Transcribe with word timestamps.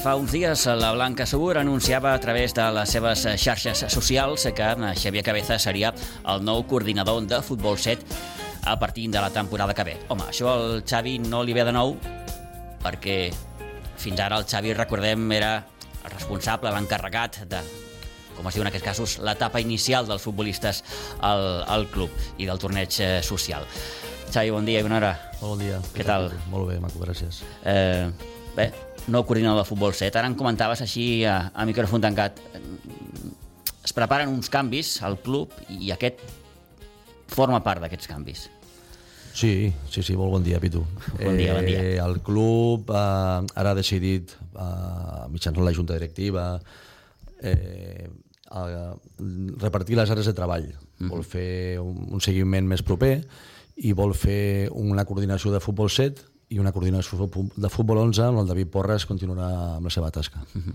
fa 0.00 0.14
uns 0.16 0.32
dies 0.32 0.62
la 0.80 0.94
Blanca 0.94 1.26
Segur 1.28 1.58
anunciava 1.58 2.14
a 2.14 2.20
través 2.20 2.54
de 2.56 2.64
les 2.72 2.88
seves 2.88 3.26
xarxes 3.36 3.84
socials 3.92 4.46
que 4.56 4.68
Xavier 4.96 5.22
Cabeza 5.24 5.58
seria 5.58 5.90
el 6.24 6.44
nou 6.44 6.62
coordinador 6.64 7.26
de 7.28 7.42
Futbol 7.44 7.76
7 7.76 8.06
a 8.64 8.78
partir 8.78 9.10
de 9.10 9.20
la 9.20 9.28
temporada 9.28 9.74
que 9.74 9.84
ve. 9.84 9.96
Home, 10.08 10.24
això 10.32 10.48
al 10.48 10.82
Xavi 10.88 11.18
no 11.18 11.42
li 11.44 11.52
ve 11.52 11.66
de 11.68 11.74
nou 11.76 11.96
perquè 12.80 13.28
fins 14.00 14.20
ara 14.24 14.40
el 14.40 14.48
Xavi, 14.48 14.72
recordem, 14.72 15.26
era 15.36 15.52
el 15.58 16.10
responsable, 16.16 16.72
l'encarregat 16.72 17.42
de 17.50 17.60
com 18.38 18.48
es 18.48 18.56
diu 18.56 18.64
en 18.64 18.70
aquests 18.72 18.86
casos, 18.86 19.18
l'etapa 19.20 19.60
inicial 19.60 20.08
dels 20.08 20.24
futbolistes 20.24 20.84
al, 21.20 21.64
al 21.68 21.88
club 21.92 22.14
i 22.38 22.48
del 22.48 22.62
torneig 22.62 22.96
eh, 23.04 23.18
social. 23.20 23.68
Xavi, 24.30 24.48
bon 24.54 24.64
dia 24.64 24.80
i 24.80 24.86
bona 24.86 24.96
hora. 25.02 25.16
Bon 25.42 25.60
dia. 25.60 25.82
Què 25.92 26.08
tal? 26.08 26.30
Molt 26.48 26.70
bé, 26.72 26.80
maco, 26.80 27.02
gràcies. 27.04 27.42
Eh, 27.68 28.08
bé, 28.56 28.70
no 29.08 29.24
coordinador 29.26 29.62
de 29.62 29.68
futbol 29.68 29.94
7. 29.94 30.18
Ara 30.18 30.28
em 30.30 30.36
comentaves 30.38 30.82
així 30.84 31.24
a, 31.24 31.50
a 31.54 31.66
micròfon 31.68 32.02
tancat. 32.04 32.40
Es 33.84 33.94
preparen 33.96 34.30
uns 34.32 34.50
canvis 34.52 34.98
al 35.06 35.18
club 35.24 35.54
i 35.72 35.92
aquest 35.94 36.22
forma 37.30 37.62
part 37.64 37.82
d'aquests 37.82 38.10
canvis. 38.10 38.48
Sí, 39.32 39.72
sí, 39.88 40.02
sí, 40.02 40.16
molt 40.18 40.34
bon 40.34 40.42
dia, 40.44 40.58
Pitu. 40.60 40.82
Bon 41.20 41.36
dia, 41.38 41.54
bon 41.54 41.66
dia. 41.66 41.82
Eh, 41.82 41.98
el 42.02 42.18
club 42.26 42.90
eh, 42.90 43.60
ara 43.62 43.72
ha 43.72 43.78
decidit, 43.78 44.34
eh, 44.52 45.28
mitjançant 45.30 45.64
la 45.64 45.74
junta 45.76 45.94
directiva, 45.94 46.58
eh, 47.40 48.10
a 48.50 48.64
repartir 49.62 49.96
les 49.96 50.10
àrees 50.10 50.26
de 50.26 50.34
treball. 50.34 50.66
Mm. 50.98 51.12
Vol 51.12 51.22
fer 51.24 51.78
un, 51.78 52.08
un 52.10 52.20
seguiment 52.20 52.66
més 52.66 52.82
proper 52.82 53.20
i 53.80 53.94
vol 53.96 54.12
fer 54.18 54.68
una 54.76 55.06
coordinació 55.08 55.54
de 55.54 55.62
futbol 55.62 55.88
7 55.88 56.26
i 56.50 56.58
una 56.58 56.72
coordinació 56.74 57.28
de 57.56 57.70
futbol 57.70 58.02
11 58.02 58.26
on 58.32 58.40
el 58.42 58.48
David 58.48 58.70
Porres 58.74 59.06
continuarà 59.06 59.50
amb 59.76 59.86
la 59.86 59.92
seva 59.94 60.10
tasca. 60.10 60.42
Mm 60.52 60.60
-hmm. 60.60 60.74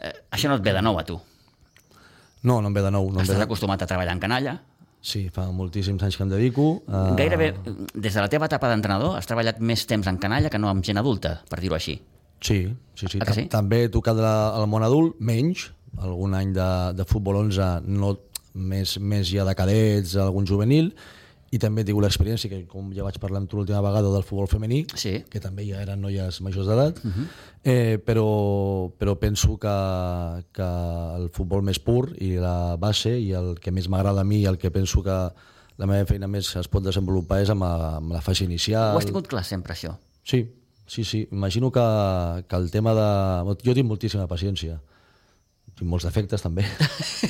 eh, 0.00 0.12
això 0.30 0.48
no 0.48 0.56
et 0.56 0.62
ve 0.62 0.72
de 0.72 0.82
nou 0.82 0.98
a 0.98 1.04
tu? 1.04 1.20
No, 2.42 2.60
no 2.60 2.68
em 2.68 2.74
ve 2.74 2.82
de 2.82 2.90
nou. 2.90 3.10
No 3.10 3.20
Estàs 3.20 3.34
ve 3.34 3.40
de... 3.40 3.48
acostumat 3.48 3.82
a 3.82 3.86
treballar 3.86 4.12
en 4.12 4.20
canalla? 4.20 4.60
Sí, 5.00 5.28
fa 5.28 5.50
moltíssims 5.52 6.02
anys 6.02 6.16
que 6.16 6.22
em 6.22 6.30
dedico. 6.30 6.82
Uh... 6.88 7.14
Gairebé, 7.16 7.54
des 7.94 8.14
de 8.14 8.20
la 8.20 8.28
teva 8.28 8.46
etapa 8.46 8.68
d'entrenador, 8.68 9.16
has 9.16 9.26
treballat 9.26 9.60
més 9.60 9.86
temps 9.86 10.06
en 10.06 10.18
canalla 10.18 10.48
que 10.48 10.58
no 10.58 10.68
amb 10.68 10.84
gent 10.84 10.98
adulta, 10.98 11.42
per 11.50 11.60
dir-ho 11.60 11.74
així. 11.74 11.98
Sí, 12.40 12.74
sí, 12.94 13.06
sí. 13.08 13.18
Ah, 13.20 13.32
sí? 13.32 13.46
També 13.52 13.84
he 13.84 13.88
tocat 13.88 14.16
el 14.16 14.66
món 14.66 14.82
adult, 14.82 15.16
menys, 15.20 15.72
algun 16.00 16.34
any 16.34 16.52
de, 16.56 16.70
de 16.96 17.04
futbol 17.04 17.36
11, 17.36 17.82
no, 17.84 18.18
més, 18.54 18.98
més 18.98 19.28
ja 19.28 19.44
de 19.44 19.54
cadets, 19.54 20.16
algun 20.16 20.46
juvenil, 20.48 20.92
i 21.54 21.58
també 21.62 21.84
tingut 21.86 22.02
l'experiència, 22.02 22.50
que 22.50 22.64
com 22.66 22.88
ja 22.96 23.04
vaig 23.06 23.18
parlar 23.22 23.38
amb 23.42 23.50
tu 23.50 23.56
l'última 23.60 23.80
vegada, 23.84 24.10
del 24.10 24.24
futbol 24.26 24.48
femení, 24.50 24.82
sí. 24.98 25.20
que 25.30 25.40
també 25.40 25.66
ja 25.68 25.82
eren 25.84 26.00
noies 26.02 26.40
majors 26.42 26.66
d'edat, 26.66 26.98
uh 26.98 27.06
Mhm. 27.08 27.12
-huh. 27.14 27.26
eh, 27.64 27.98
però, 28.04 28.90
però 28.98 29.14
penso 29.18 29.56
que, 29.58 29.76
que 30.52 30.68
el 31.20 31.28
futbol 31.30 31.62
més 31.62 31.78
pur 31.78 32.10
i 32.20 32.34
la 32.36 32.76
base 32.76 33.18
i 33.20 33.32
el 33.32 33.54
que 33.60 33.70
més 33.70 33.88
m'agrada 33.88 34.20
a 34.20 34.24
mi 34.24 34.40
i 34.42 34.46
el 34.46 34.58
que 34.58 34.70
penso 34.70 35.02
que 35.02 35.18
la 35.76 35.86
meva 35.86 36.06
feina 36.06 36.26
més 36.28 36.54
es 36.56 36.68
pot 36.68 36.82
desenvolupar 36.84 37.40
és 37.42 37.50
amb, 37.50 37.62
la, 37.62 37.96
amb 37.96 38.12
la 38.12 38.20
fase 38.20 38.44
inicial. 38.44 38.94
Ho 38.94 38.98
has 38.98 39.06
tingut 39.06 39.26
clar 39.26 39.44
sempre, 39.44 39.74
això? 39.74 39.96
Sí, 40.24 40.46
sí, 40.86 41.04
sí. 41.04 41.28
Imagino 41.32 41.70
que, 41.70 42.44
que 42.48 42.56
el 42.56 42.70
tema 42.70 42.94
de... 42.94 43.56
Jo 43.64 43.74
tinc 43.74 43.86
moltíssima 43.88 44.26
paciència. 44.26 44.80
Tinc 45.74 45.90
molts 45.90 46.06
defectes, 46.06 46.42
també. 46.44 46.66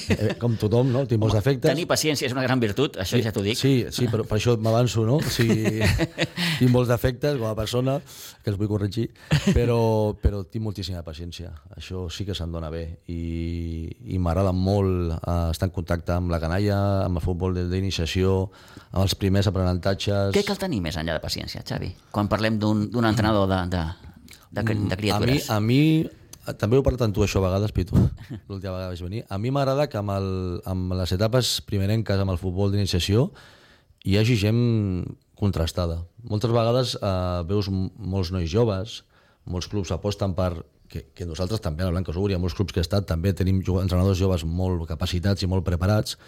Eh, 0.04 0.34
Com 0.36 0.52
tothom, 0.60 0.90
no? 0.92 1.04
Tinc 1.08 1.20
molts 1.22 1.32
defectes. 1.38 1.64
Tenir 1.64 1.86
paciència 1.88 2.26
és 2.28 2.32
una 2.34 2.42
gran 2.44 2.60
virtut, 2.60 2.98
això 3.00 3.16
sí, 3.16 3.22
ja 3.24 3.30
t'ho 3.32 3.40
dic. 3.40 3.56
Sí, 3.56 3.86
sí, 3.94 4.04
però 4.12 4.26
per 4.28 4.36
això 4.36 4.52
m'avanço, 4.60 5.04
no? 5.08 5.16
O 5.16 5.30
sigui, 5.32 5.80
tinc 6.58 6.68
molts 6.68 6.90
defectes 6.92 7.38
com 7.40 7.46
a 7.48 7.54
persona, 7.56 7.94
que 8.44 8.52
els 8.52 8.58
vull 8.60 8.68
corregir, 8.68 9.06
però, 9.56 9.78
però 10.20 10.42
tinc 10.44 10.60
moltíssima 10.66 11.00
paciència. 11.06 11.54
Això 11.78 12.04
sí 12.12 12.26
que 12.28 12.36
se'm 12.36 12.52
dona 12.52 12.68
bé. 12.74 12.82
I, 13.08 13.22
i 14.12 14.20
m'agrada 14.20 14.52
molt 14.52 15.14
eh, 15.16 15.36
estar 15.54 15.70
en 15.70 15.74
contacte 15.78 16.12
amb 16.18 16.34
la 16.34 16.40
canalla, 16.42 16.80
amb 17.06 17.22
el 17.22 17.24
futbol 17.24 17.56
d'iniciació, 17.72 18.34
amb 18.90 19.06
els 19.06 19.16
primers 19.16 19.48
aprenentatges... 19.48 20.34
Què 20.36 20.44
cal 20.44 20.60
tenir 20.60 20.82
més 20.84 20.98
enllà 21.00 21.16
de 21.16 21.24
paciència, 21.24 21.64
Xavi? 21.64 21.94
Quan 22.12 22.28
parlem 22.28 22.60
d'un 22.60 23.08
entrenador 23.08 23.48
de, 23.48 23.62
de, 23.72 23.86
de, 24.50 24.66
de, 24.68 24.76
de 24.92 25.00
criatures. 25.00 25.48
A 25.48 25.62
mi, 25.64 26.04
a 26.04 26.12
mi 26.12 26.20
també 26.52 26.76
ho 26.76 26.82
he 26.82 26.84
parlat 26.84 27.06
amb 27.06 27.16
tu 27.16 27.24
això 27.24 27.40
a 27.40 27.46
vegades, 27.46 27.72
Pitu, 27.72 27.96
l'última 28.48 28.76
vegada 28.76 28.92
vaig 28.92 29.02
venir. 29.06 29.24
A 29.32 29.38
mi 29.40 29.52
m'agrada 29.54 29.88
que 29.88 29.98
amb, 30.00 30.12
el, 30.14 30.30
amb 30.68 30.94
les 30.98 31.14
etapes 31.16 31.56
primerenques, 31.64 32.20
amb 32.20 32.34
el 32.34 32.40
futbol 32.40 32.72
d'iniciació, 32.72 33.30
hi 34.04 34.18
hagi 34.20 34.36
gent 34.36 34.60
contrastada. 35.40 36.02
Moltes 36.28 36.52
vegades 36.52 36.94
eh, 37.00 37.42
veus 37.48 37.70
molts 37.72 38.30
nois 38.34 38.50
joves, 38.50 39.02
molts 39.48 39.68
clubs 39.68 39.92
aposten 39.94 40.36
per 40.36 40.52
que, 40.88 41.06
que 41.16 41.26
nosaltres 41.26 41.62
també 41.64 41.82
a 41.82 41.88
la 41.88 41.96
Blanca 41.96 42.12
Segur, 42.14 42.30
hi 42.30 42.36
ha 42.36 42.42
molts 42.42 42.56
clubs 42.56 42.74
que 42.74 42.82
he 42.82 42.86
estat, 42.86 43.06
també 43.08 43.32
tenim 43.36 43.62
entrenadors 43.64 44.20
joves 44.20 44.44
molt 44.44 44.84
capacitats 44.88 45.42
i 45.42 45.48
molt 45.50 45.64
preparats, 45.66 46.18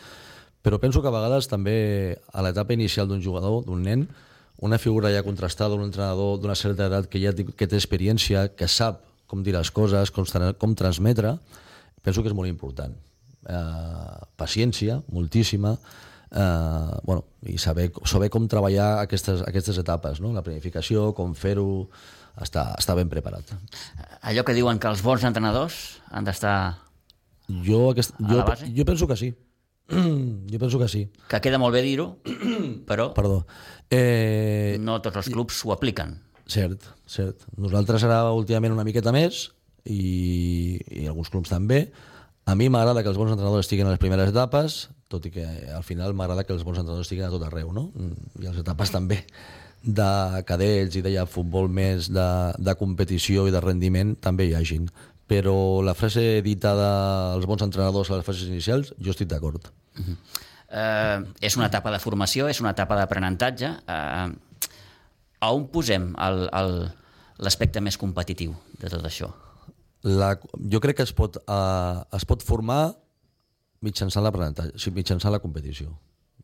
però 0.65 0.81
penso 0.83 1.03
que 1.03 1.11
a 1.11 1.15
vegades 1.15 1.47
també 1.47 1.77
a 2.33 2.43
l'etapa 2.43 2.75
inicial 2.75 3.07
d'un 3.07 3.23
jugador, 3.23 3.61
d'un 3.67 3.85
nen, 3.87 4.07
una 4.59 4.81
figura 4.81 5.13
ja 5.13 5.23
contrastada, 5.23 5.77
un 5.77 5.85
entrenador 5.85 6.41
d'una 6.41 6.57
certa 6.57 6.89
edat 6.89 7.11
que 7.13 7.21
ja 7.23 7.35
que 7.37 7.69
té 7.69 7.77
experiència, 7.77 8.49
que 8.57 8.67
sap 8.67 9.05
com 9.27 9.43
dir 9.47 9.55
les 9.57 9.71
coses, 9.75 10.13
com, 10.15 10.27
com 10.59 10.75
transmetre, 10.79 11.37
penso 12.03 12.23
que 12.23 12.31
és 12.33 12.37
molt 12.37 12.51
important. 12.51 12.95
Eh, 13.47 14.19
paciència, 14.39 15.01
moltíssima, 15.13 15.77
eh, 16.31 16.99
bueno, 17.05 17.25
i 17.47 17.59
saber, 17.59 17.91
saber 18.05 18.31
com 18.31 18.49
treballar 18.51 19.01
aquestes, 19.05 19.43
aquestes 19.47 19.79
etapes, 19.83 20.21
no? 20.23 20.33
la 20.35 20.45
planificació, 20.47 21.13
com 21.15 21.35
fer-ho, 21.39 21.87
està, 22.43 22.69
està 22.79 22.97
ben 22.99 23.11
preparat. 23.13 23.55
Allò 24.23 24.45
que 24.47 24.57
diuen 24.57 24.81
que 24.83 24.91
els 24.91 25.03
bons 25.05 25.25
entrenadors 25.29 26.01
han 26.11 26.27
d'estar 26.27 26.57
jo, 27.47 27.91
aquest, 27.93 28.17
jo, 28.19 28.43
jo 28.75 28.85
penso 28.85 29.07
que 29.07 29.17
sí. 29.17 29.33
jo 30.51 30.59
penso 30.59 30.79
que 30.79 30.89
sí. 30.91 31.07
Que 31.31 31.41
queda 31.41 31.61
molt 31.63 31.77
bé 31.77 31.83
dir-ho, 31.87 32.17
però 32.89 33.13
Perdó. 33.15 33.45
Eh, 33.91 34.77
no 34.83 34.99
tots 35.03 35.23
els 35.23 35.31
clubs 35.31 35.63
ho 35.65 35.75
apliquen. 35.75 36.17
Cert, 36.47 36.85
cert. 37.11 37.43
Nosaltres 37.59 38.05
ara 38.07 38.23
últimament 38.31 38.75
una 38.75 38.87
miqueta 38.87 39.13
més 39.15 39.49
i, 39.85 40.79
i 40.87 41.07
alguns 41.11 41.31
clubs 41.33 41.51
també. 41.51 41.89
A 42.47 42.55
mi 42.55 42.69
m'agrada 42.71 43.03
que 43.03 43.11
els 43.11 43.19
bons 43.19 43.33
entrenadors 43.35 43.67
estiguin 43.67 43.89
a 43.89 43.95
les 43.95 44.03
primeres 44.03 44.31
etapes, 44.31 44.87
tot 45.11 45.27
i 45.27 45.33
que 45.35 45.47
al 45.75 45.83
final 45.87 46.15
m'agrada 46.15 46.45
que 46.47 46.55
els 46.55 46.63
bons 46.67 46.79
entrenadors 46.79 47.07
estiguin 47.07 47.27
a 47.27 47.33
tot 47.33 47.43
arreu, 47.47 47.73
no? 47.75 47.89
I 48.39 48.47
a 48.47 48.53
les 48.53 48.63
etapes 48.63 48.95
també 48.95 49.25
de 49.83 50.43
cadets 50.47 50.99
i 50.99 51.03
de 51.03 51.13
ja 51.15 51.27
futbol 51.31 51.69
més 51.71 52.11
de, 52.11 52.29
de 52.59 52.75
competició 52.79 53.47
i 53.47 53.55
de 53.55 53.63
rendiment 53.63 54.15
també 54.23 54.47
hi 54.47 54.55
hagin. 54.59 54.89
Però 55.27 55.83
la 55.83 55.95
frase 55.99 56.41
dita 56.47 56.75
dels 56.79 57.47
bons 57.51 57.63
entrenadors 57.67 58.11
a 58.11 58.19
les 58.21 58.27
fases 58.27 58.47
inicials, 58.47 58.93
jo 59.03 59.11
estic 59.11 59.29
d'acord. 59.31 59.71
Uh 59.99 60.05
-huh. 60.05 60.17
eh, 60.71 61.19
és 61.41 61.57
una 61.57 61.67
etapa 61.67 61.91
de 61.91 61.99
formació, 61.99 62.49
és 62.49 62.61
una 62.61 62.71
etapa 62.71 62.97
d'aprenentatge. 62.97 63.71
Eh, 63.87 64.29
a 65.41 65.53
on 65.53 65.67
posem 65.73 66.13
l'aspecte 67.39 67.83
més 67.85 67.99
competitiu 68.01 68.55
de 68.81 68.91
tot 68.93 69.05
això? 69.05 69.33
La, 70.07 70.37
jo 70.71 70.81
crec 70.81 71.01
que 71.01 71.07
es 71.07 71.13
pot, 71.17 71.39
uh, 71.51 72.05
es 72.15 72.25
pot 72.29 72.45
formar 72.47 72.95
mitjançant 73.85 74.25
l'aprenentatge, 74.25 74.93
mitjançant 74.95 75.35
la 75.35 75.43
competició. 75.43 75.91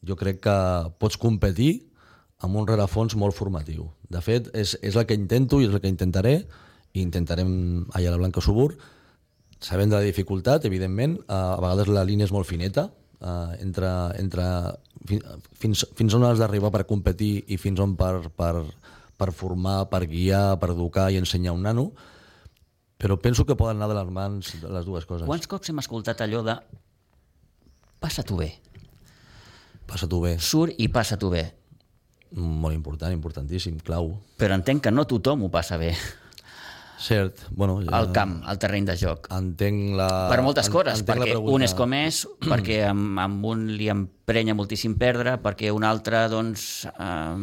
Jo 0.03 0.17
crec 0.19 0.41
que 0.43 0.57
pots 0.99 1.19
competir 1.21 1.73
amb 2.43 2.59
un 2.59 2.67
rerefons 2.67 3.15
molt 3.15 3.37
formatiu. 3.39 3.87
De 4.11 4.21
fet, 4.25 4.51
és, 4.59 4.75
és 4.83 4.97
el 4.99 5.07
que 5.07 5.17
intento 5.17 5.61
i 5.61 5.69
és 5.69 5.75
el 5.75 5.83
que 5.83 5.93
intentaré, 5.93 6.41
i 6.93 7.01
intentarem 7.01 7.53
allà 7.95 8.11
a 8.11 8.17
la 8.17 8.21
Blanca 8.21 8.43
Subur, 8.45 8.73
sabent 9.63 9.93
de 9.93 10.01
la 10.01 10.05
dificultat, 10.09 10.67
evidentment, 10.67 11.21
uh, 11.29 11.55
a 11.55 11.61
vegades 11.63 11.93
la 11.93 12.05
línia 12.09 12.27
és 12.27 12.35
molt 12.35 12.51
fineta, 12.51 12.89
uh, 13.23 13.55
entre, 13.63 13.93
entre 14.19 14.47
fins, 15.59 15.87
fins 15.95 16.19
on 16.19 16.27
has 16.27 16.43
d'arribar 16.43 16.73
per 16.75 16.85
competir 16.89 17.45
i 17.47 17.59
fins 17.63 17.81
on 17.83 17.95
per, 17.99 18.29
per, 18.35 18.67
per 19.23 19.31
formar, 19.37 19.85
per 19.93 20.03
guiar, 20.11 20.59
per 20.59 20.73
educar 20.75 21.07
i 21.15 21.21
ensenyar 21.21 21.55
un 21.55 21.63
nano, 21.69 21.91
però 22.99 23.19
penso 23.23 23.47
que 23.47 23.57
poden 23.59 23.79
anar 23.79 23.91
de 23.93 23.99
les 24.01 24.11
mans 24.15 24.53
les 24.63 24.87
dues 24.87 25.07
coses. 25.07 25.27
Quants 25.31 25.49
cops 25.51 25.71
hem 25.71 25.83
escoltat 25.83 26.23
allò 26.27 26.43
de 26.47 26.59
passa-t'ho 28.03 28.39
bé? 28.41 28.51
Passa-t'ho 29.87 30.23
bé. 30.25 30.37
Surt 30.43 30.79
i 30.83 30.89
passa-t'ho 30.91 31.31
bé. 31.31 31.45
Molt 32.33 32.75
important, 32.75 33.13
importantíssim, 33.13 33.79
clau. 33.85 34.15
Però 34.41 34.57
entenc 34.57 34.87
que 34.87 34.93
no 34.95 35.05
tothom 35.07 35.45
ho 35.45 35.51
passa 35.53 35.79
bé. 35.79 35.93
Cert, 36.99 37.41
bueno... 37.51 37.81
Ja... 37.83 37.97
Al 37.99 38.11
camp, 38.15 38.37
al 38.47 38.59
terreny 38.63 38.87
de 38.87 38.95
joc. 38.99 39.27
Entenc 39.35 39.97
la... 39.99 40.09
Per 40.31 40.43
moltes 40.45 40.69
coses, 40.73 41.03
perquè 41.07 41.35
un 41.37 41.65
és 41.67 41.75
com 41.79 41.95
és, 41.97 42.23
perquè 42.53 42.83
amb, 42.89 43.19
amb 43.23 43.47
un 43.51 43.65
li 43.79 43.89
emprenya 43.93 44.55
moltíssim 44.59 44.95
perdre, 45.01 45.35
perquè 45.43 45.73
un 45.75 45.87
altre 45.89 46.25
doncs, 46.33 46.67
eh, 46.93 47.35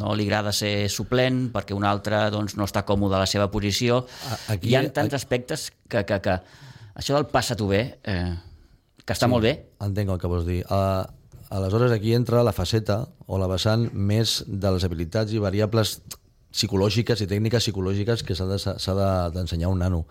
no 0.00 0.16
li 0.18 0.28
agrada 0.28 0.52
ser 0.52 0.90
suplent, 0.92 1.46
perquè 1.54 1.76
un 1.76 1.86
altre 1.88 2.26
doncs, 2.34 2.58
no 2.60 2.68
està 2.68 2.84
còmode 2.84 3.16
a 3.16 3.24
la 3.24 3.30
seva 3.30 3.48
posició. 3.52 4.04
Aquí, 4.52 4.72
Hi 4.72 4.78
ha 4.78 4.84
tants 4.90 5.14
aquí... 5.14 5.22
aspectes 5.22 5.70
que, 5.88 6.04
que, 6.04 6.20
que 6.24 6.38
això 6.94 7.16
del 7.16 7.28
passa-t'ho 7.32 7.70
bé, 7.70 7.84
eh, 8.04 8.34
que 9.04 9.16
està 9.16 9.28
sí, 9.28 9.32
molt 9.32 9.46
bé. 9.46 9.54
Entenc 9.84 10.12
el 10.14 10.20
que 10.20 10.30
vols 10.30 10.44
dir. 10.48 10.60
Uh, 10.68 11.04
aleshores 11.54 11.92
aquí 11.94 12.14
entra 12.16 12.44
la 12.44 12.52
faceta 12.56 13.04
o 13.26 13.38
la 13.40 13.48
vessant 13.50 13.88
més 13.94 14.42
de 14.46 14.76
les 14.76 14.84
habilitats 14.86 15.32
i 15.32 15.42
variables 15.42 15.98
psicològiques 16.54 17.24
i 17.24 17.28
tècniques 17.30 17.66
psicològiques 17.66 18.22
que 18.26 18.36
s'ha 18.38 18.46
d'ensenyar 18.46 19.66
de, 19.66 19.70
a 19.70 19.74
un 19.74 19.82
nano. 19.82 20.04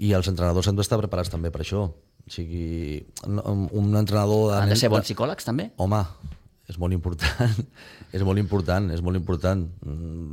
I 0.00 0.12
els 0.16 0.28
entrenadors 0.30 0.68
han 0.68 0.78
d'estar 0.78 1.00
preparats 1.00 1.32
també 1.32 1.52
per 1.52 1.64
això. 1.64 1.86
O 1.90 2.32
sigui, 2.32 3.00
un, 3.26 3.66
un 3.72 3.96
entrenador... 3.96 4.52
Han 4.58 4.70
de 4.72 4.78
ser 4.78 4.92
bons 4.92 5.08
psicòlegs, 5.08 5.46
també? 5.48 5.70
Home, 5.80 6.02
és 6.70 6.78
molt 6.78 6.94
important, 6.94 7.58
és 8.16 8.24
molt 8.26 8.38
important, 8.38 8.88
és 8.94 9.02
molt 9.02 9.18
important. 9.18 9.66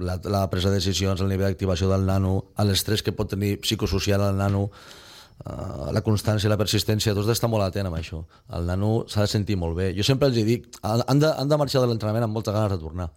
La, 0.05 0.17
la 0.29 0.45
presa 0.51 0.71
de 0.71 0.81
decisions, 0.81 1.23
el 1.23 1.31
nivell 1.31 1.49
d'activació 1.49 1.89
del 1.91 2.05
nano, 2.07 2.37
l'estrès 2.67 3.03
que 3.03 3.15
pot 3.15 3.31
tenir 3.33 3.55
psicosocial 3.63 4.23
al 4.27 4.37
nano, 4.37 4.67
uh, 4.67 5.87
la 5.95 6.03
constància, 6.05 6.51
la 6.51 6.59
persistència, 6.59 7.15
tot 7.17 7.31
està 7.33 7.49
molt 7.49 7.65
atent 7.65 7.89
amb 7.89 7.97
això. 7.99 8.21
El 8.53 8.67
nano 8.69 8.91
s'ha 9.09 9.25
de 9.25 9.31
sentir 9.31 9.57
molt 9.57 9.79
bé. 9.79 9.93
Jo 9.97 10.05
sempre 10.05 10.29
els 10.29 10.37
dic, 10.37 10.69
han 10.83 11.23
de, 11.23 11.31
han 11.31 11.49
de 11.49 11.59
marxar 11.63 11.81
de 11.83 11.89
l'entrenament 11.89 12.27
amb 12.27 12.37
moltes 12.37 12.55
ganes 12.55 12.75
de 12.75 12.83
tornar. 12.83 13.09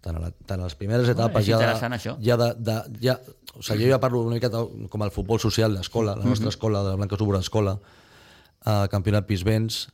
Tant 0.00 0.16
a, 0.16 0.20
la, 0.22 0.30
tant 0.48 0.62
a 0.62 0.64
les 0.64 0.74
primeres 0.80 1.08
etapes... 1.12 1.44
Ja, 1.44 1.58
de, 1.60 1.88
això. 1.92 2.14
ja 2.24 2.36
de, 2.40 2.46
de, 2.56 2.76
ja, 3.02 3.18
o 3.52 3.60
sigui, 3.60 3.84
jo 3.84 3.90
ja 3.92 3.98
parlo 4.00 4.22
una 4.24 4.38
mica 4.38 4.48
com 4.48 5.04
el 5.04 5.12
futbol 5.12 5.40
social, 5.42 5.74
l'escola, 5.76 6.14
la 6.16 6.24
nostra 6.24 6.46
mm 6.46 6.48
-hmm. 6.48 6.54
escola, 6.56 6.82
de 6.82 6.90
la 6.94 6.96
Blanca 6.96 7.18
Subura 7.18 7.40
Escola, 7.40 7.78
uh, 8.64 8.86
campionat 8.88 9.26
Pisbens, 9.26 9.88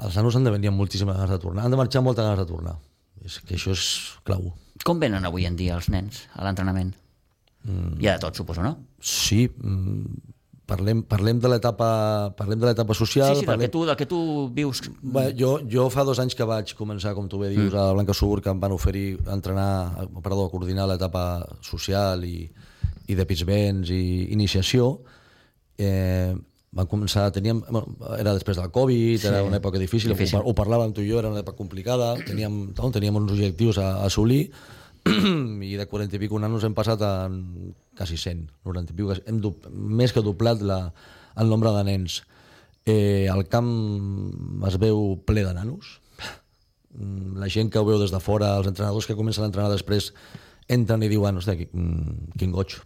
els 0.00 0.16
nanos 0.16 0.36
han 0.36 0.44
de 0.44 0.50
venir 0.50 0.68
amb 0.68 0.80
moltíssimes 0.80 1.16
ganes 1.16 1.30
de 1.30 1.38
tornar, 1.38 1.64
han 1.64 1.70
de 1.70 1.76
marxar 1.76 2.00
amb 2.00 2.06
moltes 2.08 2.24
ganes 2.24 2.38
de 2.38 2.46
tornar. 2.46 2.76
És 3.24 3.38
que 3.40 3.54
això 3.54 3.70
és 3.70 3.84
clau. 4.24 4.52
Com 4.84 4.98
venen 4.98 5.24
avui 5.24 5.46
en 5.46 5.56
dia 5.56 5.76
els 5.76 5.88
nens 5.92 6.24
a 6.34 6.44
l'entrenament? 6.46 6.94
Mm. 7.62 8.00
Hi 8.00 8.08
ha 8.08 8.16
de 8.16 8.22
tot, 8.24 8.34
suposo, 8.34 8.62
no? 8.64 8.76
Sí, 8.98 9.46
mm, 9.46 10.31
parlem, 10.66 11.02
parlem 11.08 11.40
de 11.42 11.50
l'etapa 11.50 11.88
parlem 12.38 12.60
de 12.60 12.68
l'etapa 12.68 12.94
social. 12.94 13.34
Sí, 13.34 13.42
sí, 13.42 13.48
parlem... 13.48 13.66
del, 13.66 13.70
que 13.70 13.72
tu, 13.72 13.84
del 13.88 13.98
que 13.98 14.06
tu 14.10 14.20
vius. 14.54 14.82
Bé, 15.02 15.30
jo, 15.38 15.56
jo 15.68 15.88
fa 15.92 16.04
dos 16.08 16.20
anys 16.22 16.36
que 16.38 16.46
vaig 16.48 16.74
començar, 16.78 17.14
com 17.18 17.28
tu 17.28 17.42
bé 17.42 17.50
dius, 17.52 17.72
mm. 17.72 17.78
a 17.78 17.96
Blanca 17.96 18.16
Subur, 18.16 18.40
que 18.44 18.52
em 18.52 18.62
van 18.62 18.74
oferir 18.76 19.18
entrenar, 19.32 20.06
perdó, 20.22 20.48
coordinar 20.52 20.88
l'etapa 20.90 21.26
social 21.64 22.24
i, 22.28 22.46
i 23.08 23.18
de 23.18 23.28
Pitsbens 23.28 23.92
i 23.92 24.32
iniciació. 24.34 24.94
Eh, 25.78 26.32
van 26.72 26.88
començar, 26.88 27.26
teníem, 27.36 27.60
bueno, 27.68 27.96
era 28.16 28.32
després 28.32 28.56
del 28.56 28.70
Covid, 28.72 29.18
sí, 29.20 29.28
era 29.28 29.42
una 29.44 29.58
època 29.60 29.80
difícil, 29.80 30.14
difícil. 30.14 30.38
Ho, 30.40 30.46
ho 30.48 30.56
parlàvem 30.56 30.94
tu 30.96 31.04
i 31.04 31.10
jo, 31.10 31.18
era 31.20 31.28
una 31.28 31.42
època 31.42 31.58
complicada, 31.58 32.14
teníem, 32.24 32.62
no, 32.72 32.92
teníem 32.94 33.18
uns 33.20 33.34
objectius 33.34 33.80
a, 33.82 33.98
a 34.00 34.06
assolir, 34.08 34.46
i 35.68 35.74
de 35.76 35.86
40 35.90 36.16
i 36.16 36.22
pico 36.22 36.40
nanos 36.40 36.64
hem 36.64 36.72
passat 36.74 37.02
a 37.04 37.12
quasi 37.96 38.16
100, 38.16 38.46
90 38.64 38.92
i 38.92 38.96
pico, 38.96 39.16
hem 39.26 39.40
més 39.72 40.12
que 40.12 40.22
doblat 40.24 40.62
la, 40.64 40.92
el 41.36 41.50
nombre 41.50 41.72
de 41.76 41.84
nens. 41.88 42.22
Eh, 42.86 43.28
el 43.30 43.44
camp 43.50 43.68
es 44.66 44.78
veu 44.82 45.16
ple 45.26 45.44
de 45.46 45.52
nanos, 45.54 45.98
la 47.38 47.48
gent 47.48 47.70
que 47.72 47.80
ho 47.80 47.86
veu 47.88 48.00
des 48.00 48.12
de 48.12 48.20
fora, 48.20 48.56
els 48.58 48.68
entrenadors 48.68 49.06
que 49.08 49.16
comencen 49.16 49.44
a 49.44 49.48
entrenar 49.48 49.70
després, 49.72 50.10
entren 50.68 51.02
i 51.02 51.10
diuen, 51.12 51.38
hosti, 51.40 51.68
quin, 51.70 52.52
goig, 52.52 52.78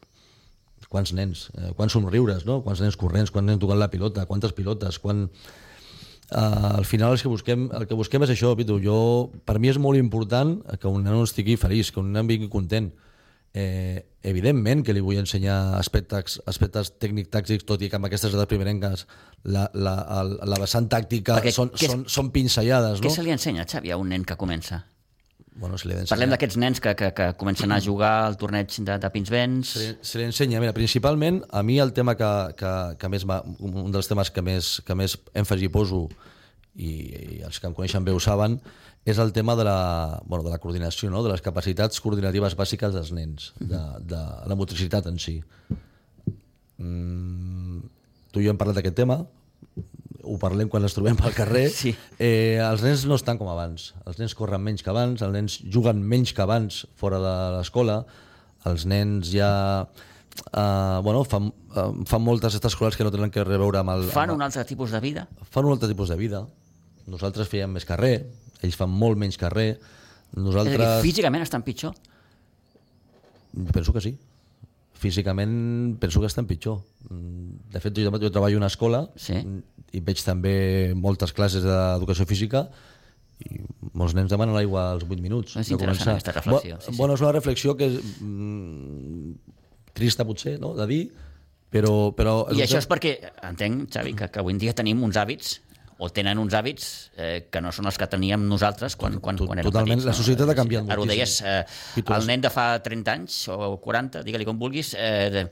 quants 0.93 1.13
nens, 1.17 1.49
eh, 1.57 1.73
quants 1.79 1.97
somriures, 1.97 2.45
no? 2.47 2.61
quants 2.63 2.83
nens 2.85 2.99
corrents, 2.99 3.33
quants 3.35 3.49
nens 3.49 3.63
tocant 3.63 3.81
la 3.81 3.91
pilota, 3.93 4.27
quantes 4.27 4.55
pilotes, 4.57 5.01
quan... 5.03 5.29
Uh, 6.27 6.75
al 6.81 6.85
final 6.85 7.13
el 7.15 7.21
que 7.23 7.31
busquem, 7.31 7.69
el 7.71 7.85
que 7.87 7.95
busquem 7.95 8.25
és 8.27 8.33
això, 8.33 8.49
Pitu. 8.59 8.81
Jo, 8.83 9.31
per 9.47 9.61
mi 9.63 9.71
és 9.71 9.77
molt 9.79 9.95
important 9.95 10.57
que 10.83 10.91
un 10.91 11.05
nen 11.07 11.21
estigui 11.23 11.55
feliç, 11.55 11.93
que 11.95 12.01
un 12.03 12.09
nen 12.11 12.27
vingui 12.27 12.49
content. 12.51 12.89
Eh, 12.91 13.06
evidentment 13.57 14.83
que 14.85 14.93
li 14.93 15.03
vull 15.05 15.21
ensenyar 15.21 15.77
aspectes, 15.79 16.41
aspectes 16.51 16.91
tècnic-tàctics, 17.01 17.65
tot 17.69 17.83
i 17.83 17.89
que 17.91 17.97
amb 17.97 18.09
aquestes 18.09 18.35
edats 18.35 18.51
primerenques 18.51 19.07
la, 19.45 19.69
la, 19.73 19.95
la, 20.03 20.25
la 20.45 20.59
vessant 20.61 20.89
tàctica 20.93 21.39
Perquè 21.39 21.55
són, 21.55 21.73
són, 21.81 22.05
són 22.11 22.33
pinzellades. 22.35 23.01
No? 23.01 23.07
Què 23.07 23.15
se 23.15 23.25
li 23.25 23.33
ensenya, 23.35 23.65
Xavi, 23.69 23.95
a 23.95 23.99
un 24.01 24.13
nen 24.13 24.27
que 24.27 24.37
comença? 24.41 24.83
Bueno, 25.57 25.79
se 25.81 25.89
li 25.89 25.97
Parlem 26.11 26.33
d'aquests 26.35 26.59
nens 26.61 26.83
que, 26.85 26.93
que, 26.99 27.11
que 27.17 27.31
comencen 27.41 27.73
a 27.73 27.81
jugar 27.81 28.13
al 28.27 28.37
torneig 28.37 28.75
de, 28.77 28.99
de 29.01 29.11
Pinsbens. 29.15 29.73
Se 29.73 29.85
li, 29.85 29.93
se 30.05 30.21
li 30.21 30.27
ensenya. 30.29 30.61
Mira, 30.61 30.75
principalment, 30.77 31.41
a 31.49 31.63
mi 31.65 31.79
el 31.81 31.95
tema 31.97 32.17
que, 32.19 32.31
que, 32.61 32.73
que 33.01 33.13
més 33.13 33.25
un 33.25 33.95
dels 33.95 34.11
temes 34.11 34.31
que 34.35 34.45
més, 34.45 34.77
que 34.85 34.99
més 34.99 35.17
èmfasi 35.33 35.73
poso 35.73 36.07
i, 36.77 36.91
i 37.39 37.41
els 37.47 37.61
que 37.61 37.69
em 37.69 37.75
coneixen 37.77 38.05
bé 38.05 38.15
ho 38.15 38.21
saben, 38.23 38.59
és 39.07 39.21
el 39.23 39.33
tema 39.33 39.55
de 39.57 39.65
la, 39.65 40.21
bueno, 40.27 40.45
de 40.45 40.51
la 40.51 40.59
coordinació, 40.59 41.11
no? 41.11 41.23
de 41.23 41.31
les 41.31 41.43
capacitats 41.43 42.03
coordinatives 42.03 42.57
bàsiques 42.59 42.95
dels 42.95 43.13
nens, 43.15 43.53
de, 43.61 43.81
de 44.03 44.23
la 44.51 44.59
motricitat 44.59 45.07
en 45.07 45.21
si. 45.23 45.39
Mm, 46.83 47.85
tu 48.35 48.43
i 48.43 48.49
jo 48.49 48.53
hem 48.53 48.59
parlat 48.59 48.81
d'aquest 48.81 48.99
tema, 48.99 49.21
ho 50.27 50.37
parlem 50.43 50.69
quan 50.73 50.83
ens 50.83 50.97
trobem 50.97 51.17
pel 51.19 51.37
carrer, 51.37 51.69
sí. 51.83 51.95
eh, 52.19 52.59
els 52.59 52.83
nens 52.83 53.07
no 53.07 53.19
estan 53.21 53.39
com 53.39 53.49
abans. 53.53 53.93
Els 54.11 54.19
nens 54.19 54.35
corren 54.35 54.65
menys 54.65 54.83
que 54.83 54.91
abans, 54.93 55.23
els 55.23 55.35
nens 55.39 55.61
juguen 55.63 56.03
menys 56.03 56.35
que 56.35 56.43
abans 56.43 56.83
fora 56.99 57.23
de 57.23 57.39
l'escola, 57.61 58.03
els 58.67 58.89
nens 58.91 59.33
ja... 59.33 59.51
Uh, 60.53 61.01
bueno, 61.01 61.23
fan, 61.25 61.47
uh, 61.73 62.05
fan 62.05 62.21
moltes 62.21 62.51
aquestes 62.51 62.75
escolars 62.75 62.99
que 62.99 63.05
no 63.07 63.13
tenen 63.15 63.31
que 63.33 63.41
reveure 63.47 63.81
amb 63.81 63.95
el... 63.95 64.03
Fan 64.13 64.29
amb, 64.29 64.37
un 64.37 64.45
altre 64.45 64.67
tipus 64.69 64.93
de 64.93 65.01
vida? 65.01 65.23
Fan 65.49 65.65
un 65.65 65.73
altre 65.73 65.89
tipus 65.89 66.11
de 66.13 66.19
vida. 66.21 66.43
Nosaltres 67.11 67.49
fèiem 67.51 67.73
més 67.77 67.87
carrer, 67.89 68.15
ells 68.63 68.79
fan 68.79 68.91
molt 68.91 69.19
menys 69.21 69.39
carrer. 69.41 69.77
Nosaltres... 70.37 70.81
És 70.81 71.03
dir, 71.03 71.11
físicament 71.11 71.45
estan 71.45 71.65
pitjor? 71.67 71.95
Penso 73.73 73.95
que 73.95 74.03
sí 74.05 74.17
físicament 74.97 75.99
penso 76.01 76.21
que 76.21 76.27
estan 76.27 76.47
pitjor. 76.49 76.81
De 77.11 77.81
fet, 77.81 77.95
jo, 77.97 78.11
jo 78.11 78.31
treballo 78.33 78.57
a 78.57 78.63
una 78.63 78.71
escola 78.73 79.05
sí. 79.21 79.39
i 79.93 80.03
veig 80.05 80.23
també 80.25 80.57
moltes 80.97 81.35
classes 81.37 81.65
d'educació 81.67 82.27
física 82.29 82.67
i 83.45 83.61
molts 83.93 84.17
nens 84.17 84.33
demanen 84.33 84.57
l'aigua 84.57 84.89
als 84.95 85.05
8 85.05 85.21
minuts. 85.21 85.59
És 85.61 85.71
interessant 85.75 86.15
aquesta 86.15 86.33
reflexió. 86.39 86.81
sí, 86.81 86.91
sí. 86.91 86.97
Bueno, 86.97 87.15
és 87.15 87.25
una 87.25 87.35
reflexió 87.37 87.77
que 87.77 87.91
és 87.91 88.01
mm, 88.25 89.35
trista 89.97 90.25
potser 90.25 90.57
no? 90.63 90.73
de 90.79 90.89
dir, 90.89 91.03
però... 91.73 92.15
però 92.17 92.39
I 92.57 92.65
això 92.65 92.81
és 92.81 92.89
perquè, 92.89 93.19
entenc, 93.51 93.91
Xavi, 93.93 94.17
que, 94.17 94.31
que 94.33 94.41
avui 94.41 94.57
en 94.57 94.63
dia 94.65 94.75
tenim 94.77 95.05
uns 95.05 95.21
hàbits 95.21 95.59
o 95.99 96.11
tenen 96.13 96.39
uns 96.39 96.53
hàbits 96.57 96.89
eh, 97.17 97.47
que 97.51 97.61
no 97.65 97.71
són 97.73 97.89
els 97.89 97.97
que 97.97 98.09
teníem 98.11 98.43
nosaltres 98.49 98.99
quan, 99.01 99.17
quan, 99.25 99.39
quan 99.41 99.63
érem 99.63 99.71
Totalment, 99.71 99.97
petits. 100.03 100.11
la 100.11 100.17
societat 100.17 100.45
no? 100.45 100.53
ha 100.53 100.59
canviat 100.59 100.91
Ara 100.93 101.01
ho 101.01 101.09
deies, 101.09 101.39
eh, 101.41 101.63
el 102.05 102.29
nen 102.29 102.45
de 102.45 102.53
fa 102.53 102.67
30 102.85 103.15
anys 103.15 103.39
o 103.53 103.77
40, 103.83 104.23
digue-li 104.27 104.45
com 104.49 104.61
vulguis, 104.61 104.93
eh, 105.01 105.47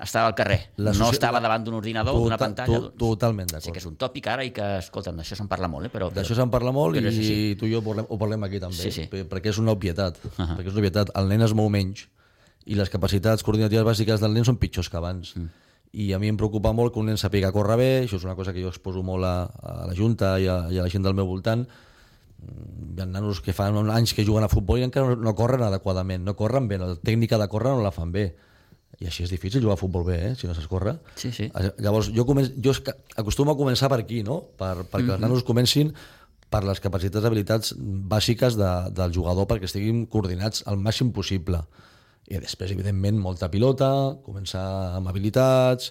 estava 0.00 0.30
al 0.30 0.36
carrer, 0.38 0.58
la 0.80 0.94
no 0.96 1.10
estava 1.12 1.42
davant 1.44 1.66
d'un 1.66 1.76
ordinador 1.76 2.16
o 2.16 2.24
d'una 2.24 2.40
pantalla. 2.40 2.80
To, 2.86 2.92
totalment 2.96 3.52
d'acord. 3.52 3.66
Sí 3.68 3.76
que 3.76 3.82
és 3.82 3.88
un 3.90 3.98
tòpic 4.00 4.30
ara 4.32 4.46
i 4.48 4.54
que, 4.56 4.70
escolta'm, 4.80 5.20
d'això 5.20 5.36
se'n 5.36 5.50
parla 5.52 5.68
molt, 5.68 5.90
eh? 5.90 5.92
però... 5.92 6.08
D'això 6.14 6.38
se'n 6.38 6.52
parla 6.52 6.72
molt 6.72 6.96
i 6.96 7.04
sí. 7.12 7.40
tu 7.60 7.68
i 7.68 7.74
jo 7.74 7.84
parlem, 7.84 8.08
ho 8.08 8.20
parlem 8.20 8.48
aquí 8.48 8.62
també, 8.62 8.80
sí, 8.80 8.94
sí. 9.02 9.08
perquè 9.10 9.52
és 9.52 9.60
una 9.60 9.76
obvietat, 9.76 10.16
uh 10.24 10.30
-huh. 10.38 10.56
perquè 10.56 10.72
és 10.72 10.72
una 10.72 10.86
obvietat. 10.86 11.12
El 11.14 11.28
nen 11.28 11.44
es 11.44 11.52
mou 11.52 11.68
menys 11.68 12.08
i 12.64 12.74
les 12.74 12.88
capacitats 12.88 13.44
coordinatives 13.44 13.84
bàsiques 13.84 14.20
del 14.20 14.32
nen 14.32 14.48
són 14.48 14.56
pitjors 14.56 14.88
que 14.88 14.96
abans. 14.96 15.36
Mm 15.36 15.59
i 15.92 16.12
a 16.14 16.18
mi 16.22 16.30
em 16.30 16.36
preocupa 16.38 16.72
molt 16.76 16.94
que 16.94 17.00
un 17.02 17.08
nen 17.10 17.18
sàpiga 17.18 17.50
córrer 17.54 17.76
bé, 17.80 17.90
això 18.04 18.18
és 18.20 18.26
una 18.26 18.36
cosa 18.38 18.52
que 18.54 18.62
jo 18.62 18.70
exposo 18.70 19.02
molt 19.02 19.26
a, 19.26 19.34
a 19.46 19.72
la 19.90 19.96
Junta 19.98 20.36
i 20.38 20.46
a, 20.46 20.62
i 20.70 20.78
a 20.78 20.84
la 20.86 20.92
gent 20.92 21.02
del 21.06 21.16
meu 21.18 21.26
voltant, 21.26 21.64
mm, 21.64 22.92
hi 22.94 23.02
ha 23.02 23.08
nanos 23.10 23.40
que 23.42 23.54
fan 23.56 23.76
anys 23.90 24.14
que 24.14 24.26
juguen 24.26 24.46
a 24.46 24.52
futbol 24.52 24.78
i 24.78 24.86
encara 24.86 25.16
no, 25.16 25.18
no 25.30 25.34
corren 25.34 25.66
adequadament, 25.66 26.22
no 26.26 26.36
corren 26.38 26.70
bé, 26.70 26.78
la 26.78 26.94
tècnica 26.94 27.40
de 27.40 27.50
córrer 27.50 27.74
no 27.74 27.82
la 27.86 27.94
fan 27.94 28.14
bé. 28.14 28.30
I 29.00 29.06
així 29.08 29.22
és 29.24 29.30
difícil 29.32 29.62
jugar 29.62 29.78
a 29.78 29.80
futbol 29.80 30.04
bé, 30.04 30.16
eh, 30.28 30.32
si 30.36 30.46
no 30.46 30.54
saps 30.54 30.68
córrer. 30.68 30.96
Sí, 31.16 31.30
sí. 31.32 31.46
Llavors, 31.80 32.10
jo, 32.12 32.26
comen... 32.28 32.50
jo 32.60 32.74
acostumo 33.16 33.54
a 33.54 33.56
començar 33.56 33.88
per 33.88 34.02
aquí, 34.02 34.20
no? 34.26 34.42
Per, 34.58 34.84
perquè 34.84 35.06
mm 35.06 35.08
-hmm. 35.08 35.12
els 35.14 35.22
nanos 35.22 35.44
comencin 35.46 35.94
per 36.50 36.64
les 36.66 36.82
capacitats 36.82 37.24
i 37.24 37.28
habilitats 37.30 37.74
bàsiques 37.78 38.58
de, 38.58 38.70
del 38.90 39.14
jugador 39.14 39.46
perquè 39.46 39.70
estiguin 39.70 40.06
coordinats 40.10 40.64
al 40.66 40.76
màxim 40.76 41.12
possible. 41.14 41.62
I 42.30 42.38
després, 42.38 42.70
evidentment, 42.70 43.18
molta 43.18 43.50
pilota, 43.50 43.90
començar 44.22 44.62
amb 44.94 45.10
habilitats, 45.10 45.90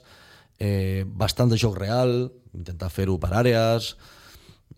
eh, 0.60 1.03
bastant 1.05 1.51
de 1.51 1.58
joc 1.60 1.75
real, 1.77 2.31
intentar 2.55 2.89
fer-ho 2.93 3.17
per 3.19 3.34
àrees, 3.41 3.93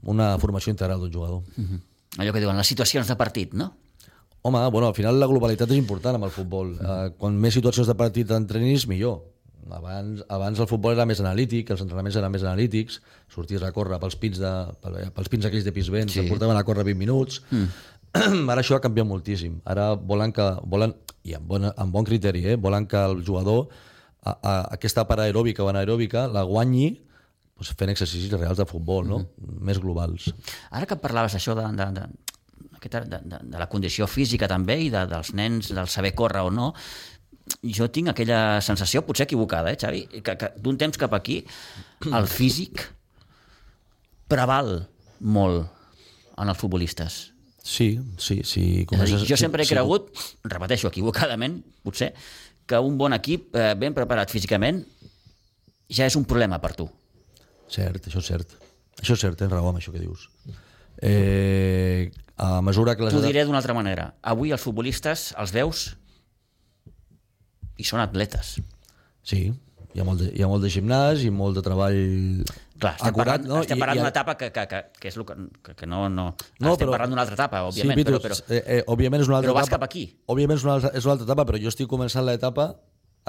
una 0.02 0.34
formació 0.42 0.74
integral 0.74 1.00
d'un 1.00 1.14
jugador. 1.14 1.44
Uh 1.56 1.64
-huh. 1.64 1.82
Allò 2.18 2.34
que 2.34 2.40
diuen, 2.40 2.58
les 2.58 2.68
situacions 2.68 3.08
de 3.08 3.16
partit, 3.16 3.54
no? 3.54 3.74
Home, 4.42 4.70
bueno, 4.72 4.88
al 4.88 4.96
final 4.96 5.20
la 5.20 5.28
globalitat 5.28 5.70
és 5.70 5.78
important 5.78 6.16
amb 6.16 6.26
el 6.26 6.32
futbol. 6.32 6.72
Uh 6.72 6.80
-huh. 6.80 7.06
eh, 7.06 7.14
quan 7.18 7.38
més 7.40 7.54
situacions 7.54 7.88
de 7.88 7.96
partit 7.96 8.32
entrenis, 8.32 8.88
millor. 8.88 9.22
Abans, 9.70 10.24
abans 10.28 10.60
el 10.60 10.68
futbol 10.68 10.94
era 10.94 11.06
més 11.06 11.20
analític, 11.20 11.70
els 11.70 11.82
entrenaments 11.82 12.16
eren 12.16 12.32
més 12.32 12.44
analítics, 12.44 13.02
sorties 13.30 13.62
a 13.62 13.72
córrer 13.72 14.00
pels 14.00 14.16
pins, 14.16 14.40
de, 14.40 14.52
pels 15.16 15.30
pins 15.30 15.46
aquells 15.46 15.64
de 15.64 15.72
pis 15.72 15.90
vents, 15.90 16.14
sí. 16.14 16.22
portaven 16.28 16.58
a 16.58 16.64
córrer 16.64 16.84
20 16.84 16.98
minuts. 16.98 17.42
Mm. 17.52 17.68
Ara 18.52 18.60
això 18.60 18.76
ha 18.76 18.84
canviat 18.84 19.08
moltíssim. 19.08 19.62
Ara 19.66 19.94
volen 19.96 20.34
que... 20.36 20.48
Volen, 20.68 20.96
i 21.24 21.36
amb, 21.38 21.48
bona, 21.48 21.72
amb 21.80 21.94
bon 21.94 22.08
criteri, 22.08 22.44
eh? 22.54 22.58
volen 22.60 22.88
que 22.90 23.00
el 23.00 23.22
jugador 23.26 23.68
a, 24.22 24.34
a, 24.34 24.54
aquesta 24.76 25.06
part 25.10 25.24
aeròbica 25.24 25.64
o 25.64 25.70
anaeròbica 25.72 26.26
la 26.32 26.44
guanyi 26.48 26.90
doncs, 26.96 27.72
fent 27.78 27.94
exercicis 27.94 28.34
reals 28.34 28.58
de 28.58 28.66
futbol, 28.66 29.06
no? 29.08 29.20
Mm 29.20 29.26
-hmm. 29.26 29.62
més 29.70 29.80
globals. 29.80 30.34
Ara 30.72 30.86
que 30.86 30.96
parlaves 30.96 31.36
això 31.36 31.56
de, 31.56 31.66
de, 31.78 31.86
de, 31.92 32.06
de, 32.82 33.20
de, 33.24 33.40
de 33.44 33.58
la 33.58 33.70
condició 33.70 34.08
física 34.08 34.48
també 34.48 34.82
i 34.82 34.90
de, 34.90 35.06
dels 35.08 35.34
nens, 35.34 35.74
del 35.74 35.88
saber 35.88 36.14
córrer 36.16 36.42
o 36.42 36.52
no, 36.52 36.74
jo 37.64 37.90
tinc 37.90 38.10
aquella 38.10 38.62
sensació, 38.62 39.06
potser 39.06 39.26
equivocada, 39.26 39.72
eh, 39.72 39.78
Xavi, 39.78 40.08
que, 40.22 40.38
que 40.38 40.54
d'un 40.58 40.78
temps 40.78 40.98
cap 40.98 41.14
aquí 41.14 41.46
el 42.18 42.28
físic 42.28 42.94
preval 44.28 44.88
molt 45.20 45.68
en 46.38 46.50
els 46.50 46.58
futbolistes 46.58 47.32
Sí, 47.64 48.00
sí, 48.18 48.42
sí. 48.44 48.62
A 48.62 48.64
dir, 48.82 48.86
comences- 48.90 49.22
jo 49.30 49.36
sí, 49.38 49.42
sempre 49.44 49.64
he 49.64 49.66
sí, 49.70 49.76
cregut, 49.76 50.10
repeteixo 50.44 50.90
equivocadament, 50.90 51.60
potser, 51.84 52.14
que 52.66 52.80
un 52.80 52.98
bon 52.98 53.14
equip 53.14 53.56
eh, 53.56 53.74
ben 53.78 53.94
preparat 53.94 54.32
físicament 54.34 54.82
ja 55.92 56.08
és 56.08 56.16
un 56.18 56.26
problema 56.26 56.58
per 56.64 56.74
tu. 56.78 56.88
Cert, 57.72 58.08
això 58.08 58.20
és 58.24 58.28
cert. 58.34 58.58
Això 59.02 59.14
és 59.14 59.22
cert, 59.22 59.38
tens 59.40 59.52
raó 59.52 59.70
amb 59.70 59.80
això 59.80 59.94
que 59.94 60.02
dius. 60.02 60.28
Eh, 61.02 62.12
a 62.38 62.62
mesura 62.62 62.96
que 62.96 63.04
les... 63.06 63.14
T'ho 63.14 63.22
diré 63.24 63.46
d'una 63.46 63.60
altra 63.62 63.74
manera. 63.78 64.12
Avui 64.22 64.52
els 64.52 64.62
futbolistes 64.62 65.32
els 65.38 65.54
veus 65.56 65.86
i 67.78 67.86
són 67.88 68.02
atletes. 68.04 68.56
Sí, 69.26 69.52
hi 69.94 70.02
ha, 70.02 70.06
molt 70.08 70.22
de, 70.22 70.32
hi 70.34 70.42
ha 70.44 70.50
molt 70.50 70.64
de 70.66 70.70
gimnàs 70.74 71.24
i 71.26 71.32
molt 71.34 71.58
de 71.58 71.64
treball 71.66 72.02
Clar, 72.82 72.96
estem 72.98 73.12
acurat, 73.14 73.28
parlant, 73.42 73.48
no? 73.52 73.62
estem 73.62 73.80
parlant 73.80 74.00
d'una 74.02 74.10
etapa 74.10 74.34
que, 74.40 74.48
que, 74.52 74.64
que, 74.68 74.80
que 75.00 75.08
és 75.12 75.18
el 75.18 75.26
que, 75.30 75.36
que, 75.64 75.76
que 75.78 75.86
no, 75.88 76.08
no... 76.10 76.24
No, 76.60 76.72
estem 76.74 76.88
però- 76.88 76.96
parlant 76.98 77.12
d'una 77.14 77.22
altra 77.22 77.36
etapa, 77.38 77.62
òbviament, 77.70 77.94
sí, 77.94 78.04
Pitu, 78.04 78.16
però, 78.18 78.22
però, 78.26 78.38
eh, 78.50 78.64
eh, 78.80 78.84
òbviament 78.90 79.22
és 79.22 79.30
una 79.30 79.38
altra 79.38 79.52
però 79.52 79.60
vas 79.60 79.68
etapa. 79.70 79.78
cap 79.86 79.90
aquí. 79.92 80.04
Òbviament 80.34 80.58
és 80.58 80.66
una, 80.66 80.74
altra, 80.80 80.92
és 80.98 81.06
una 81.06 81.14
altra 81.14 81.28
etapa, 81.30 81.46
però 81.52 81.62
jo 81.62 81.70
estic 81.70 81.88
començant 81.92 82.26
l'etapa 82.26 82.66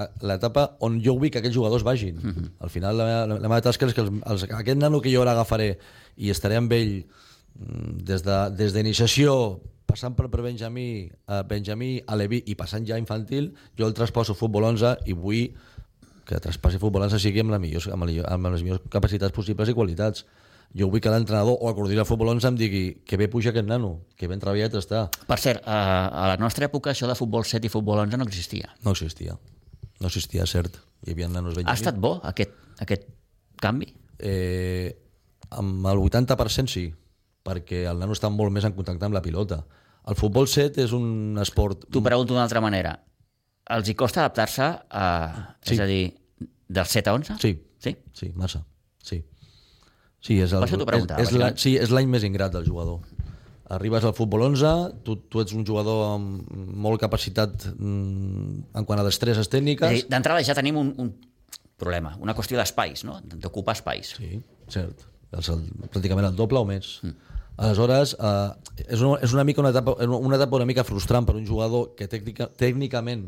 a- 0.01 0.09
l'etapa 0.25 0.65
on 0.81 0.97
jo 1.05 1.19
vull 1.21 1.29
que 1.31 1.39
aquests 1.43 1.55
jugadors 1.59 1.85
vagin. 1.85 2.17
Mm. 2.17 2.31
-hmm. 2.33 2.51
Al 2.65 2.71
final 2.71 2.97
la 2.97 3.05
meva, 3.05 3.27
la 3.35 3.49
meva 3.49 3.61
tasca 3.61 3.85
és 3.87 3.93
que 3.95 4.01
els, 4.01 4.11
els, 4.25 4.43
aquest 4.49 4.79
nano 4.79 5.01
que 5.03 5.13
jo 5.15 5.21
ara 5.23 5.33
agafaré 5.33 5.79
i 6.17 6.31
estaré 6.31 6.57
amb 6.57 6.73
ell 6.73 7.05
mm, 7.59 7.99
des 8.09 8.23
de- 8.25 8.51
des 8.57 8.73
d'iniciació 8.73 9.61
passant 9.85 10.15
per, 10.17 10.31
per 10.31 10.41
Benjamí, 10.41 11.11
a 11.27 11.43
Benjamí, 11.43 12.01
a 12.07 12.17
Leví 12.17 12.43
i 12.47 12.55
passant 12.55 12.87
ja 12.89 12.97
infantil, 12.97 13.53
jo 13.77 13.87
el 13.87 13.93
trasposo 13.93 14.33
a 14.33 14.35
futbol 14.35 14.65
11 14.65 14.97
i 15.05 15.13
vull 15.13 15.53
que 16.27 16.39
traspassi 16.43 16.81
futbol 16.83 17.05
11 17.09 17.21
sigui 17.23 17.43
amb, 17.43 17.53
la 17.55 17.61
millor, 17.63 17.85
amb, 17.93 18.07
la, 18.09 18.25
amb 18.31 18.51
les 18.55 18.65
millors 18.65 18.83
capacitats 18.93 19.35
possibles 19.35 19.71
i 19.71 19.77
qualitats. 19.77 20.25
Jo 20.73 20.89
vull 20.89 21.03
que 21.05 21.11
l'entrenador 21.13 21.59
o 21.61 21.69
el 21.69 21.75
coordinador 21.77 22.07
de 22.07 22.09
futbol 22.09 22.31
11 22.33 22.49
em 22.49 22.57
digui 22.57 22.83
que 23.05 23.19
bé 23.21 23.29
puja 23.29 23.51
aquest 23.53 23.69
nano, 23.69 24.07
que 24.17 24.29
ben 24.31 24.41
treballat 24.41 24.79
està. 24.79 25.05
Per 25.29 25.39
cert, 25.41 25.67
a, 25.69 26.09
a 26.09 26.31
la 26.33 26.39
nostra 26.41 26.71
època 26.71 26.95
això 26.95 27.11
de 27.11 27.17
futbol 27.19 27.45
7 27.45 27.69
i 27.69 27.73
futbol 27.73 28.01
11 28.07 28.21
no 28.21 28.29
existia. 28.29 28.73
No 28.87 28.97
existia. 28.97 29.37
No 30.01 30.09
existia, 30.09 30.47
cert. 30.49 30.81
Hi 31.05 31.13
havia 31.13 31.29
nanos 31.29 31.59
Benjamí. 31.59 31.75
Ha 31.75 31.77
estat 31.77 31.99
bo 32.01 32.17
aquest, 32.25 32.57
aquest 32.81 33.05
canvi? 33.61 33.93
Eh, 34.23 34.95
amb 35.59 35.87
el 35.93 36.01
80% 36.01 36.73
sí, 36.73 36.87
perquè 37.45 37.85
el 37.91 38.01
nano 38.01 38.17
està 38.17 38.31
molt 38.33 38.55
més 38.55 38.65
en 38.65 38.75
contacte 38.77 39.09
amb 39.09 39.19
la 39.19 39.23
pilota. 39.25 39.61
El 40.09 40.19
futbol 40.19 40.49
7 40.51 40.83
és 40.83 40.95
un 40.97 41.39
esport... 41.43 41.85
T'ho 41.93 42.03
pregunto 42.03 42.33
d'una 42.33 42.47
altra 42.47 42.63
manera. 42.65 42.97
Els 43.71 43.89
hi 43.89 43.95
costa 43.95 44.25
adaptar-se 44.25 44.65
a... 44.91 45.07
Sí. 45.63 45.75
És 45.77 45.81
a 45.81 45.87
dir, 45.87 46.03
del 46.69 46.87
7 46.87 47.11
a 47.11 47.15
11? 47.15 47.37
Sí, 47.43 47.53
Sí? 47.83 47.97
sí, 48.15 48.29
massa. 48.39 48.61
Sí. 49.03 49.25
Sí, 50.23 50.37
és 50.41 50.53
el, 50.55 50.63
és, 50.63 51.07
és 51.19 51.33
la, 51.35 51.49
sí, 51.59 51.73
és 51.83 51.91
l'any 51.91 52.07
més 52.11 52.23
ingrat 52.23 52.53
del 52.55 52.67
jugador. 52.67 53.01
Arribes 53.75 54.05
al 54.07 54.15
futbol 54.15 54.45
11, 54.47 55.01
tu, 55.03 55.17
tu 55.33 55.41
ets 55.43 55.55
un 55.57 55.65
jugador 55.67 56.05
amb 56.13 56.53
molt 56.85 57.01
capacitat 57.03 57.67
mm, 57.73 58.77
en 58.79 58.87
quant 58.87 59.01
a 59.03 59.07
destreses 59.07 59.51
tècniques. 59.51 60.05
d'entrada 60.13 60.45
ja 60.47 60.55
tenim 60.55 60.79
un, 60.79 60.93
un 61.03 61.11
problema, 61.81 62.15
una 62.23 62.37
qüestió 62.39 62.61
d'espais, 62.61 63.03
no? 63.09 63.19
d'ocupar 63.35 63.75
espais. 63.75 64.13
Sí, 64.21 64.39
cert. 64.71 65.09
És 65.33 65.49
el, 65.51 65.65
pràcticament 65.89 66.29
el 66.29 66.37
doble 66.39 66.61
o 66.61 66.69
més. 66.69 66.99
Mm. 67.03 67.32
Aleshores, 67.57 68.15
eh, 68.19 68.85
és, 68.89 69.01
una, 69.05 69.19
és 69.23 69.33
una 69.37 69.45
mica 69.45 69.61
una 69.61 69.71
etapa, 69.75 69.95
una 70.07 70.37
etapa 70.39 70.57
una 70.57 70.67
mica 70.69 70.85
frustrant 70.85 71.27
per 71.29 71.37
un 71.37 71.45
jugador 71.47 71.93
que 71.99 72.09
tècnica, 72.09 72.49
tècnicament 72.59 73.27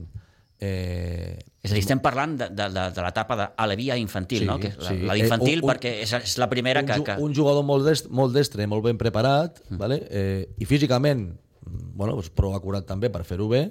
eh, 0.60 1.38
És 1.64 1.70
a 1.72 1.74
dir, 1.74 1.82
estem 1.82 2.00
parlant 2.04 2.36
de, 2.40 2.48
de, 2.52 2.68
de, 2.72 2.84
de 2.96 3.04
l'etapa 3.04 3.36
d'alevia 3.40 3.96
infantil, 4.00 4.44
Sí, 4.44 4.48
no? 4.48 4.58
Que 4.60 4.70
la, 4.78 4.88
sí. 4.90 4.98
la 5.08 5.16
d'infantil 5.18 5.58
Eh, 5.58 5.62
un- 5.64 5.70
perquè 5.72 5.94
és, 6.04 6.12
és 6.20 6.36
la 6.40 6.48
primera 6.52 6.80
un, 6.84 6.88
que... 6.88 7.00
que... 7.04 7.16
un 7.20 7.34
jugador 7.36 7.64
molt 7.66 7.84
dest, 7.88 8.08
molt 8.10 8.34
destre, 8.36 8.66
molt 8.70 8.84
ben 8.86 8.98
preparat, 9.00 9.60
vale? 9.70 10.00
eh, 10.10 10.48
i 10.58 10.64
físicament, 10.68 11.26
mm, 11.34 11.90
bueno, 11.98 12.14
doncs 12.16 12.30
prou 12.34 12.54
acurat 12.56 12.86
també 12.88 13.10
per 13.12 13.24
fer-ho 13.28 13.48
bé, 13.50 13.66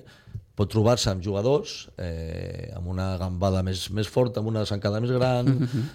pot 0.53 0.69
trobar-se 0.69 1.09
amb 1.09 1.23
jugadors 1.25 1.87
eh, 1.97 2.69
amb 2.77 2.91
una 2.93 3.15
gambada 3.17 3.63
més, 3.65 3.87
més 3.89 4.05
forta, 4.07 4.39
amb 4.43 4.51
una 4.51 4.65
zancada 4.69 4.99
més 5.01 5.09
gran, 5.15 5.49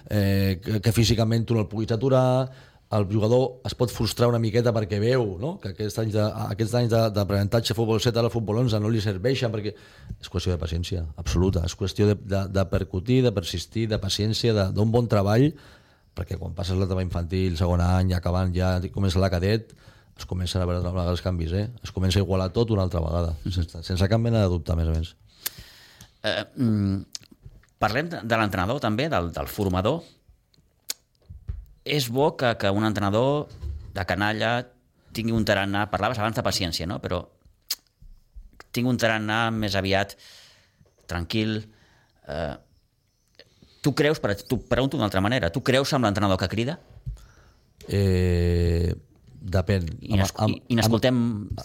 eh, 0.09 0.59
que, 0.59 0.81
que 0.83 0.91
físicament 0.91 1.45
tu 1.47 1.55
no 1.55 1.63
el 1.63 1.69
puguis 1.71 1.93
aturar, 1.95 2.49
el 2.91 3.05
jugador 3.05 3.59
es 3.69 3.75
pot 3.77 3.91
frustrar 3.93 4.29
una 4.31 4.39
miqueta 4.41 4.71
perquè 4.73 4.97
veu 4.99 5.35
no? 5.37 5.59
que 5.61 5.69
aquests 5.75 5.99
anys 6.01 6.13
de- 6.15 6.29
aquests 6.49 6.73
anys 6.79 6.89
de- 6.89 7.09
d'aprenentatge 7.13 7.75
futbol 7.77 7.99
7 8.01 8.17
a 8.17 8.23
la 8.25 8.31
futbol 8.33 8.57
11 8.63 8.79
no 8.81 8.89
li 8.89 9.01
serveixen 9.01 9.51
perquè 9.53 9.75
és 10.19 10.29
qüestió 10.33 10.55
de 10.55 10.57
paciència, 10.57 11.03
absoluta 11.21 11.61
és 11.67 11.75
qüestió 11.77 12.07
de, 12.09 12.15
de, 12.15 12.41
de 12.49 12.63
percutir, 12.71 13.19
de 13.21 13.31
persistir 13.31 13.85
de 13.91 13.99
paciència, 14.01 14.53
de- 14.57 14.71
d'un 14.73 14.89
bon 14.91 15.05
treball 15.07 15.51
perquè 16.17 16.39
quan 16.41 16.55
passes 16.57 16.75
l'etapa 16.75 17.03
infantil, 17.05 17.55
segon 17.61 17.79
any, 17.85 18.15
acabant 18.17 18.49
ja, 18.55 18.79
comença 18.91 19.21
la 19.21 19.29
cadet, 19.29 19.69
es 20.17 20.25
comencen 20.27 20.59
a 20.61 20.65
veure 20.67 21.05
els 21.13 21.21
canvis, 21.23 21.53
eh? 21.55 21.69
Es 21.85 21.93
comença 21.95 22.19
a 22.19 22.23
igualar 22.25 22.49
tot 22.51 22.71
una 22.75 22.81
altra 22.83 22.99
vegada, 22.99 23.35
sense, 23.47 23.83
sense 23.87 24.07
cap 24.11 24.19
mena 24.19 24.41
de 24.41 24.49
dubte, 24.51 24.73
a 24.73 24.75
més 24.75 24.89
a 24.89 24.95
més. 24.97 25.13
Eh, 26.27 26.43
mm, 26.57 26.97
parlem 27.79 28.09
de, 28.11 28.19
de 28.27 28.35
l'entrenador 28.41 28.81
també, 28.83 29.07
del, 29.07 29.29
del 29.31 29.47
formador. 29.47 30.01
És 31.89 32.09
bo 32.13 32.35
que, 32.37 32.53
que 32.61 32.69
un 32.69 32.85
entrenador 32.85 33.47
de 33.95 34.05
canalla 34.05 34.51
tingui 35.15 35.33
un 35.33 35.45
tarannà, 35.47 35.87
parlaves 35.89 36.19
abans 36.21 36.35
de 36.37 36.43
paciència, 36.45 36.85
no? 36.85 36.99
però 37.01 37.23
tingui 38.71 38.91
un 38.91 38.99
tarannà 39.01 39.47
més 39.51 39.73
aviat 39.79 40.13
tranquil. 41.09 41.63
Eh, 42.29 42.53
tu 43.81 43.95
creus, 43.97 44.19
per, 44.21 44.35
tu 44.45 44.59
pregunto 44.69 44.97
d'una 44.97 45.07
altra 45.09 45.23
manera, 45.25 45.49
tu 45.49 45.63
creus 45.65 45.91
amb 45.97 46.05
l'entrenador 46.05 46.37
que 46.37 46.49
crida? 46.51 46.77
Eh, 47.89 48.93
depèn. 49.39 49.85
I 50.03 50.17
n'es- 50.19 50.33
i- 50.47 50.61
i 50.67 50.75
n'escoltem 50.77 51.15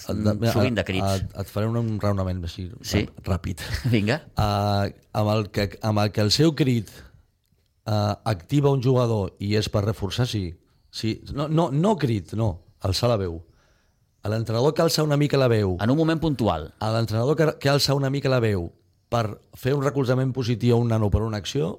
amb- 0.08 0.46
sovint 0.52 0.76
de 0.78 0.84
crits. 0.84 1.20
Et, 1.20 1.36
et 1.42 1.50
faré 1.50 1.66
un 1.68 1.98
raonament 2.00 2.42
així, 2.44 2.70
Sí? 2.82 3.04
ràpid. 3.26 3.60
Vinga. 3.90 4.22
Uh, 4.38 4.88
amb, 5.12 5.28
el 5.34 5.50
que, 5.50 5.68
amb 5.82 5.98
el 5.98 6.12
que 6.12 6.22
el 6.22 6.30
seu 6.30 6.54
crit 6.54 6.88
uh, 7.86 8.14
activa 8.24 8.70
un 8.70 8.82
jugador 8.82 9.34
i 9.38 9.54
és 9.56 9.68
per 9.68 9.84
reforçar, 9.84 10.26
sí. 10.28 10.54
sí. 10.90 11.20
No, 11.32 11.48
no, 11.48 11.70
no 11.72 11.96
crit, 12.00 12.34
no, 12.38 12.50
alçar 12.80 13.10
la 13.12 13.18
veu. 13.20 13.40
A 14.24 14.30
l'entrenador 14.32 14.72
que 14.72 14.80
alça 14.82 15.04
una 15.04 15.18
mica 15.20 15.36
la 15.36 15.48
veu, 15.52 15.76
En 15.84 15.90
un 15.90 15.98
moment 15.98 16.20
puntual. 16.20 16.72
a 16.80 16.92
l'entrenador 16.94 17.36
que, 17.36 17.50
que 17.60 17.68
alça 17.70 17.94
una 17.94 18.08
mica 18.10 18.30
la 18.32 18.40
veu 18.40 18.70
per 19.12 19.38
fer 19.54 19.74
un 19.76 19.82
recolzament 19.84 20.32
positiu 20.32 20.76
a 20.76 20.78
un 20.80 20.88
nano 20.88 21.10
per 21.10 21.22
una 21.22 21.36
acció, 21.36 21.78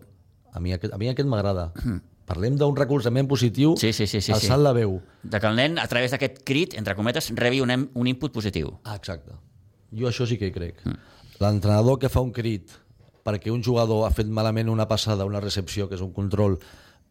a 0.54 0.60
mi 0.60 0.72
aquest, 0.74 0.94
a 0.94 0.98
mi 0.98 1.10
aquest 1.10 1.28
m'agrada. 1.28 1.72
Parlem 2.30 2.56
d'un 2.58 2.74
recolzament 2.78 3.28
positiu 3.30 3.76
Sí, 3.78 3.92
sí, 3.94 4.08
sí, 4.08 4.22
sí, 4.22 4.32
alçant 4.34 4.58
sí. 4.62 4.64
la 4.64 4.72
veu. 4.74 5.00
De 5.22 5.40
que 5.40 5.46
el 5.50 5.58
nen, 5.58 5.78
a 5.78 5.86
través 5.88 6.14
d'aquest 6.14 6.40
crit, 6.46 6.74
entre 6.78 6.96
cometes, 6.98 7.32
rebi 7.38 7.62
un, 7.62 7.70
un 7.94 8.08
input 8.08 8.34
positiu. 8.34 8.72
Ah, 8.84 8.96
exacte. 8.96 9.36
Jo 9.94 10.10
això 10.10 10.26
sí 10.26 10.38
que 10.38 10.50
hi 10.50 10.54
crec. 10.56 10.82
L'entrenador 11.42 12.00
que 12.02 12.10
fa 12.10 12.22
un 12.26 12.32
crit 12.34 12.72
perquè 13.26 13.50
un 13.52 13.64
jugador 13.66 14.06
ha 14.06 14.12
fet 14.14 14.28
malament 14.30 14.70
una 14.70 14.86
passada, 14.88 15.26
una 15.26 15.42
recepció, 15.42 15.88
que 15.90 15.98
és 15.98 16.02
un 16.06 16.12
control, 16.14 16.60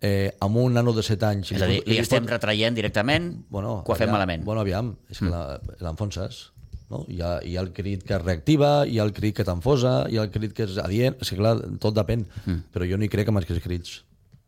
eh, 0.00 0.30
amb 0.44 0.56
un 0.62 0.75
nano 0.78 0.92
de 0.94 1.02
7 1.02 1.26
anys... 1.26 1.50
És 1.56 1.62
a 1.64 1.66
dir, 1.66 1.80
i 1.83 1.90
li 1.97 1.99
estem 1.99 2.26
retraient 2.30 2.76
directament 2.76 3.33
bueno, 3.50 3.80
que 3.85 3.90
ho 3.90 3.94
ha 3.97 3.99
fet 3.99 4.12
malament. 4.12 4.44
Bueno, 4.47 4.62
aviam, 4.62 4.92
és 5.11 5.18
que 5.18 5.30
la- 5.33 5.59
l'enfonses. 5.83 6.50
No? 6.92 7.00
Hi, 7.09 7.18
ha, 7.25 7.33
hi 7.42 7.56
ha 7.56 7.62
el 7.64 7.73
crit 7.75 8.04
que 8.06 8.14
es 8.14 8.23
reactiva, 8.23 8.85
hi 8.87 8.99
ha 9.00 9.06
el 9.09 9.12
crit 9.16 9.35
que 9.40 9.47
t'enfosa, 9.49 10.04
hi 10.12 10.18
ha 10.21 10.26
el 10.26 10.30
crit 10.30 10.52
que 10.54 10.66
és 10.68 10.76
adient, 10.78 11.16
és 11.25 11.30
que 11.33 11.38
clar, 11.40 11.56
tot 11.83 11.97
depèn. 11.97 12.26
Mm. 12.44 12.61
Però 12.75 12.87
jo 12.87 12.99
no 13.00 13.06
hi 13.09 13.11
crec 13.11 13.33
amb 13.33 13.40
aquests 13.40 13.64
crits, 13.64 13.94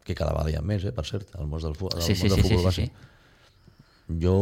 que 0.07 0.15
cada 0.15 0.35
vegada 0.37 0.53
hi 0.53 0.59
ha 0.61 0.63
més, 0.63 0.85
eh, 0.87 0.93
per 0.95 1.07
cert, 1.09 1.33
al 1.35 1.49
món 1.51 1.65
del, 1.65 1.75
fu- 1.75 1.89
al 1.91 2.03
Sí, 2.05 2.15
sí, 2.15 2.29
món 2.29 2.31
sí, 2.31 2.35
del 2.37 2.45
sí, 2.45 2.49
futbol 2.55 2.61
sí, 2.61 2.67
base. 2.69 2.87
sí. 2.87 2.93
Jo 4.23 4.37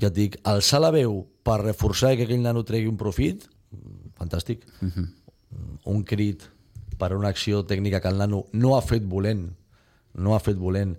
ja 0.00 0.08
et 0.10 0.16
dic, 0.16 0.40
alçar 0.48 0.80
la 0.82 0.90
veu 0.90 1.20
per 1.46 1.60
reforçar 1.62 2.16
que 2.18 2.24
aquell 2.26 2.42
nano 2.42 2.64
tregui 2.66 2.88
un 2.90 2.96
profit, 2.98 3.44
mm, 3.70 4.16
fantàstic. 4.18 4.64
Mhm. 4.80 4.90
-huh. 4.96 5.08
Un 5.84 6.02
crit 6.02 6.42
per 6.98 7.12
una 7.16 7.30
acció 7.32 7.64
tècnica 7.68 8.00
que 8.00 8.10
el 8.10 8.18
nano 8.20 8.44
no 8.52 8.76
ha 8.76 8.82
fet 8.84 9.04
volent, 9.08 9.48
no 10.14 10.34
ha 10.34 10.40
fet 10.42 10.58
volent, 10.60 10.94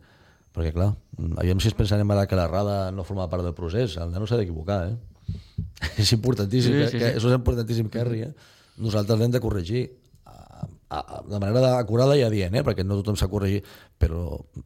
perquè 0.55 0.71
clar, 0.75 0.93
aviam 1.41 1.59
si 1.59 1.69
es 1.71 1.77
pensarem 1.77 2.11
ara 2.15 2.27
que 2.27 2.37
l'errada 2.39 2.91
no 2.95 3.07
forma 3.07 3.27
part 3.31 3.43
del 3.43 3.55
procés, 3.57 3.97
el 4.01 4.13
nano 4.13 4.27
s'ha 4.27 4.39
d'equivocar, 4.39 4.79
eh? 4.91 4.95
és 6.01 6.11
importantíssim, 6.15 6.73
Sí, 6.73 6.83
sí, 6.85 6.91
sí, 6.95 7.01
que, 7.01 7.13
això 7.17 7.31
és 7.31 7.37
importantíssim 7.37 7.91
que 7.91 8.01
arri, 8.03 8.25
eh? 8.27 8.33
Nosaltres 8.83 9.19
l'hem 9.19 9.31
de 9.31 9.41
corregir 9.43 9.85
a, 10.25 10.99
a, 10.99 11.21
de 11.27 11.39
manera 11.39 11.77
acurada 11.79 12.17
i 12.19 12.23
adient, 12.25 12.59
eh? 12.59 12.63
perquè 12.67 12.83
no 12.83 12.99
tothom 12.99 13.15
s'ha 13.19 13.31
corregit, 13.31 13.67
però 13.99 14.25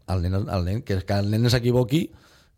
el 0.10 0.26
nen, 0.26 0.40
el 0.42 0.66
nen, 0.66 0.82
que, 0.86 0.98
que 1.06 1.20
el 1.22 1.30
nen 1.30 1.50
s'equivoqui 1.50 2.08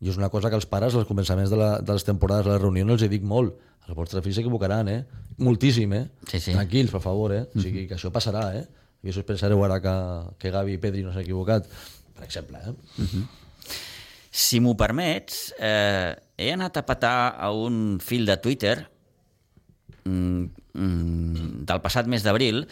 i 0.01 0.10
és 0.10 0.17
una 0.17 0.31
cosa 0.34 0.50
que 0.50 0.58
els 0.58 0.65
pares, 0.65 0.96
als 0.98 1.08
començaments 1.10 1.51
de, 1.53 1.58
la, 1.60 1.75
de 1.86 1.93
les 1.93 2.05
temporades, 2.05 2.48
de 2.48 2.55
les 2.55 2.62
reunions, 2.62 2.89
els 2.96 3.05
hi 3.05 3.10
dic 3.12 3.25
molt. 3.27 3.53
Els 3.88 3.98
vostres 3.98 4.24
fills 4.25 4.39
s'equivocaran, 4.39 4.89
eh? 4.89 5.01
Moltíssim, 5.46 5.93
eh? 5.93 6.05
Sí, 6.25 6.39
sí. 6.39 6.55
Tranquils, 6.55 6.93
per 6.93 7.01
favor, 7.03 7.34
eh? 7.36 7.43
O 7.53 7.62
sigui, 7.62 7.86
que 7.89 7.98
això 7.98 8.10
passarà, 8.13 8.48
eh? 8.58 8.65
I 9.01 9.12
això 9.12 9.22
us 9.22 9.27
pensareu 9.27 9.62
ara 9.65 9.77
que, 9.81 9.93
que 10.41 10.53
Gavi 10.53 10.77
i 10.77 10.81
Pedri 10.81 11.05
no 11.05 11.13
s'han 11.13 11.25
equivocat, 11.25 11.70
per 12.17 12.25
exemple, 12.25 12.62
eh? 12.65 13.22
Si 14.31 14.62
m'ho 14.63 14.74
permets, 14.79 15.51
eh, 15.60 16.15
he 16.38 16.50
anat 16.53 16.81
a 16.81 16.86
petar 16.88 17.15
a 17.38 17.51
un 17.53 18.00
fil 18.01 18.25
de 18.29 18.38
Twitter 18.41 18.75
mm, 20.05 20.46
mm, 20.74 21.65
del 21.70 21.81
passat 21.84 22.10
mes 22.10 22.25
d'abril. 22.25 22.63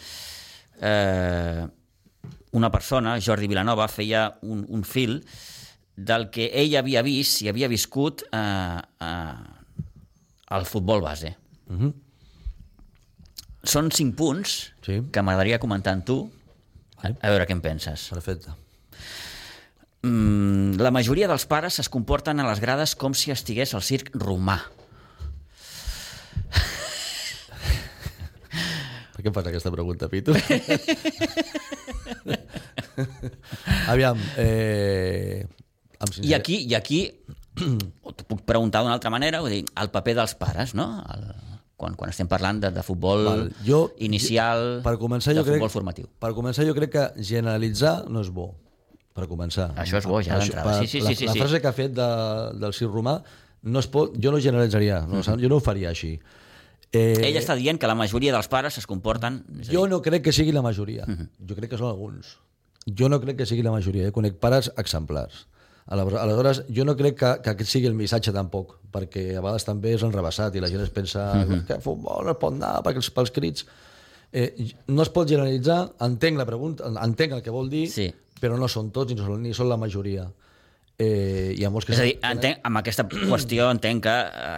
Eh, 0.80 1.62
una 2.58 2.70
persona, 2.74 3.18
Jordi 3.22 3.46
Vilanova, 3.50 3.86
feia 3.92 4.26
un, 4.42 4.64
un 4.66 4.82
fil 4.82 5.20
del 6.06 6.28
que 6.32 6.48
ell 6.56 6.76
havia 6.80 7.02
vist 7.06 7.42
i 7.44 7.48
havia 7.50 7.68
viscut 7.68 8.22
eh, 8.32 8.78
eh, 9.00 9.34
el 10.56 10.64
futbol 10.66 11.00
base. 11.04 11.34
Uh 11.68 11.76
-huh. 11.80 11.92
Són 13.62 13.90
cinc 13.92 14.16
punts 14.16 14.72
Sí. 14.80 15.02
que 15.12 15.22
m'agradaria 15.22 15.58
comentar 15.58 15.92
amb 15.92 16.04
tu, 16.04 16.30
a, 17.02 17.08
a 17.08 17.30
veure 17.30 17.46
què 17.46 17.52
en 17.52 17.60
penses. 17.60 18.08
Perfecte. 18.08 18.50
Mm, 20.02 20.80
la 20.80 20.90
majoria 20.90 21.28
dels 21.28 21.46
pares 21.46 21.78
es 21.78 21.88
comporten 21.88 22.40
a 22.40 22.48
les 22.48 22.60
grades 22.60 22.96
com 22.96 23.14
si 23.14 23.30
estigués 23.30 23.74
al 23.74 23.82
circ 23.82 24.10
romà. 24.14 24.60
Per 29.14 29.22
què 29.22 29.28
em 29.28 29.34
fas 29.34 29.46
aquesta 29.46 29.70
pregunta, 29.70 30.08
Pitu? 30.08 30.32
Aviam, 33.92 34.18
eh... 34.38 35.46
I 36.22 36.34
aquí, 36.34 36.56
i 36.70 36.74
aquí 36.74 37.00
ho 38.04 38.12
t'ho 38.12 38.24
puc 38.28 38.42
preguntar 38.48 38.82
d'una 38.82 38.94
altra 38.96 39.10
manera, 39.12 39.40
vull 39.44 39.50
dir, 39.52 39.64
el 39.80 39.90
paper 39.92 40.14
dels 40.22 40.34
pares, 40.40 40.74
no? 40.74 40.86
El, 41.14 41.26
quan, 41.80 41.94
quan 41.96 42.10
estem 42.12 42.28
parlant 42.28 42.60
de, 42.60 42.70
de 42.76 42.82
futbol 42.84 43.24
Val, 43.24 43.44
jo- 43.66 43.90
inicial, 44.04 44.80
per 44.84 44.96
començar, 45.00 45.32
de 45.34 45.40
jo 45.40 45.44
crec, 45.46 45.58
futbol 45.60 45.72
formatiu. 45.72 46.08
Per 46.20 46.32
començar, 46.36 46.64
jo 46.68 46.74
crec 46.76 46.90
que 46.92 47.04
generalitzar 47.24 48.04
no 48.08 48.20
és 48.24 48.28
bo. 48.32 48.50
Per 49.16 49.26
començar. 49.26 49.70
Això 49.80 49.98
és 49.98 50.06
bo, 50.06 50.20
ja 50.22 50.38
d'entrada. 50.38 50.78
Sí, 50.80 50.86
sí, 50.86 51.00
la, 51.00 51.08
sí, 51.10 51.16
sí, 51.22 51.26
la 51.26 51.32
sí. 51.34 51.40
frase 51.42 51.60
que 51.60 51.68
ha 51.68 51.72
fet 51.76 51.92
de, 51.96 52.08
del 52.62 52.72
Cir 52.76 52.88
Romà 52.88 53.18
no 53.62 53.80
es 53.82 53.88
pot, 53.92 54.14
jo 54.16 54.30
no 54.32 54.38
generalitzaria, 54.40 55.00
no, 55.08 55.18
Mhm. 55.20 55.40
jo 55.42 55.48
no 55.50 55.56
ho 55.56 55.60
faria 55.60 55.90
així. 55.90 56.14
Eh, 56.92 57.16
Ell 57.28 57.36
està 57.38 57.54
dient 57.58 57.78
que 57.78 57.86
la 57.86 57.94
majoria 57.94 58.32
dels 58.32 58.48
pares 58.48 58.78
es 58.78 58.86
comporten... 58.86 59.42
És 59.60 59.68
a 59.68 59.70
dir, 59.70 59.76
Jo 59.76 59.86
no 59.88 60.00
crec 60.02 60.24
que 60.24 60.32
sigui 60.32 60.52
la 60.52 60.62
majoria. 60.62 61.04
Mhm. 61.06 61.28
Jo 61.48 61.54
crec 61.58 61.70
que 61.70 61.78
són 61.78 61.88
alguns. 61.90 62.38
Jo 62.86 63.08
no 63.08 63.20
crec 63.20 63.36
que 63.38 63.46
sigui 63.46 63.62
la 63.62 63.70
majoria. 63.70 64.06
Jo 64.08 64.12
conec 64.16 64.38
pares 64.42 64.72
exemplars. 64.80 65.46
Aleshores, 65.90 66.62
jo 66.70 66.84
no 66.86 66.94
crec 66.96 67.16
que, 67.18 67.30
que 67.42 67.50
aquest 67.50 67.70
sigui 67.72 67.88
el 67.90 67.96
missatge 67.98 68.30
tampoc, 68.32 68.76
perquè 68.94 69.24
a 69.34 69.40
vegades 69.42 69.64
també 69.66 69.96
és 69.96 70.02
enrebaçat 70.06 70.54
i 70.54 70.62
la 70.62 70.68
gent 70.70 70.84
es 70.84 70.90
pensa 70.94 71.24
Mhm. 71.34 71.64
que 71.66 71.80
futbol 71.82 72.24
no 72.24 72.30
es 72.30 72.38
pot 72.38 72.54
anar 72.54 72.76
perquè 72.86 73.02
els, 73.02 73.10
pels 73.10 73.30
crits. 73.34 73.66
Eh, 74.32 74.70
no 74.86 75.02
es 75.02 75.08
pot 75.10 75.26
generalitzar, 75.28 75.90
entenc 76.06 76.38
la 76.38 76.46
pregunta, 76.46 76.86
entenc 77.02 77.32
el 77.32 77.42
que 77.42 77.50
vol 77.50 77.68
dir, 77.68 77.88
Sí. 77.90 78.12
però 78.40 78.56
no 78.56 78.68
són 78.68 78.92
tots 78.92 79.12
ni 79.12 79.18
són, 79.18 79.42
ni 79.42 79.52
són 79.52 79.68
la 79.68 79.76
majoria. 79.76 80.30
Eh, 80.96 81.54
hi 81.58 81.64
ha 81.64 81.70
molts 81.70 81.86
que... 81.86 81.92
És 81.94 81.98
a 81.98 82.02
dir, 82.04 82.18
entenc, 82.22 82.58
amb 82.62 82.76
aquesta 82.76 83.08
qüestió 83.08 83.70
entenc 83.72 84.02
que 84.04 84.10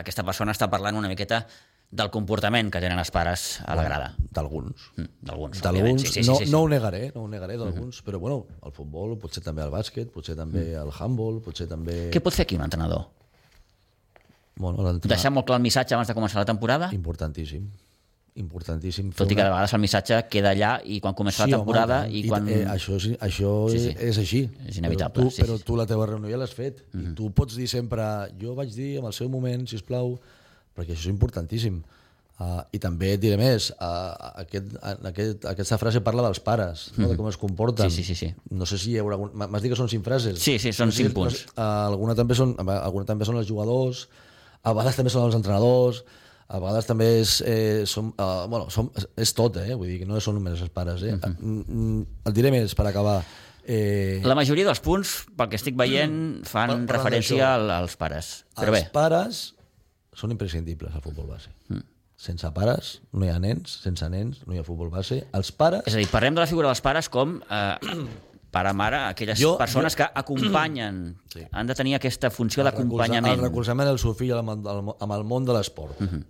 aquesta 0.03 0.25
persona 0.25 0.53
està 0.53 0.69
parlant 0.69 0.97
una 0.97 1.09
miqueta 1.09 1.47
del 1.93 2.09
comportament 2.09 2.71
que 2.73 2.81
tenen 2.81 2.99
els 2.99 3.11
pares 3.13 3.61
a 3.69 3.77
la 3.77 3.85
grada. 3.85 4.09
D'alguns. 4.33 4.87
Mm, 4.97 5.11
D'alguns, 5.29 5.61
òbviament. 5.61 6.01
Sí, 6.01 6.09
sí, 6.09 6.23
sí, 6.23 6.29
no, 6.31 6.39
sí, 6.41 6.47
sí. 6.49 6.53
no 6.55 6.63
ho 6.65 6.69
negaré, 6.73 7.11
no 7.15 7.27
ho 7.27 7.29
negaré 7.29 7.59
d'alguns, 7.61 8.01
però 8.07 8.19
bueno, 8.23 8.47
el 8.65 8.73
futbol, 8.73 9.13
potser 9.21 9.45
també 9.45 9.61
el 9.67 9.73
bàsquet, 9.75 10.09
potser 10.15 10.35
també 10.39 10.71
el 10.81 10.93
handball, 10.97 11.43
potser 11.45 11.69
també... 11.69 12.07
Què 12.15 12.25
pot 12.25 12.33
fer 12.33 12.49
aquí 12.49 12.57
un 12.57 12.65
entrenador? 12.65 13.11
Bueno. 14.57 14.95
Deixar 15.05 15.33
molt 15.37 15.49
clar 15.49 15.61
el 15.61 15.67
missatge 15.69 15.97
abans 15.97 16.09
de 16.09 16.17
començar 16.17 16.41
la 16.41 16.49
temporada? 16.49 16.89
Importantíssim. 16.97 17.69
Importantíssim. 18.41 19.11
Tot 19.13 19.29
i 19.29 19.37
que 19.37 19.45
de 19.45 19.51
vegades 19.53 19.77
el 19.77 19.81
missatge 19.83 20.23
queda 20.33 20.55
allà 20.57 20.73
i 20.89 20.97
quan 21.05 21.13
comença 21.13 21.45
la 21.45 21.59
temporada 21.59 22.07
home, 22.07 22.17
i 22.17 22.23
quan... 22.25 22.49
Eh, 22.49 22.63
això 22.73 22.97
és, 22.97 23.11
això 23.21 23.51
Sí, 23.69 23.77
sí, 23.77 23.91
sí. 23.91 23.97
sí. 23.99 24.07
és 24.09 24.21
així. 24.23 24.41
És 24.65 24.79
inevitable, 24.81 25.27
Però 25.27 25.29
tu, 25.29 25.37
sí, 25.37 25.45
però 25.45 25.59
sí. 25.61 25.67
tu 25.69 25.77
la 25.77 25.85
teva 25.91 26.07
reunió 26.09 26.33
ja 26.33 26.41
l'has 26.41 26.57
fet. 26.57 26.87
Mm 26.89 27.01
-hmm. 27.01 27.11
I 27.13 27.15
tu 27.21 27.29
pots 27.37 27.57
dir 27.61 27.69
sempre, 27.69 28.05
jo 28.41 28.55
vaig 28.57 28.73
dir 28.73 28.97
en 29.01 29.05
el 29.05 29.13
seu 29.13 29.29
moment, 29.29 29.69
si 29.69 29.77
plau, 29.85 30.17
perquè 30.77 30.93
això 30.95 31.07
és 31.09 31.13
importantíssim. 31.13 31.83
Uh, 32.43 32.63
I 32.75 32.79
també 32.83 33.13
et 33.15 33.21
diré 33.21 33.37
més, 33.39 33.69
uh, 33.77 34.33
aquest, 34.41 34.73
uh, 34.81 34.95
aquest, 35.13 35.45
aquesta 35.47 35.77
frase 35.79 36.01
parla 36.03 36.25
dels 36.25 36.41
pares, 36.43 36.89
no? 36.97 37.07
de 37.07 37.15
com 37.17 37.29
es 37.29 37.37
comporten. 37.39 37.91
Sí, 37.93 38.03
sí, 38.03 38.15
sí, 38.15 38.27
sí. 38.27 38.35
No 38.51 38.67
sé 38.67 38.79
si 38.81 38.91
hi 38.95 38.99
haurà... 38.99 39.15
algun- 39.15 39.37
M'has 39.37 39.63
dit 39.63 39.71
que 39.71 39.77
són 39.79 39.87
cinc 39.93 40.03
frases? 40.03 40.41
Sí, 40.43 40.57
sí, 40.59 40.73
són 40.75 40.89
No 40.91 40.97
sé 40.97 41.05
cinc 41.05 41.15
punts. 41.15 41.45
No 41.53 41.63
uh, 41.63 41.93
alguna, 41.93 42.17
també 42.19 42.35
són, 42.35 42.57
alguna 42.59 43.05
també 43.07 43.29
són 43.29 43.37
els 43.39 43.47
jugadors, 43.47 44.09
a 44.65 44.73
vegades 44.75 44.99
també 44.99 45.13
són 45.15 45.29
els 45.29 45.37
entrenadors, 45.39 46.03
a 46.49 46.59
vegades 46.59 46.89
també 46.89 47.07
és, 47.21 47.37
eh, 47.47 47.85
som, 47.87 48.11
uh, 48.17 48.49
bueno, 48.51 48.67
som, 48.75 48.91
és 49.17 49.31
tot, 49.39 49.61
eh? 49.63 49.77
vull 49.79 49.93
dir 49.93 50.01
que 50.03 50.09
no 50.09 50.19
són 50.21 50.41
només 50.41 50.59
els 50.65 50.73
pares. 50.75 51.05
Eh? 51.05 51.15
Mhm. 51.15 51.39
Mm 51.39 51.65
-hmm. 51.69 52.29
Et 52.29 52.35
diré 52.35 52.51
més, 52.51 52.75
per 52.75 52.87
acabar. 52.89 53.23
Eh, 53.65 54.21
La 54.25 54.35
majoria 54.35 54.65
dels 54.65 54.81
punts, 54.81 55.27
pel 55.37 55.49
que 55.49 55.57
estic 55.57 55.77
veient, 55.77 56.43
fan 56.45 56.89
referència 56.89 57.55
al- 57.55 57.71
als 57.71 57.95
pares. 57.97 58.45
Però 58.57 58.73
els 58.73 58.81
bé, 58.81 58.89
pares 58.93 59.55
són 60.15 60.31
imprescindibles 60.35 60.95
al 60.95 61.03
futbol 61.03 61.27
base. 61.27 61.51
Mm. 61.69 61.83
Sense 62.23 62.51
pares 62.55 63.01
no 63.13 63.25
hi 63.27 63.31
ha 63.33 63.39
nens, 63.43 63.81
sense 63.83 64.07
nens 64.13 64.43
no 64.47 64.55
hi 64.55 64.59
ha 64.61 64.65
futbol 64.65 64.91
base. 64.91 65.25
Els 65.35 65.51
pares... 65.53 65.83
és 65.87 65.95
a 65.95 65.99
dir, 65.99 66.07
parlem 66.13 66.35
de 66.37 66.41
la 66.45 66.47
figura 66.47 66.69
dels 66.69 66.81
pares 66.85 67.09
com 67.09 67.41
eh, 67.51 67.79
pare, 68.55 68.73
mare, 68.77 69.01
aquelles 69.09 69.41
Jo- 69.41 69.57
persones 69.59 69.95
jo- 69.97 70.03
que 70.03 70.11
acompanyen, 70.21 71.17
Sí. 71.33 71.41
han 71.51 71.67
de 71.67 71.75
tenir 71.75 71.95
aquesta 71.97 72.31
funció 72.31 72.63
d'acompanyament. 72.63 73.35
El 73.39 73.47
recolzament 73.49 73.89
del 73.89 73.99
seu 73.99 74.15
fill 74.15 74.35
amb 74.37 74.51
el, 74.55 74.93
amb 75.01 75.13
el 75.17 75.25
món 75.25 75.45
de 75.49 75.57
l'esport. 75.57 75.99
Mm 76.01 76.07
-hmm. 76.09 76.25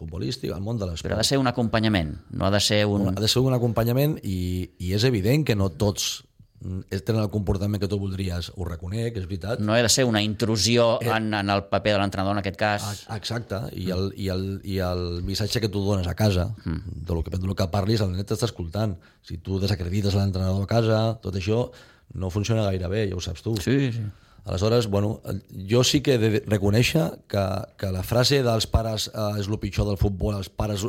Futbolístic, 0.00 0.50
el 0.50 0.60
món 0.64 0.78
de 0.78 0.84
Però 0.84 0.88
ha 0.88 0.92
l'esport. 0.92 1.16
de 1.18 1.24
ser 1.24 1.38
un 1.38 1.46
acompanyament, 1.46 2.14
no 2.30 2.46
ha 2.46 2.50
de 2.50 2.60
ser 2.60 2.86
un... 2.86 3.08
Ha 3.08 3.20
de 3.20 3.28
ser 3.28 3.42
un 3.42 3.52
acompanyament 3.52 4.18
i, 4.22 4.70
i 4.78 4.94
és 4.94 5.04
evident 5.04 5.44
que 5.44 5.54
no 5.54 5.68
tots 5.70 6.24
tenen 6.60 7.22
el 7.22 7.30
comportament 7.32 7.80
que 7.80 7.88
tu 7.88 7.98
voldries. 8.00 8.50
Ho 8.56 8.66
reconec, 8.68 9.16
és 9.16 9.26
veritat. 9.28 9.62
No 9.64 9.72
ha 9.74 9.80
de 9.80 9.88
ser 9.92 10.04
una 10.04 10.20
intrusió 10.22 10.98
en, 11.00 11.32
en 11.34 11.52
el 11.52 11.64
paper 11.70 11.94
de 11.94 12.00
l'entrenador, 12.02 12.36
en 12.36 12.42
aquest 12.42 12.58
cas. 12.60 12.88
Ah, 13.08 13.16
Exacte, 13.16 13.62
i 13.72 13.88
el, 13.94 14.10
i, 14.16 14.28
el, 14.32 14.44
i 14.68 14.80
el 14.84 15.22
missatge 15.26 15.62
que 15.64 15.70
tu 15.72 15.82
dones 15.86 16.08
a 16.10 16.14
casa, 16.14 16.50
mm. 16.64 17.04
de 17.06 17.14
lo 17.14 17.24
que, 17.24 17.36
de 17.36 17.46
lo 17.46 17.56
que 17.56 17.68
parlis, 17.72 18.04
el 18.04 18.12
nen 18.12 18.26
t'està 18.28 18.50
escoltant. 18.50 18.98
Si 19.24 19.40
tu 19.40 19.60
desacredites 19.62 20.16
l'entrenador 20.18 20.66
a 20.66 20.70
casa, 20.70 21.04
tot 21.24 21.38
això 21.40 21.68
no 22.14 22.32
funciona 22.34 22.66
gaire 22.68 22.90
bé, 22.92 23.06
ja 23.08 23.16
ho 23.16 23.22
saps 23.24 23.46
tu. 23.46 23.56
Sí, 23.62 23.92
sí. 23.94 24.04
Aleshores, 24.44 24.88
bueno, 24.88 25.20
jo 25.68 25.84
sí 25.84 26.00
que 26.00 26.16
he 26.16 26.18
de 26.20 26.42
reconèixer 26.48 27.04
que, 27.28 27.44
que 27.78 27.90
la 27.92 28.02
frase 28.02 28.40
dels 28.44 28.66
pares 28.66 29.10
eh, 29.12 29.40
és 29.40 29.48
el 29.48 29.60
pitjor 29.62 29.88
del 29.88 30.00
futbol, 30.00 30.36
els 30.36 30.48
pares... 30.48 30.86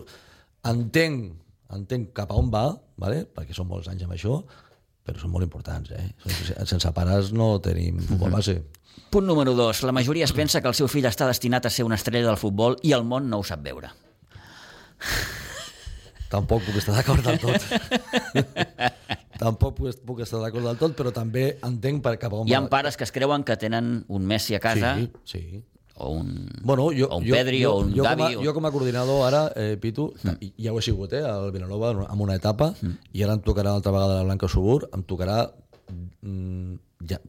Entenc, 0.67 1.31
entenc 1.73 2.11
cap 2.15 2.31
a 2.31 2.37
on 2.37 2.51
va, 2.53 2.67
vale? 3.01 3.23
perquè 3.25 3.55
són 3.57 3.67
molts 3.71 3.89
anys 3.89 4.05
amb 4.05 4.13
això, 4.13 4.35
però 5.11 5.25
són 5.25 5.33
molt 5.33 5.45
importants. 5.45 5.91
Eh? 5.91 6.07
Sense 6.65 6.91
pares 6.95 7.33
no 7.35 7.53
tenim 7.63 7.99
futbol 8.07 8.31
base. 8.39 8.57
Punt 9.11 9.27
número 9.27 9.53
dos. 9.57 9.83
La 9.83 9.91
majoria 9.91 10.23
es 10.25 10.31
pensa 10.31 10.61
que 10.63 10.71
el 10.71 10.77
seu 10.77 10.87
fill 10.91 11.07
està 11.09 11.27
destinat 11.27 11.67
a 11.67 11.71
ser 11.73 11.83
una 11.87 11.99
estrella 11.99 12.31
del 12.31 12.39
futbol 12.39 12.77
i 12.87 12.95
el 12.95 13.03
món 13.07 13.29
no 13.29 13.41
ho 13.41 13.47
sap 13.47 13.63
veure. 13.65 13.91
Tampoc 16.31 16.63
puc 16.63 16.77
estar 16.79 16.95
d'acord 16.95 17.25
del 17.25 17.39
tot. 17.41 17.65
Tampoc 19.41 19.75
puc, 19.75 20.21
estar 20.23 20.39
d'acord 20.39 20.63
del 20.63 20.77
tot, 20.79 20.93
però 20.95 21.11
també 21.11 21.57
entenc 21.65 22.03
per 22.05 22.15
cap 22.21 22.33
on 22.37 22.47
Hi 22.47 22.55
ha 22.55 22.61
pares 22.71 22.95
que 22.95 23.03
es 23.07 23.11
creuen 23.11 23.43
que 23.43 23.57
tenen 23.59 24.05
un 24.07 24.27
Messi 24.29 24.55
a 24.55 24.61
casa 24.63 24.93
Sí, 25.01 25.09
sí. 25.25 25.63
O 26.01 26.11
un, 26.19 26.31
Bueno, 26.63 26.89
jo, 26.95 27.07
o 27.07 27.17
un 27.19 27.25
jo, 27.27 27.35
Pedri 27.35 27.61
jo, 27.63 27.75
o 27.75 27.85
un 27.85 27.93
jo 27.95 28.03
Gavi. 28.03 28.23
Com 28.23 28.33
a, 28.33 28.39
o... 28.39 28.43
jo 28.45 28.53
com 28.57 28.67
a 28.67 28.71
coordinador 28.73 29.23
ara, 29.27 29.43
eh, 29.55 29.77
Pitu, 29.81 30.09
mm. 30.23 30.51
ja 30.65 30.73
ho 30.73 30.79
he 30.79 30.85
sigut, 30.85 31.13
eh, 31.13 31.23
al 31.27 31.51
Vilanova 31.53 31.93
en 32.07 32.25
una 32.25 32.35
etapa, 32.39 32.71
mm. 32.79 33.13
i 33.13 33.23
ara 33.25 33.37
em 33.37 33.45
tocarà 33.45 33.75
l'altra 33.75 33.93
vegada 33.95 34.19
la 34.19 34.27
Blanca 34.27 34.49
Subur, 34.51 34.89
em 34.91 35.05
tocarà 35.07 35.39
mm, 36.21 36.75
ja, 37.09 37.21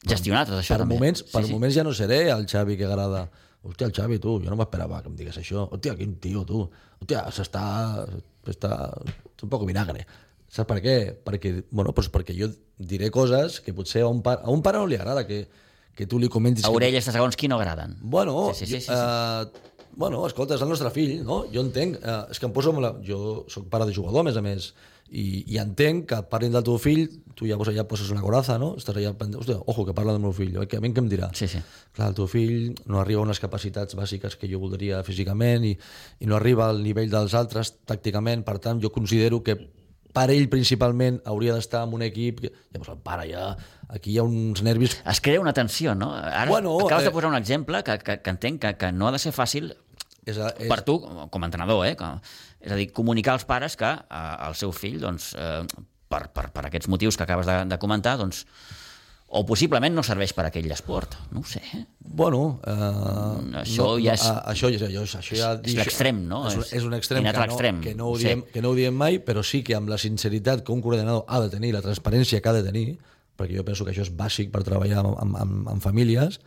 Gestionar 0.00 0.46
tot 0.48 0.56
això 0.56 0.78
per 0.78 0.86
també. 0.86 0.96
moments, 0.96 1.22
per 1.28 1.42
Sí, 1.42 1.50
sí. 1.50 1.52
moments 1.52 1.76
ja 1.76 1.84
no 1.84 1.92
seré 1.92 2.22
el 2.32 2.46
Xavi 2.48 2.78
que 2.80 2.86
agrada 2.88 3.26
hòstia, 3.60 3.90
el 3.90 3.92
Xavi, 3.92 4.16
tu, 4.18 4.38
jo 4.40 4.48
no 4.48 4.56
m'esperava 4.56 5.02
que 5.02 5.10
em 5.12 5.18
digués 5.18 5.36
això 5.36 5.66
hòstia, 5.68 5.92
quin 5.98 6.16
tio, 6.24 6.46
tu 6.48 6.62
hòstia, 6.64 7.26
s'està 7.28 7.64
està 8.48 8.72
un 9.42 9.52
poc 9.52 9.66
vinagre 9.68 10.06
saps 10.50 10.68
per 10.68 10.80
què? 10.82 10.94
Perquè, 11.24 11.52
bueno, 11.70 11.92
doncs 11.94 12.10
perquè 12.12 12.34
jo 12.36 12.50
diré 12.78 13.10
coses 13.14 13.60
que 13.62 13.74
potser 13.76 14.02
a 14.02 14.10
un 14.10 14.22
pare, 14.24 14.42
a 14.42 14.50
un 14.50 14.64
pare 14.66 14.80
no 14.80 14.88
li 14.90 14.98
agrada 14.98 15.26
que, 15.28 15.44
que 15.94 16.06
tu 16.06 16.18
li 16.18 16.28
comentis 16.28 16.64
A 16.64 16.68
que- 16.68 16.74
orelles 16.76 17.04
de 17.06 17.12
segons 17.12 17.36
qui 17.36 17.48
no 17.48 17.56
agraden. 17.58 17.96
Bueno, 18.00 18.52
Sí, 18.54 18.66
sí, 18.66 18.74
sí, 18.74 18.80
sí, 18.82 18.92
jo, 18.92 18.94
eh, 18.94 19.46
bueno, 19.96 20.26
escolta, 20.26 20.54
és 20.54 20.62
el 20.62 20.68
nostre 20.68 20.90
fill, 20.94 21.24
no? 21.24 21.44
Jo 21.52 21.60
entenc, 21.60 21.98
eh, 22.02 22.20
és 22.30 22.38
que 22.38 22.46
em 22.46 22.52
poso 22.52 22.72
la... 22.80 22.94
Jo 23.04 23.44
sóc 23.48 23.66
pare 23.68 23.84
de 23.86 23.94
jugador, 23.94 24.20
a 24.20 24.24
més 24.30 24.36
a 24.36 24.42
més, 24.42 24.72
i, 25.10 25.42
i 25.50 25.58
entenc 25.58 26.06
que 26.08 26.20
parlin 26.30 26.52
del 26.54 26.62
teu 26.62 26.78
fill, 26.78 27.08
tu 27.34 27.44
ja, 27.48 27.56
ja 27.74 27.84
poses 27.90 28.10
una 28.14 28.20
coraza, 28.22 28.56
no? 28.58 28.76
Estàs 28.78 28.94
allà 28.96 29.10
pendent, 29.18 29.40
hòstia, 29.42 29.56
ojo, 29.66 29.84
que 29.84 29.92
parla 29.92 30.12
del 30.14 30.22
meu 30.22 30.32
fill, 30.32 30.54
que 30.68 30.76
a 30.78 30.80
mi 30.80 30.92
què 30.94 31.02
em 31.02 31.08
dirà? 31.10 31.32
Sí, 31.34 31.48
sí. 31.48 31.58
Clar, 31.92 32.08
el 32.12 32.14
teu 32.14 32.28
fill 32.30 32.76
no 32.86 33.00
arriba 33.00 33.20
a 33.20 33.24
unes 33.26 33.40
capacitats 33.42 33.96
bàsiques 33.98 34.36
que 34.38 34.46
jo 34.48 34.60
voldria 34.62 35.02
físicament 35.02 35.64
i, 35.66 35.76
i 36.20 36.26
no 36.30 36.36
arriba 36.36 36.68
al 36.70 36.80
nivell 36.84 37.10
dels 37.10 37.34
altres 37.34 37.74
tàcticament, 37.84 38.44
per 38.46 38.60
tant, 38.60 38.80
jo 38.80 38.92
considero 38.94 39.42
que 39.42 39.58
per 40.12 40.28
ell 40.34 40.48
principalment 40.50 41.20
hauria 41.30 41.54
d'estar 41.54 41.84
en 41.86 41.92
un 41.94 42.02
equip 42.06 42.40
que, 42.44 42.50
llavors 42.74 42.90
el 42.94 42.98
pare 43.04 43.28
ja 43.30 43.44
aquí 43.90 44.12
hi 44.14 44.18
ha 44.18 44.24
uns 44.26 44.62
nervis 44.66 44.96
Es 45.08 45.20
crea 45.20 45.40
una 45.40 45.52
tensió, 45.52 45.94
no? 45.94 46.12
Ara 46.14 46.46
Bueno, 46.50 46.76
acabes 46.86 47.04
de 47.04 47.10
eh, 47.10 47.12
posar 47.14 47.30
un 47.30 47.36
exemple 47.38 47.82
que, 47.86 47.98
que, 47.98 48.18
que 48.22 48.30
entenc 48.34 48.60
que, 48.62 48.74
que 48.76 48.92
no 48.92 49.08
ha 49.08 49.12
de 49.14 49.18
ser 49.22 49.32
fàcil 49.36 49.70
és, 50.26 50.36
a- 50.38 50.52
és, 50.58 50.68
per 50.68 50.82
tu, 50.86 50.98
com 51.30 51.42
a 51.42 51.48
entrenador, 51.48 51.84
eh? 51.86 51.94
Que, 51.96 52.10
és 52.60 52.72
a 52.72 52.76
dir, 52.76 52.90
comunicar 52.92 53.34
als 53.38 53.46
pares 53.48 53.76
que 53.80 53.88
eh, 53.90 54.34
el 54.48 54.54
seu 54.58 54.70
fill, 54.76 54.98
doncs, 55.00 55.30
eh, 55.38 55.62
per, 56.10 56.26
per, 56.34 56.48
per 56.52 56.66
aquests 56.68 56.90
motius 56.92 57.16
que 57.16 57.24
acabes 57.24 57.46
de, 57.48 57.56
de 57.70 57.78
comentar, 57.80 58.16
doncs, 58.20 58.44
o 59.32 59.44
possiblement 59.46 59.94
no 59.94 60.02
serveix 60.02 60.32
per 60.34 60.44
aquell 60.48 60.66
esport. 60.74 61.14
No 61.30 61.40
ho 61.40 61.44
sé. 61.46 61.60
Bueno, 62.00 62.60
eh, 62.66 63.60
això 63.60 63.92
ja 64.02 64.14
és- 64.16 64.24
a- 64.26 64.42
això, 64.52 64.70
ja- 64.74 64.88
això, 64.88 65.18
això 65.20 65.36
ja 65.38 65.52
és 65.62 65.74
l'extrem, 65.78 66.24
no? 66.26 66.48
És, 66.48 66.56
És- 66.56 66.72
és 66.80 66.84
un 66.84 66.94
extrem 66.94 67.22
que 67.22 67.32
no, 67.32 67.38
l'extrem, 67.46 67.80
que, 67.80 67.94
no 67.94 68.08
ho 68.08 68.18
diem, 68.18 68.42
que 68.52 68.60
no 68.62 68.70
ho 68.70 68.74
diem 68.74 68.94
mai, 68.94 69.20
però 69.24 69.44
sí 69.44 69.62
que 69.62 69.76
amb 69.76 69.88
la 69.88 69.98
sinceritat 69.98 70.64
que 70.64 70.72
un 70.72 70.82
coordinador 70.82 71.24
ha 71.28 71.40
de 71.40 71.48
tenir, 71.50 71.72
la 71.72 71.82
transparència 71.82 72.40
que 72.42 72.48
ha 72.48 72.52
de 72.52 72.64
tenir, 72.64 72.98
perquè 73.38 73.56
jo 73.56 73.64
penso 73.64 73.84
que 73.84 73.92
això 73.92 74.02
és 74.02 74.10
bàsic 74.16 74.50
per 74.50 74.64
treballar 74.64 74.98
amb, 75.04 75.14
amb, 75.18 75.36
amb, 75.36 75.68
amb 75.68 75.82
famílies, 75.82 76.40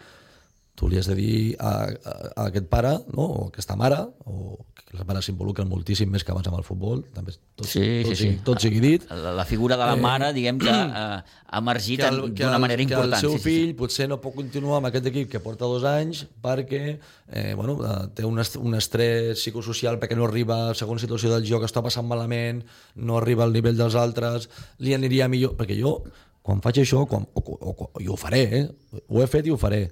tu 0.75 0.87
li 0.89 0.97
has 0.97 1.05
de 1.05 1.13
dir 1.15 1.33
a, 1.61 1.71
a, 1.85 2.13
a 2.33 2.45
aquest 2.49 2.65
pare, 2.71 2.95
no? 3.13 3.25
o 3.29 3.41
aquesta 3.51 3.75
mare, 3.77 3.99
o 4.25 4.57
que 4.73 4.97
les 4.97 5.05
mares 5.05 5.27
s'involucren 5.27 5.67
moltíssim 5.69 6.09
més 6.09 6.23
que 6.25 6.33
abans 6.33 6.47
amb 6.49 6.57
el 6.57 6.65
futbol, 6.65 7.03
també 7.13 7.35
tot, 7.35 7.67
Sí, 7.69 7.83
tot, 8.01 8.09
sí, 8.09 8.15
sí. 8.15 8.15
sigui, 8.23 8.39
tot 8.47 8.61
sigui 8.63 8.81
dit, 8.81 9.05
La, 9.13 9.35
la 9.37 9.45
figura 9.45 9.77
de 9.77 9.85
la 9.85 9.95
mare, 10.01 10.31
diguem 10.33 10.57
que 10.61 10.73
eh, 10.73 11.21
ha 11.21 11.61
emergit 11.61 12.01
que 12.01 12.09
que 12.09 12.41
d'una 12.41 12.57
manera 12.63 12.81
que 12.81 12.89
important. 12.89 13.13
el 13.13 13.21
seu 13.21 13.37
sí, 13.37 13.37
sí, 13.37 13.43
fill 13.45 13.75
potser 13.77 14.09
no 14.09 14.17
pot 14.23 14.33
continuar 14.39 14.81
amb 14.81 14.89
aquest 14.89 15.11
equip 15.13 15.29
que 15.29 15.43
porta 15.45 15.69
dos 15.69 15.85
anys 15.85 16.25
perquè 16.41 16.83
eh, 16.97 17.53
bueno, 17.53 17.77
eh, 17.85 18.09
té 18.17 18.25
un, 18.25 18.41
est 18.41 18.57
un 18.57 18.73
estrès 18.73 19.37
psicosocial 19.37 20.01
perquè 20.01 20.17
no 20.17 20.25
arriba 20.25 20.59
a 20.71 20.75
segons 20.77 21.05
situació 21.05 21.29
del 21.37 21.45
joc, 21.45 21.69
està 21.69 21.85
passant 21.85 22.09
malament, 22.09 22.65
no 22.95 23.21
arriba 23.21 23.45
al 23.45 23.53
nivell 23.53 23.77
dels 23.77 23.93
altres, 23.93 24.49
li 24.81 24.97
aniria 24.97 25.29
millor... 25.29 25.53
Perquè 25.57 25.77
jo, 25.77 25.99
quan 26.43 26.61
faig 26.65 26.81
això, 26.81 27.05
quan, 27.07 27.29
o, 27.33 27.41
o, 27.45 27.73
o, 27.77 27.91
i 28.01 28.09
ho 28.09 28.17
faré, 28.19 28.47
eh? 28.57 28.63
ho 29.07 29.21
he 29.21 29.27
fet 29.29 29.47
i 29.47 29.53
ho 29.53 29.57
faré, 29.61 29.85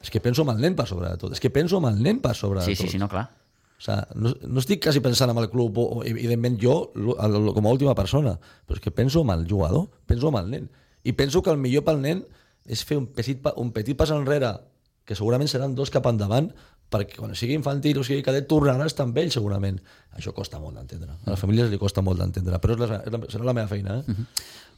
és 0.00 0.10
que 0.10 0.20
penso 0.20 0.42
en 0.42 0.50
el 0.54 0.60
nen 0.62 0.74
per 0.76 0.86
sobre 0.88 1.10
de 1.12 1.18
tot, 1.20 1.32
és 1.36 1.40
que 1.40 1.50
penso 1.52 1.78
en 1.78 1.84
el 1.90 2.00
nen 2.02 2.20
per 2.24 2.34
sobre 2.34 2.62
Sí, 2.64 2.70
de 2.72 2.76
sí, 2.76 2.84
tot. 2.84 2.92
sí, 2.92 2.98
no, 2.98 3.08
clar. 3.08 3.28
O 3.80 3.82
sea, 3.82 4.06
no, 4.14 4.34
no 4.46 4.60
estic 4.60 4.82
quasi 4.84 5.00
pensant 5.00 5.30
en 5.32 5.38
el 5.40 5.48
club, 5.48 5.78
o, 5.80 5.84
o 6.00 6.04
evidentment 6.04 6.58
jo 6.60 6.90
com 6.92 7.66
a 7.66 7.70
última 7.72 7.94
persona, 7.96 8.34
però 8.66 8.76
és 8.76 8.82
que 8.84 8.90
penso 8.92 9.22
en 9.24 9.30
el 9.32 9.46
jugador, 9.48 9.88
penso 10.06 10.28
en 10.28 10.36
el 10.40 10.50
nen. 10.50 10.66
I 11.04 11.12
penso 11.16 11.40
que 11.42 11.48
el 11.50 11.56
millor 11.56 11.84
pel 11.86 12.00
nen 12.02 12.24
és 12.68 12.82
fer 12.84 12.98
un 13.00 13.06
petit, 13.08 13.40
un 13.56 13.70
petit 13.72 13.96
pas 13.96 14.10
enrere, 14.12 14.50
que 15.08 15.16
segurament 15.16 15.48
seran 15.48 15.72
dos 15.74 15.88
cap 15.90 16.04
endavant, 16.06 16.50
perquè 16.90 17.16
quan 17.16 17.32
sigui 17.38 17.54
infantil 17.56 17.98
o 18.00 18.04
sigui 18.04 18.20
cadet 18.26 18.48
tornarà 18.50 18.84
a 18.84 18.90
estar 18.90 19.06
amb 19.06 19.16
ell 19.22 19.30
segurament. 19.32 19.78
Això 20.18 20.32
costa 20.36 20.58
molt 20.60 20.76
d'entendre. 20.76 21.16
A 21.24 21.30
les 21.32 21.40
famílies 21.40 21.70
li 21.70 21.78
costa 21.80 22.02
molt 22.04 22.20
d'entendre, 22.20 22.58
però 22.60 22.76
és 22.76 22.82
la, 22.84 22.98
és 23.06 23.14
la, 23.14 23.20
serà 23.32 23.46
la 23.48 23.54
meva 23.56 23.70
feina. 23.70 24.00
Eh? 24.02 24.18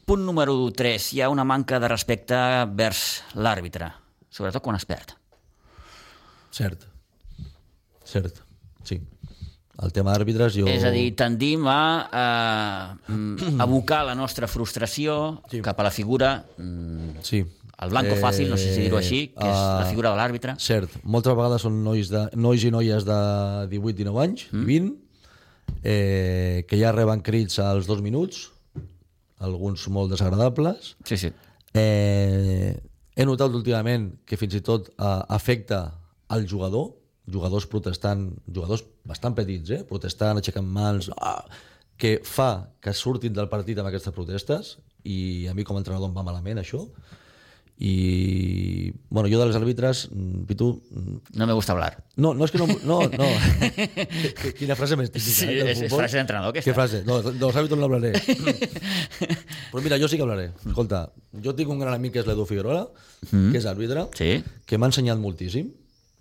Punt 0.06 0.22
número 0.26 0.54
3. 0.76 1.10
Hi 1.16 1.22
ha 1.24 1.28
una 1.32 1.44
manca 1.44 1.80
de 1.82 1.88
respecte 1.90 2.38
vers 2.78 3.22
l'àrbitre, 3.34 3.90
sobretot 4.32 4.64
quan 4.64 4.78
es 4.80 4.86
perd. 4.88 5.12
Cert. 6.52 6.86
Cert, 8.04 8.40
sí. 8.84 8.98
El 9.82 9.92
tema 9.94 10.12
d'àrbitres 10.12 10.52
jo... 10.54 10.66
És 10.68 10.84
a 10.84 10.90
dir, 10.92 11.06
tendim 11.16 11.64
a, 11.70 11.78
a, 12.12 12.24
mm, 13.08 13.56
abocar 13.64 14.02
la 14.06 14.14
nostra 14.14 14.46
frustració 14.50 15.40
Sí. 15.50 15.62
cap 15.64 15.80
a 15.80 15.86
la 15.88 15.90
figura, 15.90 16.44
mm, 16.58 17.22
Sí. 17.24 17.40
el 17.82 17.90
blanco 17.90 18.14
fàcil, 18.20 18.50
no 18.52 18.58
sé 18.60 18.74
si 18.74 18.82
dir-ho 18.84 18.98
així, 19.00 19.22
que 19.32 19.48
és 19.48 19.56
la 19.56 19.86
eh, 19.86 19.90
figura 19.90 20.12
de 20.12 20.20
l'àrbitre. 20.20 20.54
Cert, 20.60 21.00
moltes 21.02 21.34
vegades 21.34 21.64
són 21.64 21.80
nois, 21.82 22.12
de, 22.12 22.28
nois 22.36 22.62
i 22.62 22.70
noies 22.70 23.04
de 23.08 23.18
18-19 23.72 24.20
anys, 24.22 24.44
mm. 24.52 24.66
20, 24.68 24.92
eh, 25.82 26.64
que 26.68 26.78
ja 26.78 26.92
reben 26.92 27.24
crits 27.24 27.58
als 27.58 27.88
dos 27.88 28.02
minuts, 28.04 28.50
alguns 29.40 29.88
molt 29.88 30.12
desagradables. 30.12 30.94
Sí, 31.08 31.16
sí. 31.16 31.32
Eh, 31.74 32.76
he 33.16 33.26
notat 33.28 33.54
últimament 33.54 34.10
que 34.28 34.38
fins 34.40 34.56
i 34.56 34.62
tot 34.64 34.88
eh, 34.92 35.20
afecta 35.28 35.82
al 36.32 36.46
jugador, 36.48 36.92
jugadors 37.28 37.66
protestant, 37.70 38.30
jugadors 38.48 38.84
bastant 39.08 39.36
petits, 39.36 39.70
eh, 39.70 39.82
protestant, 39.88 40.40
aixecant 40.40 40.66
mans, 40.66 41.10
ah, 41.20 41.44
que 42.00 42.16
fa 42.24 42.68
que 42.82 42.94
surtin 42.96 43.34
del 43.36 43.50
partit 43.52 43.78
amb 43.78 43.90
aquestes 43.90 44.14
protestes 44.16 44.76
i 45.04 45.46
a 45.50 45.54
mi 45.54 45.66
com 45.66 45.76
a 45.76 45.82
entrenador 45.82 46.08
em 46.08 46.16
va 46.16 46.24
malament 46.26 46.62
això 46.62 46.86
i 47.82 48.92
bueno, 49.10 49.26
jo 49.32 49.40
dels 49.40 49.56
àrbitres 49.58 50.04
mm, 50.12 50.44
Pitu, 50.46 50.68
mm, 50.94 51.16
No 51.40 51.46
me 51.48 51.52
gusta 51.56 51.72
hablar. 51.74 51.96
no, 52.16 52.30
no 52.34 52.44
és 52.46 52.52
que 52.54 52.58
no... 52.60 52.66
no, 52.86 53.00
no. 53.10 53.28
Qu- 54.38 54.52
Quina 54.60 54.76
frase 54.78 54.94
més 55.00 55.10
típica. 55.10 55.34
Sí, 55.34 55.48
eh, 55.50 55.72
és- 55.72 55.82
és 55.88 55.92
frase 55.92 56.20
d'entrenador, 56.20 56.52
aquesta. 56.54 56.70
Què 56.70 56.76
frase? 56.76 57.00
No, 57.08 57.18
de 57.24 57.32
los 57.40 57.56
hábitos 57.58 57.78
no 57.80 57.88
hablaré. 57.88 58.12
Però 59.72 59.82
mira, 59.82 59.98
jo 59.98 60.06
sí 60.08 60.16
que 60.16 60.22
hablaré. 60.22 60.50
Escolta, 60.66 61.08
jo 61.42 61.54
tinc 61.58 61.70
un 61.74 61.80
gran 61.82 61.96
amic 61.98 62.14
que 62.14 62.22
és 62.22 62.28
l'Edu 62.28 62.46
Figueroa, 62.46 62.84
que 63.30 63.58
és 63.58 63.66
àrbitre, 63.66 64.06
Sí. 64.18 64.42
que 64.66 64.78
m'ha 64.78 64.90
ensenyat 64.92 65.18
moltíssim, 65.18 65.72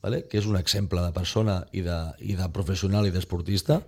vale? 0.01 0.23
que 0.31 0.39
és 0.41 0.47
un 0.49 0.57
exemple 0.57 1.01
de 1.03 1.11
persona 1.13 1.59
i 1.77 1.83
de, 1.85 1.99
i 2.25 2.33
de 2.39 2.49
professional 2.55 3.05
i 3.05 3.13
d'esportista, 3.13 3.81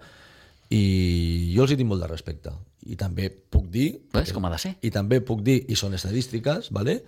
i 0.73 1.53
jo 1.55 1.65
els 1.65 1.73
hi 1.73 1.77
tinc 1.79 1.89
molt 1.89 2.01
de 2.05 2.11
respecte. 2.11 2.53
I 2.85 2.97
també 2.99 3.29
puc 3.31 3.67
dir... 3.71 3.89
Pues, 4.11 4.33
com 4.35 4.45
ha 4.45 4.51
de 4.53 4.59
ser. 4.61 4.73
I 4.83 4.91
també 4.91 5.21
puc 5.23 5.41
dir, 5.45 5.61
i 5.71 5.75
són 5.79 5.93
estadístiques, 5.95 6.69
vale? 6.75 6.99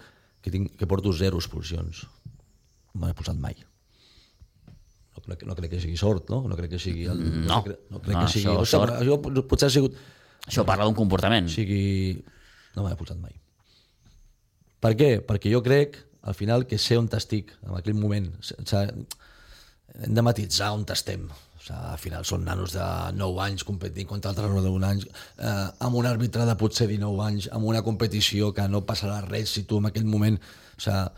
Que, 0.45 0.51
tinc, 0.53 0.75
que 0.77 0.85
porto 0.89 1.11
zero 1.17 1.39
expulsions. 1.41 2.03
No 2.93 3.07
m'he 3.07 3.15
posat 3.17 3.39
mai. 3.41 3.57
No 5.15 5.23
crec, 5.25 5.45
no 5.49 5.55
crec 5.57 5.71
que 5.73 5.79
sigui 5.81 5.97
sort, 5.97 6.29
no? 6.29 6.43
No 6.47 6.57
crec 6.59 6.75
que 6.75 6.79
sigui... 6.81 7.07
El, 7.09 7.21
No. 7.49 7.61
crec, 7.65 7.79
no 7.89 8.01
crec 8.03 8.13
No, 8.17 8.21
que 8.25 8.31
sigui... 8.35 8.51
això, 8.51 8.65
sort. 8.77 8.93
Això 9.01 9.17
potser 9.49 9.69
ha 9.71 9.73
sigut... 9.73 9.95
Això 10.45 10.65
parla 10.67 10.85
d'un 10.85 10.95
comportament. 10.97 11.49
sigui... 11.49 12.21
No 12.75 12.83
m'he 12.85 12.95
posat 12.99 13.17
mai. 13.17 13.33
Per 14.83 14.91
què? 14.99 15.09
Perquè 15.25 15.49
jo 15.53 15.63
crec, 15.65 15.95
al 16.27 16.35
final, 16.37 16.67
que 16.69 16.77
sé 16.77 16.97
on 16.99 17.07
estic 17.17 17.53
en 17.63 17.73
aquell 17.79 17.95
moment. 17.97 18.27
O 18.37 18.43
sigui, 18.45 19.05
hem 19.95 20.13
de 20.17 20.21
matitzar 20.27 20.73
on 20.75 20.83
estem. 20.93 21.25
O 21.65 21.67
sigui, 21.67 21.81
al 21.89 21.97
final 21.97 22.25
són 22.29 22.43
nanos 22.45 22.75
de 22.75 22.85
9 23.17 23.39
anys 23.41 23.63
competint 23.65 24.05
contra 24.05 24.29
altres 24.29 24.51
de 24.61 24.69
1 24.69 24.83
anys, 24.85 25.07
eh, 25.39 25.53
amb 25.81 25.97
un 25.97 26.05
àrbitre 26.05 26.45
de 26.45 26.53
potser 26.59 26.85
19 26.91 27.23
anys, 27.25 27.47
amb 27.51 27.65
una 27.65 27.81
competició 27.81 28.51
que 28.53 28.67
no 28.69 28.83
passarà 28.85 29.23
res 29.25 29.49
si 29.57 29.63
tu 29.65 29.81
en 29.81 29.89
aquell 29.89 30.05
moment... 30.05 30.37
O 30.77 30.81
sigui, 30.85 31.09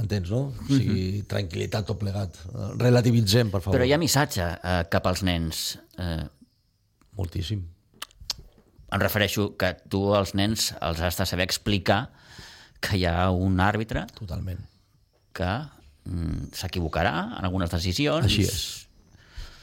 M'entens, 0.00 0.30
no? 0.32 0.46
O 0.48 0.68
sigui, 0.70 1.24
tranquil·litat 1.28 1.84
tot 1.90 1.98
plegat. 2.00 2.38
Eh, 2.48 2.68
Relativitzem, 2.80 3.50
per 3.52 3.60
favor. 3.60 3.76
Però 3.76 3.84
hi 3.88 3.92
ha 3.92 3.98
missatge 4.00 4.46
eh, 4.46 4.78
cap 4.88 5.10
als 5.10 5.20
nens. 5.26 5.74
Eh, 5.98 6.22
Moltíssim. 7.18 7.66
em 8.90 8.98
refereixo 9.02 9.50
que 9.60 9.74
tu 9.92 10.00
als 10.16 10.32
nens 10.34 10.70
els 10.80 11.02
has 11.04 11.18
de 11.20 11.26
saber 11.28 11.44
explicar 11.46 12.08
que 12.80 12.96
hi 12.96 13.04
ha 13.06 13.28
un 13.30 13.60
àrbitre 13.60 14.06
Totalment. 14.16 14.64
que 15.36 15.50
mm, 16.10 16.50
s'equivocarà 16.58 17.14
en 17.38 17.46
algunes 17.48 17.70
decisions 17.72 18.26
Així 18.26 18.44
és. 18.44 18.60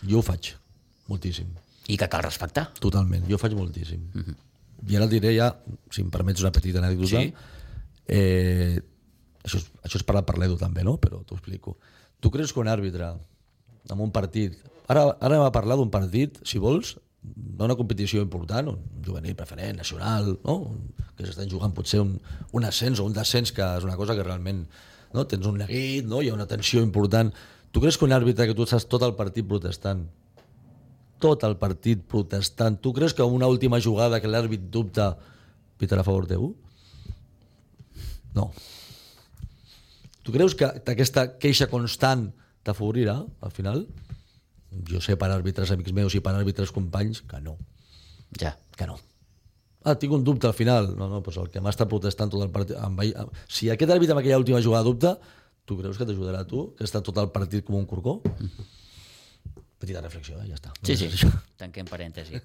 Jo 0.07 0.21
ho 0.21 0.25
faig. 0.25 0.55
Moltíssim. 1.07 1.47
i 1.87 1.95
que 1.95 2.09
cal 2.11 2.23
respectar. 2.25 2.65
Totalment, 2.83 3.23
jo 3.29 3.37
faig 3.39 3.53
moltíssim. 3.55 4.01
Mm 4.13 4.23
-hmm. 4.23 4.35
I 4.91 4.95
ara 4.97 5.05
et 5.05 5.11
diré 5.11 5.35
ja, 5.35 5.55
si 5.89 6.01
em 6.01 6.09
permets 6.11 6.41
una 6.41 6.51
petita 6.51 6.79
anècdota, 6.79 7.21
Sí. 7.21 7.33
eh, 8.07 8.81
això, 9.43 9.57
és, 9.57 9.71
això 9.83 9.95
és 9.95 10.03
parlat 10.03 10.25
per 10.25 10.37
l'Edu 10.37 10.57
també, 10.57 10.83
no? 10.83 10.97
però 10.97 11.23
t'ho 11.25 11.35
explico. 11.35 11.77
Tu 12.19 12.29
creus 12.29 12.53
que 12.53 12.59
un 12.59 12.67
àrbitre 12.67 13.15
en 13.89 13.99
un 13.99 14.11
partit... 14.11 14.57
Ara, 14.87 15.03
ara 15.03 15.17
anem 15.21 15.41
a 15.41 15.51
parlar 15.51 15.77
d'un 15.77 15.89
partit, 15.89 16.39
si 16.43 16.57
vols, 16.59 16.97
d'una 17.21 17.75
competició 17.75 18.21
important, 18.21 18.67
un 18.67 18.79
juvenil 19.03 19.35
preferent, 19.35 19.77
nacional, 19.77 20.37
no? 20.43 20.75
que 21.17 21.25
s'estan 21.25 21.49
jugant 21.49 21.73
potser 21.73 21.99
un, 21.99 22.19
un 22.51 22.63
ascens 22.63 22.99
o 22.99 23.05
un 23.05 23.13
descens, 23.13 23.51
que 23.51 23.63
és 23.77 23.83
una 23.83 23.95
cosa 23.95 24.15
que 24.15 24.23
realment 24.23 24.67
no? 25.13 25.27
tens 25.27 25.45
un 25.47 25.59
neguit, 25.63 26.05
no? 26.05 26.21
hi 26.21 26.29
ha 26.29 26.35
una 26.35 26.47
tensió 26.47 26.81
important. 26.83 27.33
Tu 27.71 27.83
creus 27.83 27.97
que 27.97 28.05
un 28.07 28.15
àrbitre 28.15 28.47
que 28.47 28.55
tu 28.55 28.63
estàs 28.63 28.87
tot 28.87 29.03
el 29.03 29.15
partit 29.19 29.47
protestant 29.47 30.07
tot 31.19 31.43
el 31.47 31.57
partit 31.57 32.01
protestant. 32.05 32.77
Tu 32.81 32.93
creus 32.93 33.13
que 33.13 33.23
una 33.25 33.47
última 33.49 33.79
jugada 33.81 34.19
que 34.21 34.29
l'àrbit 34.29 34.69
dubta 34.73 35.15
pitarà 35.81 36.03
a 36.03 36.05
favor 36.05 36.27
teu? 36.29 36.51
No. 38.35 38.51
Tu 40.21 40.33
creus 40.35 40.53
que 40.53 40.67
aquesta 40.67 41.39
queixa 41.41 41.69
constant 41.71 42.27
t'afavorirà 42.67 43.17
al 43.41 43.53
final? 43.55 43.85
Jo 44.91 45.01
sé 45.01 45.15
per 45.17 45.31
àrbitres 45.31 45.71
amics 45.73 45.95
meus 45.95 46.13
i 46.17 46.21
per 46.21 46.35
àrbitres 46.35 46.73
companys 46.75 47.23
que 47.25 47.39
no, 47.41 47.57
Ja. 48.39 48.57
que 48.77 48.85
no. 48.85 48.99
Ah, 49.87 49.95
tinc 49.95 50.11
un 50.11 50.23
dubte 50.27 50.49
al 50.49 50.55
final. 50.55 50.89
No, 50.99 51.07
no, 51.07 51.21
doncs 51.23 51.37
el 51.39 51.51
que 51.53 51.61
m'ha 51.63 51.71
estat 51.71 51.87
protestant 51.87 52.31
tot 52.33 52.43
el 52.43 52.51
partit... 52.51 52.75
Amb, 52.83 52.99
si 53.47 53.69
aquest 53.71 53.93
àrbitre 53.93 54.15
amb 54.15 54.19
aquella 54.23 54.39
última 54.41 54.59
jugada 54.63 54.83
dubta, 54.83 55.13
tu 55.67 55.77
creus 55.79 55.99
que 55.99 56.07
t'ajudarà 56.07 56.43
tu, 56.49 56.73
que 56.75 56.83
està 56.87 56.99
tot 57.03 57.19
el 57.21 57.29
partit 57.31 57.63
com 57.67 57.79
un 57.79 57.87
corcó? 57.87 58.17
Petita 59.79 60.01
reflexió, 60.01 60.41
eh? 60.41 60.47
ja 60.49 60.57
està. 60.57 60.73
Sí, 60.81 60.97
sí, 60.97 61.07
això. 61.07 61.29
tanquem 61.61 61.87
parèntesi. 61.87 62.41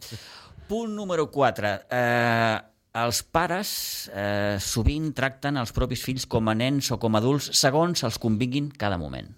Punt 0.69 0.95
número 0.95 1.27
4. 1.35 1.73
Eh, 1.99 2.57
els 3.03 3.23
pares 3.35 3.71
eh, 4.13 4.59
sovint 4.61 5.11
tracten 5.17 5.57
els 5.57 5.73
propis 5.73 6.03
fills 6.05 6.29
com 6.29 6.51
a 6.53 6.55
nens 6.55 6.91
o 6.93 6.99
com 7.01 7.17
a 7.17 7.23
adults 7.23 7.49
segons 7.57 8.05
els 8.05 8.21
convinguin 8.21 8.69
cada 8.77 9.01
moment. 9.01 9.33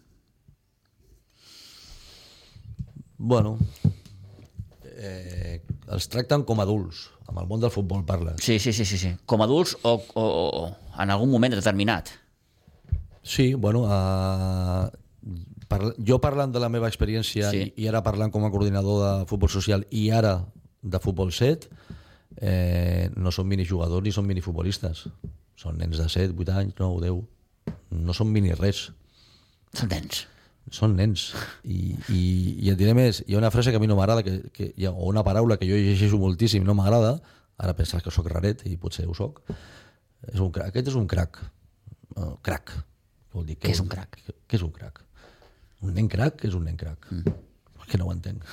Bueno, 3.17 3.57
eh, 4.85 5.63
els 5.93 6.09
tracten 6.09 6.45
com 6.49 6.61
adults. 6.63 7.11
Amb 7.29 7.41
el 7.41 7.47
món 7.49 7.61
del 7.63 7.71
futbol 7.73 8.05
parles. 8.05 8.41
Sí, 8.45 8.59
sí, 8.61 8.73
sí, 8.77 8.85
sí, 8.85 8.99
sí. 9.01 9.15
Com 9.27 9.41
a 9.41 9.47
adults 9.49 9.77
o, 9.83 9.95
o, 10.15 10.25
o 10.25 11.01
en 11.01 11.11
algun 11.11 11.31
moment 11.33 11.55
determinat. 11.57 12.11
Sí, 13.25 13.55
bueno, 13.55 13.87
uh, 13.89 14.91
parla, 15.69 15.95
jo 16.05 16.19
parlant 16.21 16.53
de 16.53 16.61
la 16.61 16.69
meva 16.69 16.89
experiència 16.91 17.49
Sí. 17.51 17.63
i, 17.77 17.85
i 17.85 17.89
ara 17.89 18.03
parlant 18.05 18.31
com 18.35 18.45
a 18.45 18.51
coordinador 18.53 19.01
de 19.05 19.13
futbol 19.31 19.49
social 19.49 19.87
i 19.91 20.11
ara 20.13 20.35
de 20.83 21.01
futbol 21.01 21.33
7, 21.33 21.71
eh, 22.45 23.09
no 23.17 23.33
són 23.33 23.49
minijugadors 23.49 24.05
ni 24.05 24.13
són 24.13 24.27
minifutbolistes. 24.29 25.07
Són 25.57 25.79
nens 25.81 25.97
de 25.97 26.09
7, 26.13 26.35
8 26.37 26.53
anys, 26.61 26.75
9, 26.79 27.01
10. 27.09 27.73
No 28.05 28.13
són 28.13 28.29
mini 28.35 28.53
res. 28.53 28.91
Són 29.73 29.89
nens. 29.89 30.27
Són 30.73 30.97
nens 30.97 31.33
i, 31.65 31.95
i, 32.09 32.23
i 32.65 32.71
et 32.73 32.79
diré 32.81 32.95
més 32.97 33.23
hi 33.27 33.37
ha 33.37 33.43
una 33.43 33.53
frase 33.53 33.71
que 33.71 33.81
a 33.81 33.83
mi 33.83 33.91
no 33.91 33.99
m'agrada 33.99 34.25
que, 34.25 34.39
que, 34.55 34.71
o 34.89 35.11
una 35.11 35.25
paraula 35.27 35.59
que 35.61 35.69
jo 35.69 35.77
llegeixo 35.77 36.21
moltíssim 36.21 36.65
no 36.65 36.77
m'agrada 36.79 37.19
ara 37.59 37.77
penses 37.77 38.03
que 38.03 38.13
sóc 38.15 38.31
raret 38.33 38.65
i 38.67 38.77
potser 38.81 39.07
ho 39.07 39.15
sóc 39.15 39.43
és 40.33 40.41
un 40.41 40.51
crac. 40.51 40.73
aquest 40.73 40.89
és 40.89 40.97
un 40.99 41.07
crac 41.11 41.43
uh, 42.17 42.35
crac 42.43 42.73
Què 43.35 43.41
vol 43.41 43.49
dir? 43.51 43.55
Què 43.59 43.73
és 43.75 43.81
un 43.83 43.89
crac? 43.91 44.15
Què, 44.23 44.55
és 44.55 44.63
un 44.63 44.71
crac? 44.71 45.01
Un 45.83 45.97
nen 45.99 46.07
crac? 46.07 46.45
És 46.47 46.55
un 46.55 46.63
nen 46.69 46.77
crac? 46.79 47.09
Mm. 47.11 47.33
Que 47.91 47.99
no 47.99 48.07
ho 48.07 48.13
entenc. 48.15 48.45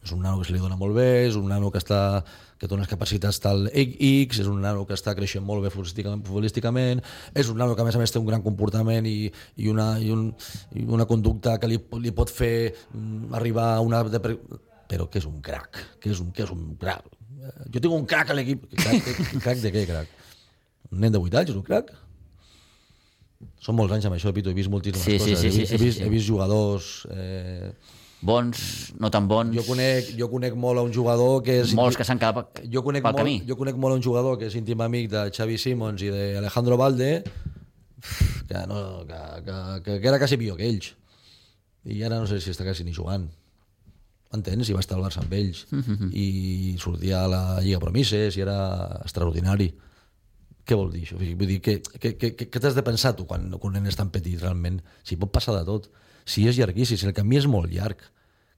És 0.00 0.12
un 0.16 0.22
nano 0.24 0.38
que 0.40 0.46
se 0.48 0.54
li 0.54 0.58
dona 0.62 0.78
molt 0.80 0.94
bé, 0.96 1.26
és 1.28 1.34
un 1.36 1.44
nano 1.50 1.68
que, 1.70 1.76
està, 1.82 2.22
que 2.56 2.64
té 2.68 2.72
unes 2.72 2.88
capacitats 2.88 3.36
tal 3.44 3.66
X, 3.68 4.38
és 4.40 4.46
un 4.48 4.62
nano 4.64 4.86
que 4.88 4.96
està 4.96 5.12
creixent 5.14 5.44
molt 5.44 5.60
bé 5.66 5.68
futbolísticament, 5.74 6.22
futbolísticament 6.24 7.02
és 7.36 7.50
un 7.52 7.58
nano 7.60 7.76
que 7.76 7.84
a 7.84 7.84
més 7.84 7.98
a 7.98 8.00
més 8.00 8.12
té 8.14 8.18
un 8.22 8.24
gran 8.30 8.40
comportament 8.40 9.04
i, 9.06 9.28
i, 9.60 9.68
una, 9.68 9.90
i, 10.00 10.08
un, 10.14 10.30
i 10.72 10.86
una 10.88 11.04
conducta 11.10 11.58
que 11.60 11.68
li, 11.68 11.76
li 12.00 12.14
pot 12.16 12.32
fer 12.32 12.72
mm, 12.94 13.34
arribar 13.36 13.74
a 13.76 13.82
una... 13.84 14.00
De, 14.08 14.22
però 14.90 15.04
què 15.12 15.20
és 15.20 15.28
un 15.28 15.36
crac? 15.44 15.82
Què 16.00 16.10
és 16.16 16.24
un, 16.24 16.32
què 16.34 16.46
és 16.48 16.54
un 16.56 16.64
crac? 16.80 17.04
Eh, 17.36 17.52
Jo 17.76 17.84
tinc 17.84 17.92
un 17.94 18.08
crac 18.08 18.32
a 18.32 18.38
l'equip. 18.40 18.64
Crac, 18.72 19.04
de- 19.04 19.38
crac 19.44 19.60
de 19.62 19.70
què, 19.76 19.84
crac? 19.92 20.16
Un 20.90 21.04
nen 21.04 21.12
de 21.14 21.20
8 21.20 21.38
anys 21.44 21.52
és 21.52 21.60
un 21.60 21.66
crac? 21.68 21.92
Són 23.60 23.76
molts 23.76 23.92
anys 23.94 24.08
amb 24.08 24.16
això, 24.16 24.32
Pitu, 24.36 24.50
he 24.50 24.56
vist 24.56 24.72
moltíssimes 24.72 25.04
Sí, 25.04 25.18
sí, 25.20 25.34
coses. 25.36 25.40
sí, 25.40 25.46
he, 25.46 25.52
sí, 25.52 25.60
vist, 25.60 25.68
sí, 25.70 25.76
he, 25.76 25.84
vist, 25.84 25.98
sí. 26.00 26.04
he 26.08 26.12
vist 26.16 26.28
jugadors... 26.32 26.90
Eh, 27.12 27.72
Bons, 28.22 28.92
no 29.00 29.08
tan 29.10 29.24
bons, 29.30 29.54
jo, 29.56 29.62
conec, 29.64 30.10
jo 30.18 30.26
conec 30.28 30.52
molt 30.54 30.76
a 30.78 30.82
un 30.84 30.92
jugador 30.92 31.38
que 31.42 31.54
és... 31.62 31.70
molts 31.72 31.96
que 31.96 32.04
s'han 32.04 32.18
quedat 32.20 32.60
jo 32.68 32.82
conec, 32.84 33.00
pel 33.02 33.14
molt, 33.14 33.22
camí. 33.22 33.36
jo 33.48 33.56
conec 33.56 33.78
molt 33.80 33.94
a 33.94 33.96
un 33.96 34.02
jugador 34.04 34.36
que 34.38 34.50
és 34.50 34.56
íntim 34.60 34.80
amic 34.84 35.08
de 35.14 35.22
Xavi 35.32 35.56
Simons 35.56 36.02
i 36.04 36.10
d'Alejandro 36.12 36.76
Valde 36.76 37.22
que, 38.48 38.60
no, 38.68 39.06
que, 39.08 39.20
que, 39.46 39.56
que, 39.84 40.00
que 40.02 40.08
era 40.08 40.18
quasi 40.20 40.36
millor 40.40 40.58
que 40.60 40.68
ells 40.68 40.90
i 41.88 42.02
ara 42.04 42.18
no 42.20 42.26
sé 42.28 42.42
si 42.44 42.52
està 42.52 42.64
quasi 42.66 42.84
ni 42.84 42.92
jugant 42.92 43.24
entens? 44.36 44.68
I 44.68 44.76
va 44.76 44.82
estar 44.84 44.98
al 44.98 45.04
Barça 45.06 45.22
amb 45.24 45.32
ells 45.34 45.64
Mhm. 45.72 46.10
i 46.12 46.76
sortia 46.78 47.24
a 47.24 47.28
la 47.28 47.42
Lliga 47.64 47.80
Promises 47.80 48.36
i 48.36 48.44
era 48.44 49.00
extraordinari 49.00 49.70
què 50.68 50.76
vol 50.76 50.92
dir 50.92 51.06
això? 51.06 51.16
Vull 51.18 51.48
dir, 51.48 51.58
què, 51.64 51.80
què, 51.82 52.12
què, 52.20 52.34
què 52.36 52.60
t'has 52.60 52.76
de 52.76 52.84
pensar 52.86 53.16
tu 53.16 53.24
quan, 53.26 53.48
quan 53.58 53.72
un 53.72 53.80
nen 53.80 53.88
és 53.90 53.96
tan 53.98 54.10
petit 54.12 54.38
realment? 54.44 54.76
Si 55.02 55.16
pot 55.18 55.32
passar 55.34 55.56
de 55.56 55.64
tot. 55.66 55.88
Si 56.30 56.46
és 56.46 56.58
llarguíssim, 56.60 56.98
si 57.00 57.08
el 57.08 57.14
camí 57.16 57.40
és 57.40 57.48
molt 57.50 57.72
llarg, 57.74 58.02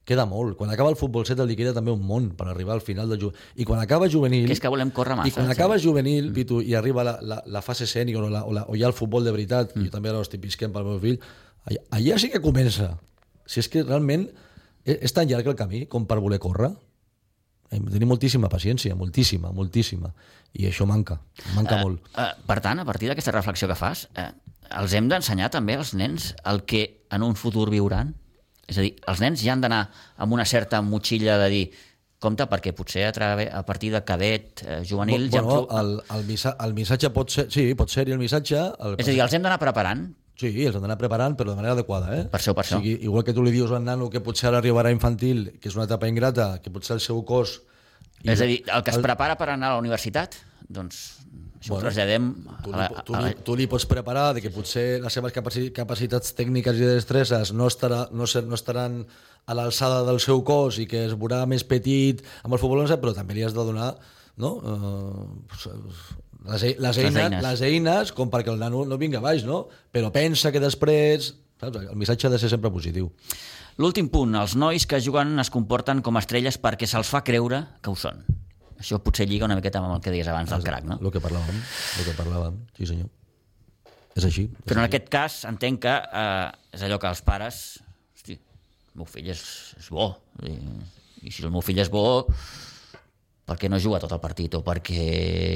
queda 0.05 0.25
molt. 0.27 0.57
Quan 0.59 0.69
acaba 0.73 0.91
el 0.91 0.97
futbol 0.99 1.25
set 1.25 1.39
el 1.39 1.47
li 1.49 1.55
queda 1.55 1.71
també 1.73 1.93
un 1.93 2.01
món 2.03 2.29
per 2.37 2.49
arribar 2.51 2.75
al 2.75 2.83
final 2.83 3.09
del 3.09 3.21
juvenil. 3.21 3.53
I 3.55 3.65
quan 3.65 3.79
acaba 3.81 4.09
juvenil... 4.11 4.45
Que 4.49 4.57
és 4.57 4.61
que 4.61 4.71
volem 4.71 4.91
córrer 4.91 5.15
massa, 5.15 5.31
I 5.31 5.35
quan 5.35 5.47
sí. 5.47 5.55
acaba 5.55 5.79
juvenil, 5.79 6.27
Pitu, 6.35 6.59
i 6.61 6.75
arriba 6.75 7.05
la, 7.07 7.17
la, 7.23 7.39
la 7.47 7.61
fase 7.65 7.87
sènior 7.87 8.27
o, 8.27 8.29
la, 8.33 8.43
o, 8.43 8.53
la, 8.53 8.65
o 8.67 8.75
ja 8.79 8.89
el 8.91 8.97
futbol 8.97 9.23
de 9.23 9.31
veritat, 9.31 9.73
mm. 9.75 9.87
jo 9.87 9.95
també 9.95 10.11
ara 10.11 10.19
ho 10.19 10.27
estic 10.27 10.43
visquent 10.43 10.75
pel 10.75 10.85
meu 10.89 10.99
fill, 11.03 11.17
allà, 11.71 11.85
allà 11.99 12.19
sí 12.19 12.29
que 12.33 12.43
comença. 12.43 12.91
Si 13.47 13.63
és 13.63 13.71
que 13.71 13.83
realment 13.87 14.27
és, 14.83 14.99
és 14.99 15.15
tan 15.15 15.29
llarg 15.31 15.47
el 15.47 15.55
camí 15.59 15.85
com 15.87 16.05
per 16.09 16.19
voler 16.19 16.41
córrer, 16.43 16.73
hem 17.73 17.87
de 17.87 17.95
tenir 17.95 18.05
moltíssima 18.05 18.51
paciència, 18.51 18.93
moltíssima, 18.99 19.49
moltíssima. 19.55 20.11
I 20.53 20.67
això 20.69 20.85
manca, 20.85 21.15
manca 21.55 21.79
Eh, 21.79 21.81
molt. 21.81 22.03
eh, 22.19 22.27
per 22.45 22.59
tant, 22.61 22.83
a 22.83 22.85
partir 22.85 23.07
d'aquesta 23.09 23.31
reflexió 23.33 23.67
que 23.71 23.75
fas, 23.79 24.09
eh, 24.13 24.27
els 24.79 24.93
hem 24.97 25.07
d'ensenyar 25.11 25.49
també 25.53 25.77
als 25.77 25.93
nens 25.97 26.33
el 26.49 26.63
que 26.69 26.83
en 27.13 27.25
un 27.25 27.35
futur 27.39 27.69
viuran? 27.73 28.13
És 28.67 28.79
a 28.79 28.85
dir, 28.85 28.93
els 29.11 29.21
nens 29.21 29.43
ja 29.43 29.53
han 29.53 29.63
d'anar 29.63 29.87
amb 30.23 30.33
una 30.33 30.45
certa 30.47 30.81
motxilla 30.81 31.37
de 31.41 31.49
dir 31.51 31.63
compte, 32.23 32.45
perquè 32.47 32.71
potser 32.71 33.03
a, 33.09 33.11
trave, 33.11 33.49
a 33.51 33.65
partir 33.67 33.91
de 33.91 33.99
cadet, 34.07 34.63
eh, 34.63 34.81
juvenil... 34.87 35.27
ja 35.27 35.41
bueno, 35.41 35.65
tro- 35.67 35.79
el, 35.81 35.97
el, 36.15 36.25
missa, 36.25 36.55
el 36.63 36.73
missatge 36.73 37.11
pot 37.11 37.33
ser... 37.33 37.49
Sí, 37.51 37.73
pot 37.75 37.91
ser-hi 37.91 38.15
el 38.15 38.21
missatge... 38.21 38.61
El, 38.79 38.95
És 38.95 39.09
a 39.09 39.11
dir, 39.11 39.19
els 39.25 39.35
hem 39.35 39.43
d'anar 39.43 39.59
preparant 39.59 40.05
Sí, 40.33 40.49
els 40.65 40.75
han 40.75 40.81
d'anar 40.81 40.97
preparant, 40.97 41.35
però 41.37 41.51
de 41.51 41.57
manera 41.59 41.75
adequada. 41.77 42.09
Eh? 42.17 42.23
Per 42.31 42.39
això, 42.39 42.55
per 42.57 42.63
això. 42.63 42.79
O 42.79 42.81
sigui, 42.81 42.95
igual 43.05 43.23
que 43.27 43.35
tu 43.37 43.43
li 43.45 43.51
dius 43.53 43.71
a 43.71 43.77
un 43.77 43.85
nano 43.85 44.09
que 44.09 44.21
potser 44.25 44.49
ara 44.49 44.57
arribarà 44.63 44.89
infantil, 44.91 45.45
que 45.61 45.69
és 45.69 45.77
una 45.77 45.85
etapa 45.85 46.09
ingrata, 46.09 46.55
que 46.63 46.73
potser 46.73 46.97
el 46.97 47.03
seu 47.05 47.21
cos... 47.27 47.59
És 48.23 48.41
a 48.41 48.47
dir, 48.49 48.63
el 48.65 48.83
que 48.83 48.93
es 48.95 49.03
prepara 49.03 49.35
per 49.37 49.51
anar 49.53 49.69
a 49.69 49.75
la 49.75 49.83
universitat, 49.83 50.39
doncs 50.65 51.03
això 51.63 51.73
Bueno, 51.73 51.79
ho 51.79 51.87
traslladem 51.87 52.29
Tu 52.63 52.73
a 52.73 52.75
li, 52.75 52.81
la, 52.81 53.03
tu, 53.07 53.15
a 53.15 53.21
li, 53.23 53.31
la, 53.31 53.43
tu 53.47 53.55
li 53.55 53.67
pots 53.71 53.85
preparar 53.87 54.33
de 54.35 54.43
que 54.43 54.51
potser 54.51 54.99
les 55.01 55.15
seves 55.15 55.33
capaci 55.35 55.69
capacitats 55.75 56.35
tècniques 56.35 56.75
i 56.75 56.83
de 56.83 56.97
destreses 56.97 57.53
no, 57.55 57.69
estarà, 57.71 58.03
no, 58.11 58.27
ser, 58.27 58.43
no 58.43 58.59
estaran 58.59 59.03
a 59.45 59.55
l'alçada 59.55 60.03
del 60.07 60.19
seu 60.23 60.43
cos 60.43 60.81
i 60.83 60.87
que 60.89 61.05
es 61.07 61.15
veurà 61.15 61.43
més 61.47 61.63
petit 61.63 62.19
amb 62.43 62.55
el 62.55 62.61
futbol 62.61 62.83
11, 62.83 62.99
però 62.99 63.15
també 63.15 63.37
li 63.37 63.47
has 63.47 63.55
de 63.55 63.63
donar 63.63 63.93
no? 64.43 64.51
uh, 64.59 65.79
les, 66.51 66.63
e- 66.63 66.75
les, 66.77 66.99
eines, 66.99 67.15
eines. 67.15 67.41
les 67.43 67.65
eines 67.69 68.13
com 68.15 68.31
perquè 68.33 68.51
el 68.51 68.59
nano 68.59 68.83
no 68.87 68.99
vingui 68.99 69.19
a 69.19 69.23
baix, 69.23 69.47
no? 69.47 69.65
però 69.91 70.11
pensa 70.11 70.51
que 70.51 70.63
després 70.63 71.31
saps? 71.63 71.79
el 71.87 71.95
missatge 71.99 72.27
ha 72.27 72.33
de 72.33 72.39
ser 72.41 72.51
sempre 72.51 72.71
positiu. 72.73 73.11
L'últim 73.81 74.09
punt, 74.13 74.35
els 74.37 74.53
nois 74.59 74.85
que 74.85 74.99
juguen 75.01 75.39
es 75.41 75.49
comporten 75.53 76.03
com 76.05 76.19
estrelles 76.19 76.59
perquè 76.61 76.85
se'ls 76.89 77.09
fa 77.09 77.23
creure 77.25 77.63
que 77.81 77.89
ho 77.89 77.97
són. 77.97 78.21
Això 78.79 78.99
potser 79.03 79.27
lliga 79.29 79.45
una 79.45 79.57
miqueta 79.59 79.79
amb 79.79 79.93
el 79.95 80.01
que 80.03 80.13
deies 80.13 80.27
abans 80.27 80.49
del 80.51 80.63
crack, 80.65 80.87
no? 80.89 80.97
El 81.01 81.11
que 81.13 81.21
parlàvem, 81.23 81.59
el 81.99 82.07
que 82.07 82.15
parlàvem, 82.17 82.57
sí 82.77 82.89
senyor. 82.89 83.11
És 84.13 84.27
així. 84.27 84.47
És 84.49 84.67
Però 84.67 84.79
en 84.81 84.85
així. 84.85 84.91
aquest 84.91 85.07
cas 85.13 85.39
entenc 85.49 85.81
que 85.85 85.93
eh, 85.93 86.75
és 86.77 86.83
allò 86.85 86.99
que 87.01 87.09
els 87.09 87.23
pares... 87.25 87.61
Hosti, 88.17 88.37
el 88.37 89.01
meu 89.01 89.09
fill 89.09 89.31
és, 89.33 89.41
és 89.79 89.89
bo. 89.93 90.11
I, 90.45 90.53
I 91.23 91.33
si 91.33 91.45
el 91.45 91.53
meu 91.53 91.63
fill 91.65 91.81
és 91.81 91.89
bo, 91.93 92.03
per 93.47 93.57
què 93.59 93.69
no 93.71 93.79
juga 93.81 94.01
tot 94.03 94.13
el 94.15 94.21
partit? 94.23 94.53
O 94.59 94.61
perquè... 94.65 95.07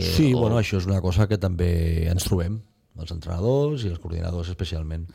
Sí, 0.04 0.32
o... 0.34 0.42
bueno, 0.42 0.58
això 0.60 0.82
és 0.82 0.88
una 0.90 1.02
cosa 1.04 1.28
que 1.30 1.38
també 1.42 2.08
ens 2.10 2.26
trobem, 2.28 2.58
els 2.98 3.14
entrenadors 3.14 3.86
i 3.86 3.92
els 3.94 4.02
coordinadors 4.02 4.50
especialment. 4.52 5.06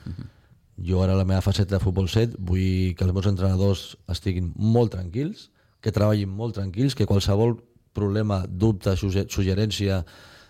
Jo 0.82 1.02
ara 1.04 1.16
a 1.16 1.18
la 1.18 1.26
meva 1.28 1.42
faceta 1.44 1.76
de 1.76 1.82
futbol 1.82 2.08
set 2.08 2.36
vull 2.38 2.94
que 2.96 3.04
els 3.04 3.12
meus 3.12 3.28
entrenadors 3.28 3.82
estiguin 4.10 4.52
molt 4.56 4.94
tranquils, 4.94 5.50
que 5.82 5.92
treballin 5.92 6.30
molt 6.30 6.54
tranquils, 6.56 6.94
que 6.94 7.08
qualsevol 7.10 7.58
problema, 7.94 8.42
dubte, 8.48 8.96
sugge- 8.96 9.28
suggerència, 9.30 10.02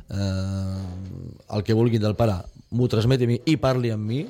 eh, 0.08 1.54
el 1.56 1.62
que 1.62 1.74
vulguin 1.74 2.02
del 2.02 2.16
pare, 2.16 2.38
m'ho 2.70 2.88
transmeti 2.88 3.24
a 3.24 3.30
mi 3.30 3.40
i 3.46 3.56
parli 3.56 3.92
amb 3.92 4.08
mi, 4.08 4.22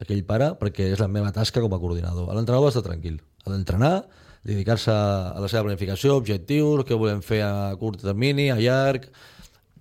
aquell 0.00 0.24
pare, 0.24 0.54
perquè 0.60 0.92
és 0.92 1.00
la 1.00 1.08
meva 1.08 1.32
tasca 1.32 1.60
com 1.60 1.74
a 1.74 1.80
coordinador. 1.80 2.30
L'entrenador 2.34 2.72
està 2.72 2.82
tranquil, 2.84 3.20
ha 3.44 3.52
d'entrenar, 3.52 4.06
dedicar-se 4.44 4.92
a 4.92 5.40
la 5.40 5.48
seva 5.52 5.66
planificació, 5.66 6.16
objectius, 6.16 6.86
què 6.88 6.96
volem 6.96 7.20
fer 7.20 7.42
a 7.44 7.76
curt 7.80 8.00
termini, 8.00 8.48
a 8.50 8.56
llarg, 8.56 9.10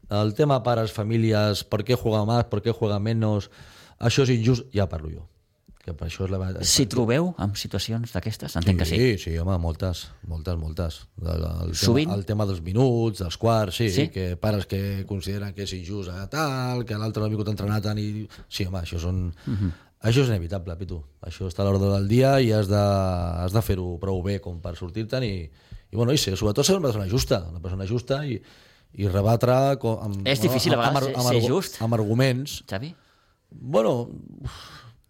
el 0.10 0.34
tema 0.34 0.62
pares, 0.66 0.92
famílies, 0.92 1.64
per 1.64 1.84
què 1.88 1.96
juega 1.96 2.26
més, 2.28 2.48
per 2.50 2.64
què 2.66 2.74
juega 2.76 3.00
menys, 3.00 3.50
això 4.00 4.26
és 4.26 4.34
injust, 4.36 4.68
ja 4.76 4.90
parlo 4.90 5.12
jo. 5.14 5.28
Que 5.90 5.96
per 5.98 6.06
això 6.06 6.28
és 6.28 6.34
la... 6.36 6.40
Si 6.70 6.86
trobeu 6.92 7.32
en 7.42 7.56
situacions 7.58 8.12
d'aquestes? 8.14 8.56
Entenc 8.62 8.84
que 8.84 8.86
sí. 8.86 9.00
Sí, 9.02 9.10
sí, 9.24 9.32
home, 9.42 9.56
moltes, 9.64 10.04
moltes, 10.30 10.58
moltes. 10.62 11.00
El, 11.24 11.46
el, 11.66 11.74
Sovint? 11.76 12.12
Tema, 12.12 12.20
el 12.22 12.26
tema 12.30 12.46
dels 12.46 12.62
minuts, 12.62 13.24
dels 13.24 13.38
quarts, 13.42 13.80
sí, 13.82 13.90
Sí? 13.96 14.08
que 14.14 14.36
pares 14.38 14.68
que 14.70 15.04
consideren 15.10 15.56
que 15.58 15.66
és 15.66 15.74
injust 15.74 16.14
a 16.14 16.28
tal, 16.30 16.86
que 16.86 16.98
l'altre 17.00 17.24
no 17.24 17.26
ha 17.26 17.34
vingut 17.34 17.50
a 17.50 17.56
entrenar 17.58 17.82
tant 17.82 17.98
i... 17.98 18.28
Sí, 18.48 18.68
home, 18.70 18.84
això 18.86 19.02
són... 19.02 19.32
Mhm. 19.50 19.72
Això 20.00 20.22
és 20.24 20.30
inevitable, 20.32 20.78
Pitu. 20.80 21.02
Això 21.28 21.50
està 21.50 21.66
a 21.66 21.66
l'ordre 21.68 21.90
del 21.92 22.06
dia 22.08 22.38
i 22.40 22.54
has 22.56 22.70
de, 22.72 22.80
has 23.44 23.52
de 23.52 23.60
fer-ho 23.66 23.98
prou 24.00 24.22
bé 24.24 24.38
com 24.40 24.62
per 24.64 24.78
sortir-te'n 24.80 25.26
i, 25.28 25.34
i, 25.44 25.96
bueno, 25.98 26.14
i 26.16 26.22
ser, 26.22 26.38
sobretot 26.40 26.64
ser 26.64 26.78
una 26.78 26.86
persona 26.88 27.10
justa, 27.12 27.42
una 27.52 27.60
persona 27.60 27.84
justa 27.90 28.22
i, 28.24 28.38
i 28.96 29.10
rebatre 29.12 29.58
com, 29.82 29.98
amb, 30.06 30.22
És 30.24 30.40
difícil 30.40 30.78
a 30.78 30.80
vegades 30.80 31.02
amb, 31.02 31.10
ser- 31.10 31.18
amb, 31.20 31.28
ser 31.34 31.42
argu- 31.42 31.52
just? 31.52 31.82
amb 31.84 31.98
arguments 32.00 32.62
Xavi? 32.72 32.94
Bueno, 33.52 33.98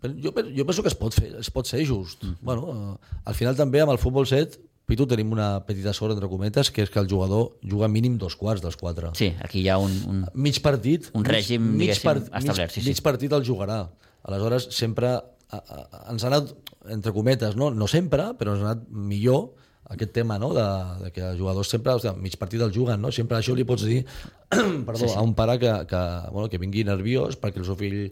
jo, 0.04 0.34
jo 0.34 0.66
penso 0.66 0.84
que 0.86 0.92
es 0.92 0.98
pot 0.98 1.16
fer, 1.16 1.34
es 1.42 1.52
pot 1.52 1.68
ser 1.68 1.84
just. 1.88 2.24
Mm. 2.24 2.40
Bueno, 2.42 2.74
eh, 2.74 3.22
al 3.26 3.38
final 3.38 3.58
també 3.60 3.84
amb 3.84 3.96
el 3.96 4.02
futbol 4.02 4.28
set, 4.30 4.60
Pitu, 4.90 5.06
tenim 5.06 5.30
una 5.36 5.60
petita 5.68 5.92
sort, 5.94 6.16
entre 6.16 6.26
cometes, 6.32 6.72
que 6.74 6.82
és 6.82 6.90
que 6.90 6.98
el 6.98 7.06
jugador 7.06 7.52
juga 7.62 7.86
mínim 7.86 8.16
dos 8.18 8.34
quarts 8.34 8.64
dels 8.64 8.74
quatre. 8.74 9.12
Sí, 9.14 9.28
aquí 9.46 9.62
hi 9.62 9.68
ha 9.70 9.76
un... 9.78 9.94
un... 10.10 10.24
Mig 10.34 10.58
partit... 10.66 11.12
Un 11.14 11.28
règim, 11.28 11.62
mig, 11.62 11.92
diguéssim, 11.92 12.24
establert, 12.26 12.74
sí, 12.74 12.80
mig, 12.80 12.88
sí. 12.88 12.96
mig 12.96 13.02
partit 13.06 13.36
el 13.38 13.46
jugarà. 13.46 13.84
Aleshores, 14.26 14.66
sempre 14.74 15.12
a, 15.14 15.60
a, 15.60 15.84
ens 16.10 16.26
ha 16.26 16.32
anat, 16.32 16.56
entre 16.90 17.14
cometes, 17.14 17.54
no, 17.60 17.70
no 17.70 17.86
sempre, 17.92 18.32
però 18.40 18.58
ens 18.58 18.66
ha 18.66 18.72
anat 18.72 18.90
millor 18.90 19.52
aquest 19.94 20.12
tema 20.14 20.40
no? 20.42 20.52
de, 20.58 20.66
de 21.04 21.12
que 21.14 21.22
els 21.22 21.38
jugadors 21.38 21.70
sempre 21.70 21.94
o 21.94 22.02
sigui, 22.02 22.26
mig 22.26 22.38
partit 22.42 22.62
el 22.62 22.74
juguen, 22.74 23.02
no? 23.02 23.14
sempre 23.14 23.40
això 23.40 23.56
li 23.58 23.66
pots 23.66 23.86
dir 23.90 24.04
perdó, 24.50 25.00
sí, 25.02 25.08
sí. 25.08 25.16
a 25.18 25.22
un 25.26 25.34
pare 25.38 25.58
que, 25.62 25.72
que, 25.90 26.02
bueno, 26.34 26.50
que 26.50 26.62
vingui 26.62 26.86
nerviós 26.86 27.40
perquè 27.42 27.62
el 27.62 27.66
seu 27.66 27.78
fill 27.80 28.12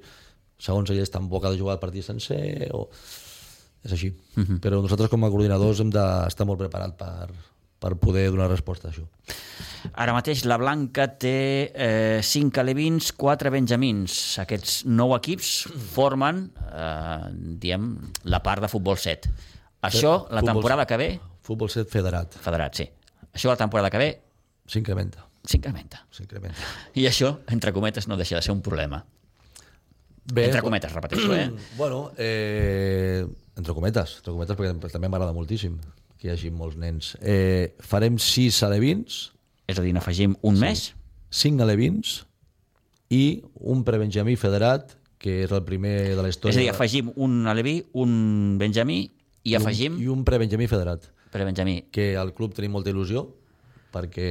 segons 0.58 0.90
ell 0.90 1.02
és 1.04 1.14
tan 1.14 1.30
bo 1.30 1.42
que 1.42 1.50
ha 1.50 1.54
de 1.54 1.60
jugar 1.60 1.78
el 1.78 1.84
partit 1.84 2.06
sencer 2.06 2.70
o... 2.74 2.88
és 3.84 3.92
així 3.94 4.10
uh 4.10 4.44
-huh. 4.44 4.60
però 4.60 4.82
nosaltres 4.82 5.10
com 5.10 5.24
a 5.24 5.30
coordinadors 5.30 5.80
hem 5.80 5.90
d'estar 5.90 6.46
molt 6.46 6.60
preparats 6.60 6.96
per, 6.98 7.30
per 7.80 7.96
poder 7.96 8.30
donar 8.32 8.50
resposta 8.50 8.88
a 8.88 8.92
això 8.92 9.06
Ara 9.94 10.14
mateix 10.14 10.44
la 10.46 10.58
Blanca 10.58 11.08
té 11.22 11.72
eh, 11.74 12.20
5 12.22 12.60
alevins, 12.60 13.12
4 13.14 13.52
benjamins. 13.54 14.40
Aquests 14.40 14.86
nou 14.86 15.16
equips 15.16 15.68
formen, 15.94 16.52
eh, 16.74 17.30
diem, 17.62 17.96
la 18.24 18.42
part 18.44 18.62
de 18.62 18.68
futbol 18.68 18.98
7. 18.98 19.30
Això, 19.88 20.28
la 20.30 20.42
Futbol 20.42 20.54
temporada 20.54 20.86
que 20.86 20.98
ve, 20.98 21.10
futbol 21.48 21.70
set 21.70 21.90
federat 21.90 22.34
federat, 22.44 22.76
sí. 22.76 22.90
Això 23.32 23.52
la 23.52 23.60
temporada 23.60 23.92
que 23.94 24.02
ve 24.02 24.10
s'incrementa 24.68 25.24
s'incrementa. 25.48 26.02
s'incrementa 26.12 26.58
I 27.00 27.08
això, 27.08 27.38
entre 27.54 27.72
cometes, 27.72 28.10
no 28.10 28.18
deixa 28.20 28.36
de 28.36 28.44
ser 28.44 28.52
un 28.52 28.62
problema. 28.62 29.06
Bé, 30.34 30.46
Entre 30.50 30.62
cometes, 30.62 30.92
repeteixo, 30.92 31.34
eh? 31.36 31.50
Bueno, 31.78 32.12
eh, 32.18 33.26
entre 33.56 33.74
cometes, 33.74 34.18
entre 34.20 34.34
cometes, 34.34 34.58
perquè 34.60 34.92
també 34.92 35.08
m'agrada 35.08 35.34
moltíssim 35.36 35.78
que 36.18 36.28
hi 36.28 36.32
hagi 36.34 36.50
molts 36.52 36.76
nens. 36.80 37.14
Eh, 37.22 37.76
farem 37.80 38.18
sis 38.20 38.62
alevins, 38.66 39.32
És 39.68 39.80
a 39.80 39.84
dir, 39.84 39.92
n'afegim 39.96 40.36
un 40.48 40.56
sí. 40.56 40.62
mes, 40.64 40.84
cinc 41.30 41.60
alevins 41.62 42.22
i 43.12 43.42
un 43.60 43.84
prebenjamí 43.88 44.36
federat 44.40 44.96
que 45.20 45.42
és 45.46 45.52
el 45.52 45.64
primer 45.68 46.16
de 46.16 46.22
la 46.22 46.30
història. 46.32 46.54
És 46.54 46.60
a 46.60 46.64
dir, 46.64 46.70
afegim 46.72 47.12
un 47.16 47.48
aleví, 47.50 47.82
un 48.00 48.58
benjamí 48.60 49.02
i 49.48 49.56
afegim... 49.58 49.98
I 50.02 50.08
un 50.12 50.24
pre-Benjamí 50.28 50.68
federat, 50.68 51.08
Per 51.32 51.44
benjamí. 51.44 51.82
que 51.92 52.16
al 52.20 52.34
club 52.38 52.54
tenim 52.56 52.72
molta 52.76 52.92
il·lusió, 52.94 53.26
perquè 53.94 54.28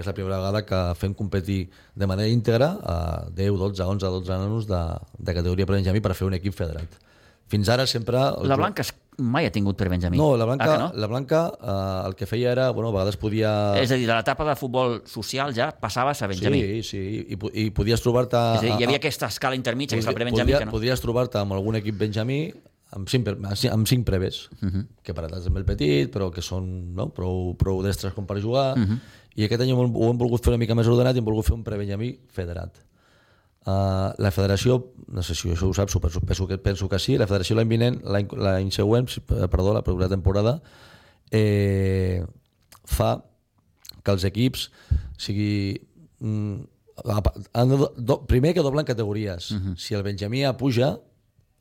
és 0.00 0.06
la 0.08 0.14
primera 0.16 0.38
vegada 0.40 0.64
que 0.66 0.80
fem 0.98 1.14
competir 1.14 1.68
de 1.94 2.06
manera 2.06 2.28
íntegra 2.32 2.70
a 2.82 2.98
10, 3.30 3.58
12, 3.58 3.82
11, 3.82 4.06
12 4.20 4.30
nanos 4.32 4.66
de, 4.70 4.82
de 5.18 5.34
categoria 5.34 5.66
pre-Benjamí 5.66 6.00
per 6.00 6.14
fer 6.14 6.26
un 6.30 6.34
equip 6.38 6.54
federat. 6.56 7.02
Fins 7.46 7.68
ara 7.70 7.84
sempre... 7.86 8.18
el 8.18 8.48
La 8.50 8.56
Blanca 8.58 8.82
es- 8.82 8.94
mai 9.22 9.46
ha 9.46 9.50
tingut 9.54 9.78
per 9.78 9.86
benjamí. 9.88 10.18
No, 10.18 10.34
la 10.36 10.44
Blanca, 10.44 10.66
Ah, 10.74 10.78
no? 10.78 10.88
la 10.98 11.06
Blanca 11.06 11.38
eh, 11.56 12.08
el 12.08 12.14
que 12.18 12.26
feia 12.26 12.50
era, 12.52 12.70
bueno, 12.74 12.90
a 12.90 12.92
vegades 12.92 13.16
podia... 13.16 13.52
És 13.80 13.92
a 13.94 13.96
dir, 13.96 14.04
de 14.08 14.12
l'etapa 14.12 14.44
de 14.44 14.56
futbol 14.58 14.98
social 15.08 15.54
ja 15.56 15.70
passaves 15.72 16.20
a 16.20 16.26
benjamí. 16.28 16.60
Sí, 16.60 16.82
sí, 16.82 17.02
i, 17.32 17.38
i 17.62 17.70
podies 17.70 18.02
trobar-te... 18.04 18.36
Hi 18.66 18.74
havia 18.84 18.98
aquesta 18.98 19.30
escala 19.32 19.56
intermitja, 19.56 19.94
que 19.96 20.02
és 20.04 20.10
el 20.10 20.18
pre-benjamí, 20.18 20.50
podria- 20.50 20.58
que 20.64 20.68
no. 20.68 20.74
Podries 20.74 21.00
trobar-te 21.00 21.38
amb 21.40 21.54
algun 21.56 21.78
equip 21.80 21.96
benjamí 22.02 22.40
amb 22.90 23.08
cinc, 23.08 23.28
amb 23.28 23.86
cinc- 23.86 24.04
preves, 24.04 24.48
uh 24.62 24.68
-huh. 24.68 24.86
que 25.02 25.14
per 25.14 25.24
edat 25.24 25.40
és 25.42 25.50
molt 25.50 25.66
petit, 25.66 26.12
però 26.12 26.30
que 26.30 26.42
són 26.42 26.94
no, 26.94 27.08
prou, 27.12 27.56
prou 27.56 27.82
destres 27.82 28.12
com 28.14 28.26
per 28.26 28.40
jugar, 28.40 28.76
uh 28.78 28.82
-huh. 28.84 28.98
i 29.34 29.44
aquest 29.44 29.60
any 29.62 29.72
ho 29.72 29.82
hem, 29.82 29.94
ho 29.94 30.10
hem 30.10 30.18
volgut 30.18 30.42
fer 30.44 30.50
una 30.52 30.58
mica 30.58 30.74
més 30.74 30.86
ordenat 30.86 31.14
i 31.14 31.18
hem 31.18 31.24
volgut 31.24 31.46
fer 31.46 31.54
un 31.54 31.64
pre-benjamí 31.64 32.18
federat. 32.28 32.84
Uh, 33.66 34.14
la 34.18 34.30
federació, 34.30 34.92
no 35.08 35.22
sé 35.22 35.34
si 35.34 35.48
això 35.48 35.66
ho 35.66 35.74
saps, 35.74 35.98
penso, 35.98 36.20
penso, 36.20 36.46
que, 36.46 36.56
penso 36.56 36.88
que 36.88 36.98
sí, 37.00 37.18
la 37.18 37.26
federació 37.26 37.56
l'any 37.56 37.68
vinent, 37.68 38.00
l'any 38.04 38.70
següent, 38.70 39.08
si- 39.08 39.20
perdó, 39.20 39.74
la 39.74 39.82
propera 39.82 40.08
temporada, 40.08 40.62
eh, 41.32 42.24
fa 42.84 43.24
que 44.04 44.12
els 44.12 44.24
equips 44.24 44.70
sigui, 45.18 45.80
mm, 46.20 46.54
primer 48.26 48.54
que 48.54 48.62
doblen 48.62 48.84
categories. 48.84 49.50
Uh 49.50 49.56
-huh. 49.58 49.76
Si 49.76 49.94
el 49.94 50.02
Benjamí 50.02 50.42
puja, 50.56 51.00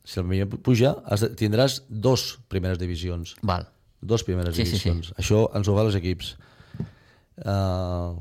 si 0.06 0.22
el 0.22 0.28
Benjamí 0.30 0.62
puja, 0.64 0.96
has 1.10 1.26
de, 1.26 1.32
tindràs 1.40 1.82
dos 1.90 2.38
primeres 2.52 2.80
divisions. 2.80 3.36
Val. 3.44 3.68
Dos 4.06 4.24
primeres 4.24 4.56
Sí, 4.56 4.64
sí, 4.66 4.78
sí. 4.78 4.90
divisions. 4.90 5.12
Això 5.20 5.48
ens 5.58 5.68
ho 5.68 5.76
fa 5.76 5.86
els 5.88 5.98
equips. 6.00 6.36
Uh, 7.42 8.16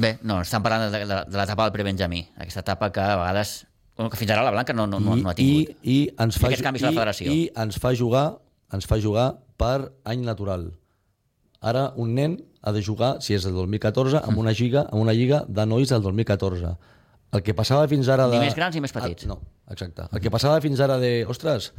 Bé, 0.00 0.16
no, 0.24 0.40
estan 0.40 0.62
parlant 0.64 0.88
de, 0.88 1.04
de, 1.04 1.16
de 1.28 1.38
l'etapa 1.38 1.66
del 1.66 1.74
pre-benjamí, 1.74 2.24
aquesta 2.40 2.64
etapa 2.64 2.90
que 2.94 3.02
a 3.04 3.18
vegades... 3.20 3.66
Bueno, 3.98 4.08
que 4.08 4.16
fins 4.16 4.30
ara 4.32 4.42
la 4.46 4.52
Blanca 4.54 4.72
no, 4.72 4.86
no, 4.88 4.96
no, 5.02 5.12
no 5.18 5.28
ha 5.28 5.34
tingut. 5.36 5.74
I, 5.84 5.90
i 5.92 5.96
ens 6.24 6.38
fa, 6.40 6.48
canvis 6.56 6.86
a 6.86 6.88
la 6.88 6.94
i, 6.94 6.96
federació. 6.96 7.34
I 7.34 7.50
ens 7.60 7.76
fa 7.82 7.90
jugar 7.92 8.28
ens 8.74 8.86
fa 8.86 9.00
jugar 9.02 9.34
per 9.58 9.90
any 10.08 10.22
natural. 10.24 10.70
Ara 11.60 11.90
un 12.00 12.14
nen 12.16 12.38
ha 12.62 12.72
de 12.72 12.82
jugar, 12.84 13.18
si 13.24 13.34
és 13.36 13.44
del 13.44 13.56
2014, 13.58 14.22
amb 14.22 14.38
una 14.40 14.54
lliga, 14.56 14.86
amb 14.88 15.02
una 15.02 15.14
lliga 15.16 15.42
de 15.48 15.66
nois 15.66 15.90
del 15.90 16.02
2014. 16.04 16.74
El 17.32 17.42
que 17.46 17.54
passava 17.54 17.86
fins 17.88 18.08
ara 18.10 18.26
de... 18.28 18.38
Ni 18.38 18.46
més 18.48 18.56
grans 18.58 18.74
ni 18.74 18.80
més 18.82 18.92
petits. 18.92 19.24
Ah, 19.24 19.28
no, 19.28 19.40
exacte. 19.70 20.08
El 20.12 20.20
que 20.20 20.30
passava 20.30 20.60
fins 20.60 20.80
ara 20.80 20.96
de... 20.98 21.24
Ostres, 21.30 21.72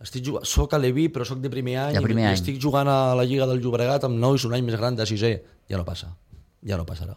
estic 0.00 0.24
jugant, 0.24 0.44
soc 0.46 0.74
a 0.74 0.78
Leví, 0.78 1.08
però 1.10 1.26
sóc 1.26 1.40
de 1.42 1.50
primer 1.50 1.76
any, 1.88 1.94
De 1.98 2.02
primer 2.04 2.22
i 2.22 2.26
any. 2.28 2.34
estic 2.38 2.60
jugant 2.62 2.88
a 2.88 3.14
la 3.18 3.24
Lliga 3.26 3.46
del 3.50 3.60
Llobregat 3.60 4.04
amb 4.06 4.18
nois 4.22 4.44
un 4.46 4.54
any 4.54 4.62
més 4.64 4.76
gran 4.78 4.94
de 4.96 5.06
sisè. 5.06 5.32
Ja 5.70 5.76
no 5.80 5.84
passa. 5.84 6.12
Ja 6.62 6.76
no 6.78 6.84
passarà. 6.86 7.16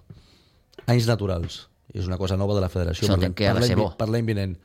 Anys 0.87 1.07
naturals. 1.07 1.67
És 1.93 2.07
una 2.07 2.17
cosa 2.17 2.35
nova 2.37 2.55
de 2.55 2.61
la 2.61 2.69
federació. 2.69 3.07
Això 3.07 3.19
Per 3.19 3.33
que 3.33 3.47
ha 3.47 3.53
de 3.53 3.67
ser 3.67 3.77
bo. 3.77 3.91
Per 3.97 4.09
l'any 4.09 4.25
vinent. 4.25 4.57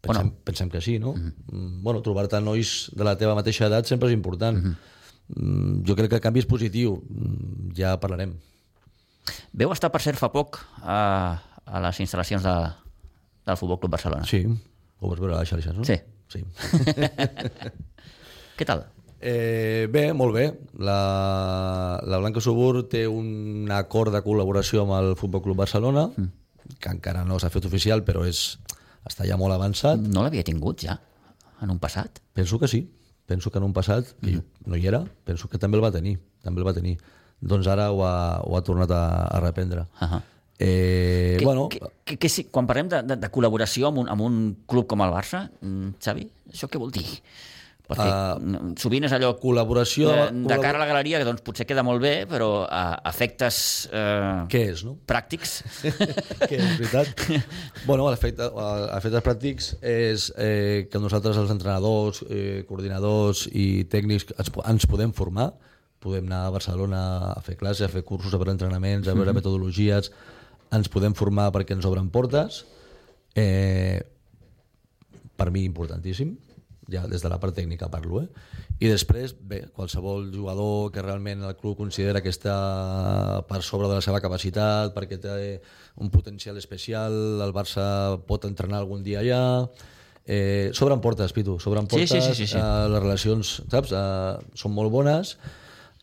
Pensem, 0.00 0.28
Bueno. 0.28 0.36
pensem 0.44 0.68
que 0.70 0.80
sí, 0.80 0.98
no? 0.98 1.14
Mm 1.14 1.32
-hmm. 1.32 1.82
Bueno, 1.82 2.02
trobar-te 2.02 2.40
nois 2.40 2.90
de 2.94 3.04
la 3.04 3.16
teva 3.16 3.34
mateixa 3.34 3.66
edat 3.66 3.86
sempre 3.86 4.08
és 4.08 4.14
important. 4.14 4.58
Mm 4.58 4.76
-hmm. 4.76 5.82
Jo 5.88 5.96
crec 5.96 6.08
que 6.10 6.14
el 6.16 6.20
canvi 6.20 6.40
és 6.40 6.46
positiu. 6.46 7.02
Mm, 7.08 7.72
Ja 7.74 7.98
parlarem. 7.98 8.34
Veu 9.52 9.72
estar, 9.72 9.90
per 9.90 10.00
cert, 10.00 10.18
fa 10.18 10.30
poc 10.30 10.60
a, 10.82 11.40
a 11.66 11.82
les 11.82 12.00
instal·lacions 12.04 12.44
de, 12.46 12.56
del 13.46 13.58
Futbol 13.58 13.80
Club 13.82 13.96
Barcelona. 13.96 14.26
Sí, 14.28 14.42
ho 14.46 15.10
vas 15.10 15.22
veure 15.22 15.36
a 15.36 15.40
les 15.42 15.50
xarxes, 15.50 15.74
no? 15.76 15.84
Sí. 15.84 15.98
sí. 16.32 16.44
Què 18.56 18.68
tal? 18.68 18.86
Eh, 19.20 19.88
bé, 19.92 20.12
molt 20.14 20.36
bé. 20.36 20.46
La, 20.78 22.00
la 22.06 22.20
Blanca 22.22 22.42
Subur 22.44 22.86
té 22.90 23.06
un 23.10 23.70
acord 23.74 24.14
de 24.14 24.22
col·laboració 24.24 24.84
amb 24.84 24.96
el 25.00 25.14
Futbol 25.18 25.42
Club 25.44 25.62
Barcelona, 25.64 26.06
mm. 26.12 26.76
que 26.78 26.92
encara 26.92 27.24
no 27.26 27.40
s'ha 27.42 27.50
fet 27.52 27.66
oficial, 27.68 28.04
però 28.06 28.24
és, 28.28 28.44
està 29.08 29.26
ja 29.28 29.38
molt 29.40 29.56
avançat. 29.56 30.00
No 30.12 30.24
l'havia 30.24 30.46
tingut 30.46 30.86
ja, 30.86 30.98
en 31.62 31.74
un 31.74 31.82
passat? 31.82 32.22
Penso 32.36 32.60
que 32.62 32.70
sí. 32.70 32.86
Penso 33.26 33.50
que 33.50 33.58
en 33.58 33.66
un 33.66 33.72
passat, 33.74 34.12
que 34.22 34.36
jo 34.36 34.42
no 34.70 34.78
hi 34.78 34.86
era, 34.86 35.00
penso 35.26 35.48
que 35.50 35.58
també 35.58 35.80
el 35.80 35.82
va 35.82 35.90
tenir. 35.90 36.14
També 36.46 36.62
el 36.62 36.68
va 36.68 36.76
tenir. 36.76 36.94
Doncs 37.42 37.66
ara 37.66 37.88
ho 37.90 38.04
ha, 38.06 38.38
ho 38.46 38.54
ha 38.54 38.62
tornat 38.62 38.92
a, 38.94 39.02
a 39.26 39.40
reprendre. 39.42 39.82
Uh 39.98 40.12
-huh. 40.12 40.20
Eh, 40.58 41.36
Que, 41.38 41.44
bueno, 41.44 41.68
que, 41.68 41.80
que, 42.04 42.16
que, 42.16 42.28
sí, 42.28 42.46
quan 42.48 42.66
parlem 42.68 42.88
de, 42.88 43.02
de, 43.04 43.18
de 43.20 43.28
col·laboració 43.32 43.90
amb 43.90 44.00
un, 44.04 44.08
amb 44.08 44.24
un 44.24 44.40
club 44.68 44.88
com 44.88 45.04
el 45.04 45.12
Barça, 45.12 45.46
mm, 45.60 45.98
Xavi, 46.00 46.24
això 46.52 46.70
què 46.70 46.80
vol 46.80 46.94
dir? 46.94 47.06
Perquè 47.86 48.06
uh, 48.06 48.72
sovint 48.80 49.04
és 49.06 49.12
allò 49.14 49.28
col·laboració... 49.38 50.08
de, 50.10 50.40
de 50.50 50.56
cara 50.58 50.74
a 50.74 50.82
la 50.82 50.88
galeria, 50.88 51.20
que 51.20 51.26
doncs, 51.28 51.44
potser 51.46 51.68
queda 51.68 51.84
molt 51.86 52.02
bé, 52.02 52.14
però 52.26 52.64
a 52.66 52.96
efectes 53.12 53.58
eh, 53.94 54.48
Què 54.50 54.62
és, 54.72 54.82
no? 54.82 54.96
pràctics... 55.06 55.60
que 56.48 56.56
és 56.56 56.80
veritat. 56.80 57.22
bueno, 57.86 58.08
l'efecte 58.10 58.48
a 58.50 58.96
efectes 58.96 59.22
pràctics 59.22 59.70
és 59.86 60.26
eh, 60.34 60.88
que 60.90 61.02
nosaltres, 61.02 61.38
els 61.38 61.52
entrenadors, 61.54 62.24
eh, 62.26 62.64
coordinadors 62.66 63.44
i 63.54 63.84
tècnics, 63.92 64.32
ens, 64.34 64.50
ens 64.66 64.90
podem 64.90 65.14
formar, 65.14 65.52
podem 66.02 66.26
anar 66.26 66.48
a 66.48 66.56
Barcelona 66.58 67.02
a 67.36 67.38
fer 67.46 67.54
classes, 67.60 67.86
a 67.86 67.92
fer 67.92 68.02
cursos, 68.08 68.34
a 68.34 68.42
veure 68.42 68.56
entrenaments, 68.56 69.06
a 69.06 69.14
veure 69.14 69.36
metodologies, 69.36 70.10
ens 70.74 70.90
podem 70.92 71.14
formar 71.14 71.50
perquè 71.54 71.76
ens 71.76 71.86
obren 71.88 72.10
portes. 72.10 72.64
Eh, 73.36 74.00
per 75.36 75.50
mi 75.52 75.66
importantíssim, 75.68 76.32
ja 76.88 77.02
des 77.10 77.22
de 77.22 77.28
la 77.28 77.38
part 77.42 77.54
tècnica 77.56 77.90
parlo, 77.92 78.22
eh? 78.22 78.28
I 78.80 78.90
després, 78.92 79.32
bé, 79.48 79.62
qualsevol 79.72 80.28
jugador 80.32 80.90
que 80.92 81.02
realment 81.04 81.42
el 81.48 81.56
club 81.56 81.78
considera 81.78 82.20
que 82.24 82.32
està 82.32 82.56
per 83.48 83.62
sobre 83.64 83.88
de 83.88 83.98
la 83.98 84.04
seva 84.04 84.20
capacitat, 84.24 84.92
perquè 84.96 85.18
té 85.20 85.36
un 86.00 86.10
potencial 86.12 86.56
especial, 86.60 87.12
el 87.44 87.54
Barça 87.56 88.16
pot 88.28 88.48
entrenar 88.48 88.82
algun 88.82 89.04
dia 89.06 89.22
allà... 89.24 89.44
Eh, 90.26 90.72
s'obren 90.74 90.98
portes, 90.98 91.30
Pitu, 91.30 91.52
s'obren 91.62 91.86
Sí, 91.86 92.00
sí, 92.02 92.16
portes, 92.16 92.24
sí, 92.26 92.34
sí, 92.34 92.46
sí. 92.50 92.58
Eh, 92.58 92.86
les 92.90 93.02
relacions, 93.04 93.50
saps, 93.70 93.92
eh, 93.94 94.56
són 94.58 94.72
molt 94.74 94.90
bones 94.90 95.36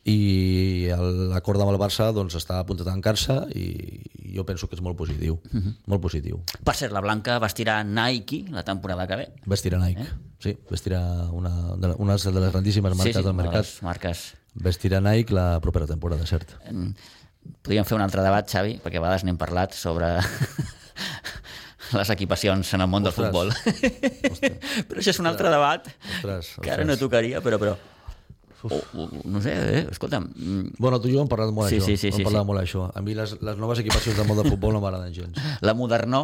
i 0.06 0.90
l'acord 1.32 1.62
amb 1.64 1.72
el 1.72 1.78
Barça 1.80 2.10
doncs, 2.12 2.36
està 2.36 2.58
a 2.60 2.66
punt 2.68 2.78
de 2.82 2.84
tancar-se 2.84 3.38
i 3.56 4.34
jo 4.36 4.44
penso 4.44 4.68
que 4.68 4.76
és 4.76 4.82
molt 4.84 4.98
positiu, 5.00 5.38
Mhm. 5.52 5.78
molt 5.88 6.02
positiu. 6.02 6.42
Per 6.64 6.76
cert, 6.76 6.92
la 6.92 7.00
Blanca 7.02 7.40
vestirà 7.40 7.84
Nike 7.86 8.46
la 8.52 8.64
temporada 8.64 9.08
que 9.08 9.16
ve. 9.16 9.30
Vestirà 9.46 9.80
Nike, 9.80 10.02
eh? 10.02 10.10
sí, 10.40 10.58
vestirà 10.70 11.00
una 11.32 11.74
una 11.98 12.18
de 12.18 12.32
les 12.40 12.52
grandíssimes 12.52 12.96
marques 12.98 13.16
del 13.16 13.24
una 13.26 13.44
de 13.44 13.50
mercat. 13.50 13.66
marques. 13.82 14.34
Vestirà 14.56 15.00
Nike 15.02 15.34
la 15.34 15.60
propera 15.62 15.88
temporada, 15.88 16.26
cert. 16.26 16.52
Podríem 17.62 17.86
fer 17.86 17.96
un 17.96 18.02
altre 18.02 18.22
debat, 18.24 18.48
Xavi, 18.50 18.80
perquè 18.84 18.98
a 18.98 19.02
vegades 19.02 19.24
n'hem 19.24 19.38
parlat 19.38 19.74
sobre 19.74 20.18
les 21.94 22.10
equipacions 22.10 22.74
en 22.74 22.82
el 22.82 22.88
món 22.88 23.04
del 23.04 23.12
Ostres. 23.12 23.28
futbol. 23.30 23.52
però 24.90 25.00
això 25.00 25.10
és 25.14 25.20
un 25.20 25.28
altre 25.28 25.50
debat 25.50 25.88
Ostres, 26.18 26.54
que 26.62 26.72
ara 26.72 26.84
no 26.86 26.98
tocaria, 26.98 27.42
però... 27.42 27.60
però 27.60 27.76
o, 28.64 28.80
o, 28.98 29.08
no 29.26 29.42
sé, 29.44 29.54
eh? 29.54 29.88
escolta'm, 29.92 30.30
mm, 30.36 30.76
Bueno, 30.80 31.00
tu 31.02 31.08
i 31.10 31.14
jo 31.16 31.22
hem 31.22 31.28
parlat 31.32 31.52
molt 31.54 31.70
Sí, 31.70 31.80
d'això. 31.80 31.86
sí, 31.86 31.98
sí, 31.98 32.08
hem 32.08 32.14
sí, 32.20 32.24
parlat 32.24 32.44
sí. 32.44 32.48
molt 32.48 32.60
d'això. 32.62 32.86
A 32.94 33.02
mi 33.02 33.14
les, 33.18 33.36
les 33.42 33.58
noves 33.58 33.80
equipacions 33.84 34.18
del 34.18 34.28
món 34.28 34.38
del 34.42 34.50
futbol 34.52 34.74
no 34.74 34.82
m'agraden 34.84 35.14
gens. 35.14 35.38
la 35.62 35.74
modernó 35.74 36.24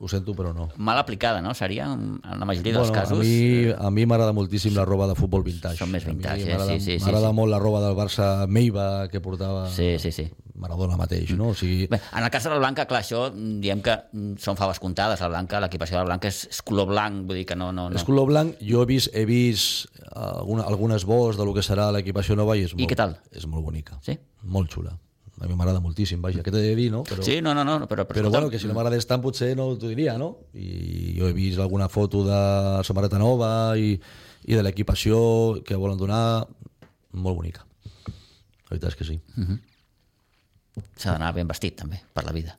Ho 0.00 0.08
sento, 0.08 0.32
però 0.32 0.54
no. 0.56 0.70
mal 0.80 0.96
aplicada, 0.96 1.42
no? 1.44 1.52
Seria, 1.52 1.84
en 1.92 2.20
la 2.24 2.46
majoria 2.48 2.72
dels 2.72 2.88
Bueno, 2.88 3.02
casos... 3.02 3.18
a 3.18 3.22
mi, 3.22 3.68
a 3.68 3.90
mi 3.92 4.06
m'agrada 4.08 4.32
moltíssim 4.32 4.72
la 4.72 4.86
roba 4.88 5.06
de 5.10 5.14
futbol 5.14 5.42
vintage. 5.44 5.76
Són 5.76 5.90
més 5.92 6.06
vintage, 6.08 6.46
eh? 6.48 6.56
Sí, 6.56 6.78
sí, 6.78 6.94
sí, 6.96 7.04
M'agrada 7.04 7.28
sí. 7.28 7.36
molt 7.36 7.52
la 7.52 7.58
roba 7.60 7.82
del 7.84 7.98
Barça 7.98 8.46
Meiva 8.48 9.08
que 9.12 9.20
portava 9.20 9.66
Sí, 9.68 9.98
sí, 10.00 10.08
sí. 10.10 10.24
Maradona 10.60 10.96
mateix, 10.96 11.34
no? 11.36 11.50
O 11.52 11.56
sigui, 11.56 11.84
Bé, 11.92 12.00
en 12.16 12.24
el 12.24 12.30
cas 12.32 12.48
de 12.48 12.52
la 12.54 12.56
Blanca, 12.62 12.86
clar, 12.88 13.02
això 13.04 13.26
diem 13.34 13.82
que 13.84 13.98
són 14.40 14.56
faves 14.56 14.80
comptades. 14.80 15.20
La 15.20 15.28
Blanca, 15.28 15.60
l'equipació 15.60 15.98
de 15.98 16.00
la 16.00 16.08
Blanca 16.14 16.32
és, 16.32 16.46
és 16.48 16.62
color 16.64 16.88
blanc, 16.88 17.26
vull 17.28 17.42
dir 17.42 17.44
que 17.52 17.60
no... 17.60 17.68
no, 17.68 17.90
no. 17.92 18.00
És 18.00 18.08
color 18.08 18.28
blanc, 18.32 18.56
jo 18.64 18.80
he 18.80 18.88
vist, 18.88 19.12
he 19.12 19.26
vist 19.28 20.00
alguna, 20.16 20.64
algunes 20.64 21.04
vols 21.04 21.36
de 21.36 21.44
lo 21.44 21.52
que 21.56 21.64
serà 21.64 21.90
l'equipació 21.92 22.40
nova 22.40 22.56
i 22.56 22.64
és 22.64 22.72
molt, 22.72 22.88
què 22.88 22.96
tal? 22.96 23.18
És 23.36 23.44
molt 23.44 23.68
bonica. 23.68 24.00
Sí? 24.04 24.16
Molt 24.48 24.72
xula. 24.72 24.96
A 25.40 25.48
mi 25.48 25.56
m'agrada 25.56 25.80
moltíssim, 25.80 26.20
vaja, 26.20 26.42
què 26.44 26.52
t'he 26.52 26.60
de 26.60 26.74
dir, 26.76 26.90
no? 26.92 27.00
Però, 27.08 27.24
Sí, 27.24 27.38
no, 27.40 27.54
no, 27.56 27.64
no, 27.64 27.86
però... 27.88 28.04
però 28.04 28.20
escolta'm, 28.20 28.34
bueno, 28.34 28.50
que 28.52 28.60
si 28.60 28.68
no 28.68 28.74
m'agradés 28.76 29.08
tant 29.08 29.22
potser 29.24 29.54
no 29.56 29.70
t'ho 29.80 29.88
diria, 29.88 30.18
no? 30.20 30.34
I 30.52 31.14
jo 31.16 31.30
he 31.30 31.36
vist 31.36 31.62
alguna 31.64 31.88
foto 31.88 32.26
de 32.26 32.40
samarreta 32.84 33.18
nova 33.18 33.72
i, 33.80 33.94
i 34.44 34.58
de 34.58 34.64
l'equipació 34.66 35.62
que 35.64 35.80
volen 35.80 35.96
donar, 35.96 36.44
molt 37.16 37.40
bonica. 37.40 37.64
La 38.68 38.74
veritat 38.74 38.92
és 38.92 38.98
que 39.00 39.08
sí. 39.08 39.16
S'ha 41.00 41.14
d'anar 41.14 41.32
ben 41.34 41.48
vestit, 41.48 41.78
també, 41.80 42.02
per 42.12 42.26
la 42.28 42.36
vida. 42.36 42.58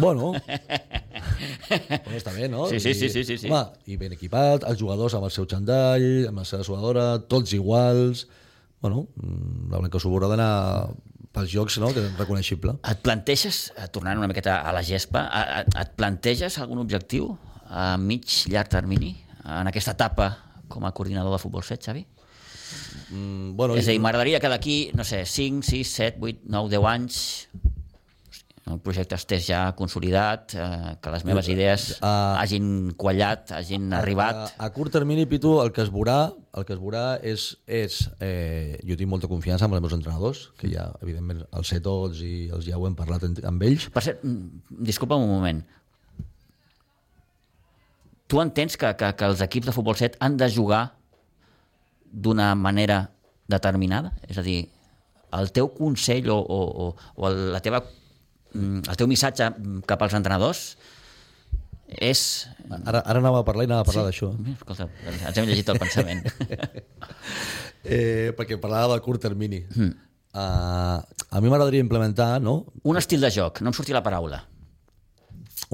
Bueno, 0.00 0.32
bueno 1.68 2.16
està 2.16 2.32
bé, 2.32 2.48
no? 2.48 2.64
Sí, 2.70 2.80
sí, 2.80 2.94
I, 2.94 2.94
sí, 2.96 3.10
sí, 3.12 3.24
sí, 3.28 3.36
sí. 3.44 3.50
Home, 3.50 3.76
i 3.92 4.00
ben 4.00 4.16
equipat, 4.16 4.64
els 4.68 4.80
jugadors 4.80 5.14
amb 5.18 5.28
el 5.28 5.34
seu 5.34 5.44
xandall, 5.50 6.08
amb 6.30 6.40
la 6.40 6.48
seva 6.48 6.64
suadora, 6.64 7.10
tots 7.28 7.52
iguals... 7.58 8.26
Bueno, 8.82 9.04
mm, 9.14 9.68
la 9.70 9.78
Blanca 9.78 10.00
Subur 10.02 10.24
ha 10.26 10.28
d'anar 10.32 10.88
pels 11.32 11.50
jocs, 11.52 11.78
no?, 11.80 11.90
que 11.94 12.04
és 12.04 12.14
reconeixible. 12.18 12.76
Et 12.90 13.02
planteges, 13.04 13.64
eh, 13.76 13.88
tornant 13.92 14.20
una 14.20 14.28
miqueta 14.30 14.60
a 14.60 14.72
la 14.76 14.82
gespa, 14.86 15.24
et 15.66 15.92
planteges 15.96 16.58
algun 16.60 16.82
objectiu 16.82 17.32
a 17.72 17.96
mig 17.96 18.26
llarg 18.52 18.68
termini 18.72 19.14
en 19.48 19.70
aquesta 19.70 19.96
etapa 19.96 20.28
com 20.68 20.84
a 20.84 20.92
coordinador 20.92 21.32
de 21.34 21.40
futbol 21.42 21.64
7, 21.64 21.84
Xavi? 21.84 22.06
Mm, 23.12 23.56
bueno, 23.56 23.76
És 23.76 23.88
a 23.88 23.92
dir, 23.92 24.00
m'agradaria 24.00 24.40
que 24.40 24.48
d'aquí, 24.48 24.76
no 24.96 25.04
sé, 25.04 25.24
5, 25.26 25.62
6, 25.68 25.88
7, 25.88 26.18
8, 26.20 26.40
9, 26.48 26.70
10 26.72 26.88
anys 26.88 27.18
el 28.70 28.78
projecte 28.78 29.16
estés 29.18 29.46
ja 29.48 29.72
consolidat, 29.74 30.52
eh, 30.54 30.96
que 31.02 31.10
les 31.10 31.24
meves 31.26 31.48
idees 31.50 31.98
Ah. 32.00 32.36
hagin 32.38 32.92
quallat, 32.96 33.50
hagin 33.50 33.92
arribat. 33.92 34.52
A, 34.56 34.66
a 34.66 34.70
curt 34.70 34.92
termini, 34.92 35.26
Pitu, 35.26 35.56
el 35.60 35.72
que 35.72 35.82
es 35.82 35.90
veurà, 35.90 36.32
el 36.54 36.64
que 36.64 36.72
es 36.76 36.78
veurà 36.78 37.18
és... 37.22 37.56
és 37.66 37.96
eh, 38.20 38.78
jo 38.86 38.94
tinc 38.96 39.10
molta 39.10 39.26
confiança 39.26 39.64
amb 39.66 39.74
els 39.74 39.82
meus 39.82 39.92
entrenadors, 39.96 40.44
que 40.58 40.70
ja, 40.70 40.92
evidentment, 41.02 41.42
els 41.52 41.68
sé 41.74 41.80
tots 41.82 42.20
i 42.22 42.48
els 42.54 42.64
ja 42.68 42.78
ho 42.78 42.86
hem 42.86 42.94
parlat 42.94 43.24
en- 43.26 43.34
amb 43.50 43.62
ells. 43.66 43.88
Per 43.90 44.02
cert, 44.02 44.22
mm, 44.22 44.62
disculpa'm 44.86 45.22
un 45.26 45.32
moment. 45.34 45.64
Tu 48.28 48.40
entens 48.40 48.76
que, 48.78 48.94
que, 48.96 49.10
que 49.18 49.24
els 49.28 49.42
equips 49.44 49.66
de 49.68 49.72
futbol 49.76 49.96
7 49.98 50.16
han 50.24 50.36
de 50.40 50.48
jugar 50.48 50.84
d'una 52.12 52.54
manera 52.54 53.10
determinada? 53.48 54.14
És 54.28 54.38
a 54.38 54.44
dir, 54.46 54.68
el 55.36 55.50
teu 55.52 55.68
consell 55.74 56.30
o, 56.32 56.38
o, 56.38 56.60
o, 56.86 56.86
o 57.16 57.30
la 57.52 57.60
teva, 57.64 57.82
el 58.54 58.96
teu 58.96 59.08
missatge 59.10 59.48
cap 59.88 60.02
als 60.02 60.14
entrenadors 60.18 60.76
és... 61.92 62.48
Ara, 62.70 63.02
ara 63.02 63.18
anava 63.20 63.42
a 63.42 63.44
parlar 63.44 63.66
i 63.66 63.68
anava 63.68 63.84
a 63.84 63.88
parlar 63.88 64.06
d'això. 64.08 64.30
Escolta, 64.54 64.88
ens 65.08 65.36
hem 65.38 65.48
llegit 65.50 65.68
el 65.72 65.82
pensament. 65.82 66.24
Eh, 67.82 68.30
perquè 68.38 68.60
parlava 68.62 68.92
del 68.92 69.00
curt 69.02 69.18
termini. 69.24 69.58
Mm. 69.74 69.88
Uh, 70.38 71.00
a 71.34 71.40
mi 71.42 71.50
m'agradaria 71.50 71.82
implementar 71.82 72.38
no, 72.40 72.68
Un 72.86 72.96
estil 72.96 73.20
de 73.20 73.28
joc, 73.34 73.58
no 73.60 73.72
em 73.72 73.74
sortia 73.74 73.96
la 73.96 74.04
paraula. 74.06 74.38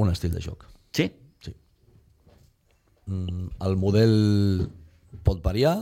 un 0.00 0.08
estil 0.10 0.32
de 0.32 0.40
joc. 0.40 0.64
Sí? 0.96 1.10
Sí. 1.44 1.52
Mm, 3.06 3.50
el 3.66 3.76
model 3.76 4.14
pot 5.22 5.42
variar, 5.44 5.76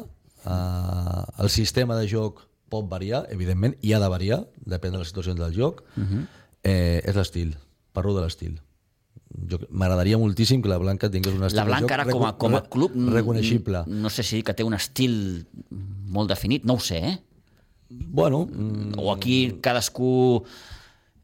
uh, 0.44 1.22
el 1.38 1.48
sistema 1.48 1.96
de 1.96 2.08
joc 2.10 2.42
pot 2.68 2.90
variar, 2.90 3.26
evidentment, 3.30 3.76
i 3.82 3.94
ha 3.94 4.00
de 4.02 4.10
variar, 4.10 4.40
depèn 4.66 4.96
de 4.96 5.04
les 5.04 5.14
situacions 5.14 5.38
del 5.38 5.54
joc. 5.54 5.84
Uh 5.96 6.02
-huh. 6.02 6.26
Eh, 6.66 7.00
és 7.06 7.14
l'estil, 7.16 7.54
parlo 7.94 8.14
de 8.16 8.24
l'estil. 8.26 8.56
Jo- 9.50 9.60
M'agradaria 9.70 10.18
moltíssim 10.18 10.62
que 10.64 10.68
la 10.70 10.78
Blanca 10.78 11.08
tingués 11.12 11.34
un 11.34 11.44
estil 11.46 11.58
La 11.58 11.64
Blanca 11.66 11.94
ara 11.98 12.04
com 12.08 12.24
a, 12.26 12.32
com 12.40 12.54
a 12.56 12.62
club 12.62 12.94
mm, 12.94 13.10
reconeixible. 13.14 13.84
no 13.86 14.10
sé 14.10 14.22
si 14.26 14.42
que 14.46 14.54
té 14.54 14.64
un 14.64 14.74
estil 14.74 15.46
molt 15.70 16.30
definit, 16.30 16.64
no 16.64 16.74
ho 16.78 16.80
sé, 16.80 16.98
eh? 17.04 17.16
Bueno, 17.88 18.46
mm, 18.50 18.98
O 18.98 19.12
aquí 19.12 19.58
cadascú... 19.62 20.42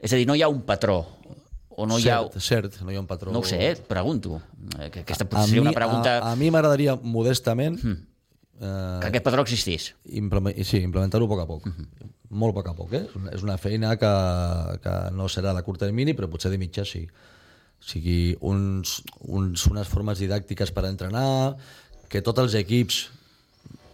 És 0.03 0.13
a 0.13 0.17
dir, 0.19 0.27
no 0.27 0.35
hi 0.35 0.43
ha 0.43 0.49
un 0.51 0.63
patró, 0.67 0.97
o 1.71 1.87
no 1.87 1.99
hi 1.99 2.09
ha... 2.11 2.21
cert, 2.35 2.43
cert, 2.75 2.81
no 2.83 2.91
hi 2.91 2.97
ha 2.99 3.01
un 3.03 3.07
patró. 3.07 3.31
No 3.33 3.39
ho 3.41 3.47
sé, 3.47 3.59
eh? 3.71 3.77
pregunto. 3.77 4.41
Eh, 4.79 4.91
Que 4.91 5.01
aquesta 5.07 5.25
potser 5.31 5.49
seria 5.55 5.63
una 5.63 5.73
pregunta 5.73 6.17
a, 6.19 6.33
a 6.33 6.37
mi 6.37 6.51
m'agradaria 6.51 6.97
modestament 7.03 7.79
eh, 7.83 8.99
que 9.01 9.09
aquest 9.13 9.25
patró 9.25 9.43
existís. 9.47 9.93
implement, 10.11 10.59
sí, 10.67 10.83
implementar-ho 10.83 11.27
a 11.27 11.31
poc 11.31 11.41
a 11.45 11.47
poc. 11.47 11.71
Molt 12.33 12.55
a 12.55 12.57
poc 12.61 12.69
a 12.71 12.75
poc, 12.75 12.93
eh? 12.97 13.03
És 13.35 13.43
una- 13.45 13.59
feina 13.61 13.91
que, 14.01 14.11
que 14.83 14.93
no 15.13 15.27
serà 15.29 15.53
de 15.55 15.63
curt 15.67 15.83
termini, 15.85 16.15
però 16.17 16.31
potser 16.33 16.51
de 16.51 16.59
mitjà 16.61 16.85
sí. 16.89 17.03
O 17.07 17.85
sigui, 17.85 18.37
uns, 18.41 19.03
uns, 19.27 19.67
unes 19.69 19.89
formes 19.91 20.21
didàctiques 20.23 20.71
per 20.73 20.87
entrenar, 20.89 21.57
que 22.09 22.23
tots 22.25 22.41
els 22.41 22.55
equips 22.57 23.03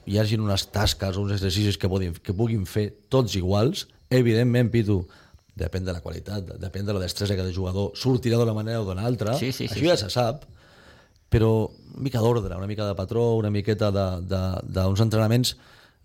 hi 0.08 0.18
hagin 0.20 0.40
unes 0.44 0.68
tasques 0.72 1.16
o 1.16 1.22
uns 1.24 1.32
exercicis 1.34 1.76
que, 1.80 1.88
puguin, 1.90 2.14
que 2.22 2.32
puguin 2.36 2.62
fer 2.68 2.90
tots 3.12 3.34
iguals. 3.36 3.86
Evidentment, 4.10 4.70
Pitu, 4.72 5.00
depèn 5.58 5.84
de 5.84 5.92
la 5.92 6.00
qualitat, 6.04 6.46
depèn 6.62 6.86
de 6.86 6.94
la 6.94 7.02
destresa 7.02 7.34
que 7.34 7.42
cada 7.42 7.52
jugador 7.52 7.90
sortirà 7.98 8.38
d'una 8.38 8.54
manera 8.56 8.80
o 8.80 8.86
d'una 8.86 9.04
altra. 9.04 9.34
Sí, 9.36 9.50
sí, 9.52 9.66
sí, 9.66 9.74
Això 9.74 9.90
ja 9.90 9.96
sí. 9.98 10.04
se 10.06 10.14
sap, 10.14 10.44
però 11.28 11.50
una 11.68 12.04
mica 12.06 12.22
d'ordre, 12.22 12.54
una 12.56 12.68
mica 12.70 12.86
de 12.86 12.94
patró, 12.96 13.34
una 13.36 13.50
miqueta 13.50 13.90
d'uns 13.90 15.00
entrenaments 15.04 15.56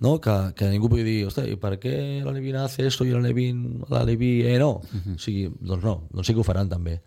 no? 0.03 0.17
que, 0.21 0.35
que 0.59 0.67
ningú 0.69 0.89
pugui 0.91 1.05
dir, 1.07 1.17
ostres, 1.29 1.47
i 1.49 1.55
per 1.59 1.77
què 1.81 1.95
la 2.25 2.33
Levina 2.35 2.65
hace 2.67 2.85
esto 2.89 3.07
i 3.07 3.11
la 3.15 3.21
Levin, 3.23 3.63
la 3.89 4.03
Levi 4.05 4.35
eh, 4.45 4.57
no? 4.61 4.75
o 4.83 5.17
sigui, 5.21 5.47
doncs 5.63 5.83
no, 5.87 5.95
doncs 6.11 6.27
sí 6.29 6.35
que 6.35 6.43
ho 6.43 6.47
faran 6.47 6.69
també. 6.71 6.99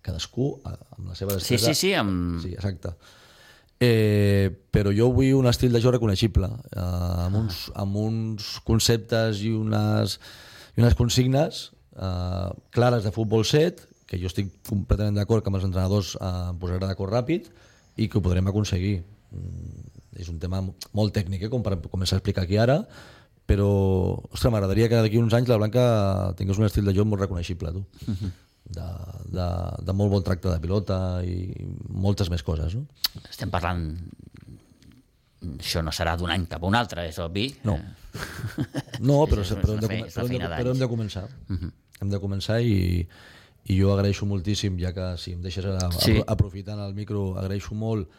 Cadascú 0.00 0.54
amb 0.64 1.10
la 1.10 1.14
seva 1.18 1.36
Sí, 1.36 1.54
destresa. 1.58 1.74
sí, 1.74 1.80
sí, 1.90 1.94
amb... 2.00 2.40
Sí, 2.42 2.54
exacte. 2.56 2.94
Eh, 3.80 4.50
però 4.72 4.90
jo 4.92 5.06
vull 5.12 5.30
un 5.38 5.46
estil 5.48 5.72
de 5.72 5.80
joc 5.80 5.94
reconeixible, 5.96 6.48
eh, 6.72 6.80
amb, 7.26 7.36
uns, 7.44 7.60
amb 7.80 7.96
uns 7.96 8.58
conceptes 8.66 9.40
i 9.44 9.52
unes, 9.56 10.18
i 10.76 10.82
unes 10.82 10.96
consignes 10.98 11.62
eh, 11.96 12.48
clares 12.76 13.04
de 13.06 13.12
futbol 13.14 13.44
set, 13.48 13.86
que 14.10 14.18
jo 14.20 14.28
estic 14.28 14.50
completament 14.68 15.16
d'acord 15.16 15.44
que 15.44 15.48
amb 15.52 15.60
els 15.60 15.68
entrenadors 15.68 16.12
eh, 16.18 16.28
em 16.50 16.58
posaré 16.60 16.82
d'acord 16.84 17.12
ràpid 17.14 17.48
i 18.00 18.08
que 18.08 18.18
ho 18.20 18.24
podrem 18.24 18.48
aconseguir. 18.52 18.98
Mm, 19.32 19.99
és 20.20 20.28
un 20.32 20.38
tema 20.42 20.60
molt 20.96 21.16
tècnic, 21.16 21.46
eh, 21.46 21.50
com 21.52 21.64
per 21.64 21.78
començar 21.88 22.16
a 22.16 22.20
explicar 22.20 22.44
aquí 22.44 22.60
ara, 22.60 22.80
però 23.50 23.70
ostres, 24.30 24.50
m'agradaria 24.52 24.88
que 24.90 25.00
d'aquí 25.02 25.18
uns 25.18 25.34
anys 25.34 25.50
la 25.50 25.58
Blanca 25.58 25.82
tingués 26.38 26.60
un 26.60 26.68
estil 26.68 26.86
de 26.86 26.94
joc 26.94 27.08
molt 27.10 27.26
reconeixible, 27.26 27.74
tu. 27.74 27.84
De, 28.70 28.86
de, 29.34 29.44
de 29.82 29.92
molt 29.98 30.12
bon 30.12 30.22
tracte 30.22 30.46
de 30.46 30.60
pilota 30.62 30.96
i 31.26 31.64
moltes 31.90 32.28
més 32.30 32.44
coses, 32.46 32.76
no? 32.78 32.84
Estem 33.26 33.50
parlant... 33.50 33.80
Això 35.56 35.82
no 35.82 35.90
serà 35.96 36.12
d'un 36.20 36.30
any 36.30 36.44
cap 36.46 36.62
a 36.62 36.68
un 36.68 36.76
altre, 36.78 37.08
és 37.10 37.18
obvi. 37.18 37.48
No. 37.66 37.80
No, 39.08 39.16
però, 39.26 39.42
és 39.42 39.50
però, 39.56 39.74
hem, 39.74 39.80
de, 39.80 39.88
però, 39.88 40.26
hem, 40.28 40.36
de, 40.36 40.52
però 40.52 40.74
hem 40.76 40.84
de 40.84 40.90
començar. 40.92 41.24
Hem 41.50 42.12
de 42.12 42.20
començar 42.22 42.60
i, 42.62 42.78
i 43.66 43.80
jo 43.80 43.90
agraeixo 43.96 44.28
moltíssim, 44.28 44.78
ja 44.78 44.92
que 44.94 45.08
si 45.18 45.34
em 45.34 45.42
deixes 45.42 45.66
a, 45.66 45.90
sí. 45.96 46.20
aprofitant 46.30 46.84
el 46.84 46.94
micro, 46.94 47.32
agraeixo 47.40 47.74
molt 47.74 48.12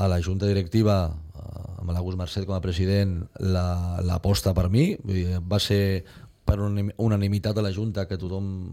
a 0.00 0.08
la 0.08 0.18
Junta 0.24 0.48
Directiva, 0.48 0.96
eh, 1.12 1.80
amb 1.82 1.92
l'August 1.92 2.18
Mercet 2.18 2.46
com 2.48 2.56
a 2.56 2.62
president, 2.64 3.18
la- 3.38 4.00
l'aposta 4.02 4.54
per 4.56 4.68
mi. 4.72 4.96
Va 5.46 5.58
ser 5.60 6.04
per 6.44 6.56
unanim- 6.58 6.94
unanimitat 6.98 7.58
a 7.58 7.62
la 7.62 7.70
Junta 7.70 8.08
que 8.08 8.16
tothom 8.18 8.72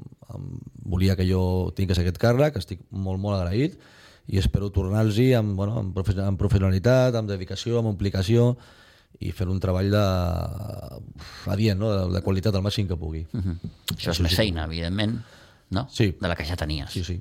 volia 0.87 1.15
que 1.19 1.27
jo 1.29 1.71
tingués 1.75 1.99
aquest 1.99 2.17
càrrec, 2.17 2.55
estic 2.57 2.81
molt, 2.89 3.19
molt 3.21 3.37
agraït 3.37 3.75
i 4.27 4.39
espero 4.41 4.71
tornar-los 4.71 5.19
amb, 5.37 5.53
bueno, 5.55 5.77
amb, 5.79 5.93
profe 5.95 6.15
amb 6.19 6.39
professionalitat, 6.39 7.15
amb 7.15 7.29
dedicació, 7.29 7.79
amb 7.79 7.91
implicació 7.93 8.57
i 9.19 9.31
fer 9.31 9.47
un 9.47 9.59
treball 9.59 9.91
de, 9.91 10.01
adient, 11.51 11.79
no? 11.79 11.91
de, 11.93 12.13
de 12.13 12.21
qualitat 12.25 12.55
al 12.55 12.63
màxim 12.65 12.87
que 12.89 12.97
pugui. 12.99 13.25
Això 13.95 14.11
és 14.13 14.19
més 14.25 14.35
feina, 14.35 14.65
evidentment, 14.67 15.19
no? 15.69 15.87
Sí. 15.91 16.15
De 16.19 16.27
la 16.27 16.35
que 16.35 16.45
ja 16.47 16.55
tenies. 16.55 16.91
Sí, 16.91 17.03
sí. 17.03 17.17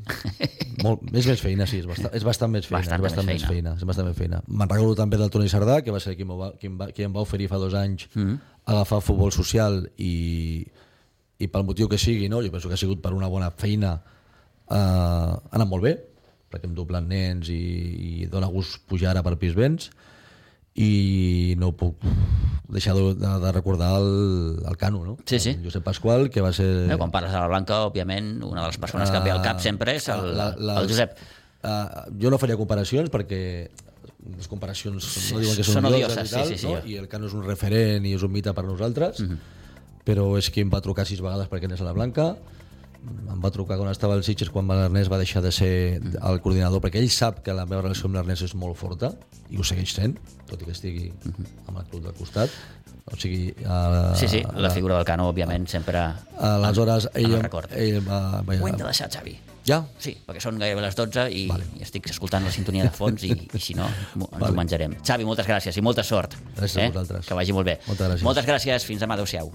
Molt, 0.85 1.03
és 1.13 1.27
més 1.27 1.41
feina, 1.43 1.67
sí, 1.67 1.81
és 1.83 1.89
bastant, 1.89 2.13
és 2.15 2.25
bastant 2.27 2.53
més 2.53 2.69
feina. 2.69 2.83
Bastant 2.83 3.01
és 3.01 3.07
bastant 3.09 3.27
més 3.27 3.41
més 3.41 3.51
feina. 3.51 3.75
És 3.75 3.87
bastant 3.89 4.07
més 4.07 4.19
feina. 4.19 4.41
Me'n 4.47 4.71
recordo 4.71 4.95
també 4.99 5.19
del 5.21 5.33
Toni 5.35 5.51
Sardà, 5.51 5.81
que 5.83 5.95
va 5.95 6.01
ser 6.03 6.15
qui, 6.19 6.27
va, 6.29 6.53
qui, 6.61 6.71
em 6.71 6.77
va, 6.79 6.91
qui 6.95 7.07
em 7.07 7.15
va 7.15 7.25
oferir 7.27 7.49
fa 7.51 7.59
dos 7.63 7.75
anys 7.75 8.07
mm. 8.15 8.37
agafar 8.75 9.01
futbol 9.05 9.33
social 9.35 9.81
i, 9.99 10.13
i 11.43 11.49
pel 11.51 11.67
motiu 11.67 11.91
que 11.91 11.99
sigui, 11.99 12.31
no? 12.33 12.43
jo 12.45 12.53
penso 12.55 12.71
que 12.71 12.79
ha 12.79 12.81
sigut 12.81 13.03
per 13.03 13.15
una 13.17 13.31
bona 13.33 13.51
feina, 13.51 13.97
eh, 14.71 14.77
ha 14.77 15.57
anat 15.59 15.71
molt 15.71 15.89
bé, 15.89 15.97
perquè 16.53 16.71
em 16.71 16.77
doblen 16.77 17.09
nens 17.11 17.51
i, 17.51 17.63
i 18.23 18.31
dona 18.31 18.53
gust 18.53 18.85
pujar 18.87 19.11
ara 19.15 19.25
per 19.27 19.35
Pisbens, 19.41 19.91
i 20.77 21.55
no 21.59 21.71
puc 21.77 21.97
deixar 22.69 22.95
de, 22.97 23.15
de, 23.17 23.53
recordar 23.55 23.95
el, 24.01 24.59
el 24.69 24.77
Cano, 24.77 25.05
no? 25.05 25.17
Sí, 25.25 25.39
sí. 25.41 25.51
El 25.55 25.65
Josep 25.65 25.85
Pasqual, 25.87 26.29
que 26.31 26.43
va 26.45 26.53
ser... 26.53 26.67
Eh, 26.91 26.97
quan 26.99 27.13
parles 27.15 27.33
de 27.33 27.39
la 27.39 27.47
Blanca, 27.49 27.81
òbviament, 27.87 28.43
una 28.45 28.63
de 28.65 28.69
les 28.73 28.79
persones 28.83 29.11
que 29.11 29.17
em 29.21 29.25
ve 29.25 29.33
al 29.33 29.43
cap 29.45 29.61
sempre 29.63 29.95
és 29.97 30.09
el, 30.13 30.33
Ah, 30.41 30.53
La- 30.59 30.81
el 30.83 30.89
Josep. 30.91 31.17
Uh, 31.67 32.05
jo 32.21 32.31
no 32.31 32.39
faria 32.39 32.59
comparacions 32.59 33.09
perquè 33.11 33.41
les 34.37 34.49
comparacions 34.51 35.03
Sí, 35.07 35.33
no 35.35 35.41
diuen 35.41 35.57
que 35.57 35.65
són 35.65 35.79
són, 35.81 35.87
odioses, 35.89 36.29
i 36.29 36.35
tal, 36.35 36.47
sí, 36.51 36.59
sí, 36.59 36.67
sí. 36.67 36.73
no? 36.75 36.83
i 36.87 36.99
el 37.01 37.09
Cano 37.09 37.27
és 37.31 37.35
un 37.35 37.43
referent 37.47 38.05
i 38.07 38.13
és 38.15 38.23
un 38.27 38.31
mite 38.35 38.53
per 38.55 38.65
nosaltres 38.67 39.23
però 40.07 40.27
és 40.39 40.51
qui 40.55 40.63
em 40.63 40.71
va 40.71 40.83
trucar 40.85 41.07
sis 41.09 41.23
vegades 41.25 41.49
perquè 41.51 41.67
anés 41.71 41.81
a 41.83 41.87
la 41.89 41.95
Blanca 41.97 42.29
em 43.05 43.41
va 43.43 43.51
trucar 43.55 43.77
quan 43.79 43.91
estava 43.93 44.15
al 44.17 44.25
Sitges 44.27 44.51
quan 44.51 44.67
l'Ernest 44.71 45.11
va 45.13 45.19
deixar 45.21 45.43
de 45.45 45.53
ser 45.53 45.71
el 46.01 46.41
coordinador 46.45 46.81
perquè 46.85 46.99
ell 47.03 47.11
sap 47.13 47.43
que 47.47 47.55
la 47.55 47.67
meva 47.67 47.83
relació 47.85 48.09
amb 48.09 48.17
l'Ernest 48.19 48.47
és 48.49 48.55
molt 48.59 48.77
forta 48.81 49.13
i 49.51 49.59
ho 49.61 49.65
segueix 49.67 49.93
sent 49.95 50.17
tot 50.49 50.61
i 50.63 50.65
que 50.69 50.73
estigui 50.75 51.11
amb 51.69 51.77
el 51.79 51.85
club 51.91 52.03
del 52.09 52.15
costat 52.19 52.51
o 53.07 53.15
sigui 53.15 53.53
uh, 53.63 54.17
Sí, 54.19 54.27
sí, 54.27 54.41
la 54.59 54.71
figura 54.75 54.97
del 54.97 55.05
Cano, 55.07 55.29
òbviament, 55.31 55.69
sempre... 55.71 56.01
aleshores 56.43 57.07
ell, 57.15 57.37
el 57.37 57.43
record. 57.45 57.71
ell 57.79 58.01
va, 58.03 58.41
va, 58.43 58.57
Ho 58.59 58.67
hem 58.67 58.81
de 58.81 58.83
deixar, 58.89 59.07
Xavi. 59.15 59.37
ja? 59.69 59.79
Sí, 60.03 60.17
perquè 60.27 60.43
són 60.43 60.59
gairebé 60.59 60.83
les 60.83 60.99
12 60.99 61.29
i, 61.31 61.45
vale. 61.47 61.69
i 61.79 61.87
estic 61.87 62.11
escoltant 62.11 62.43
la 62.43 62.51
sintonia 62.51 62.89
de 62.89 62.91
fons 62.91 63.23
i, 63.29 63.31
i 63.31 63.63
si 63.63 63.79
no, 63.79 63.87
ens 63.87 64.27
vale. 64.35 64.51
ho 64.51 64.59
menjarem. 64.59 64.99
Xavi, 65.07 65.29
moltes 65.29 65.47
gràcies 65.47 65.79
i 65.79 65.87
molta 65.87 66.03
sort. 66.03 66.35
eh? 66.35 66.59
Gràcies 66.59 66.83
a 66.83 66.91
vosaltres. 66.97 67.31
Que 67.31 67.39
vagi 67.39 67.55
molt 67.55 67.71
bé. 67.71 67.79
Moltes 67.87 68.09
gràcies. 68.09 68.27
Moltes 68.27 68.51
gràcies. 68.51 68.91
Fins 68.91 69.07
demà. 69.07 69.15
Adéu-siau. 69.21 69.55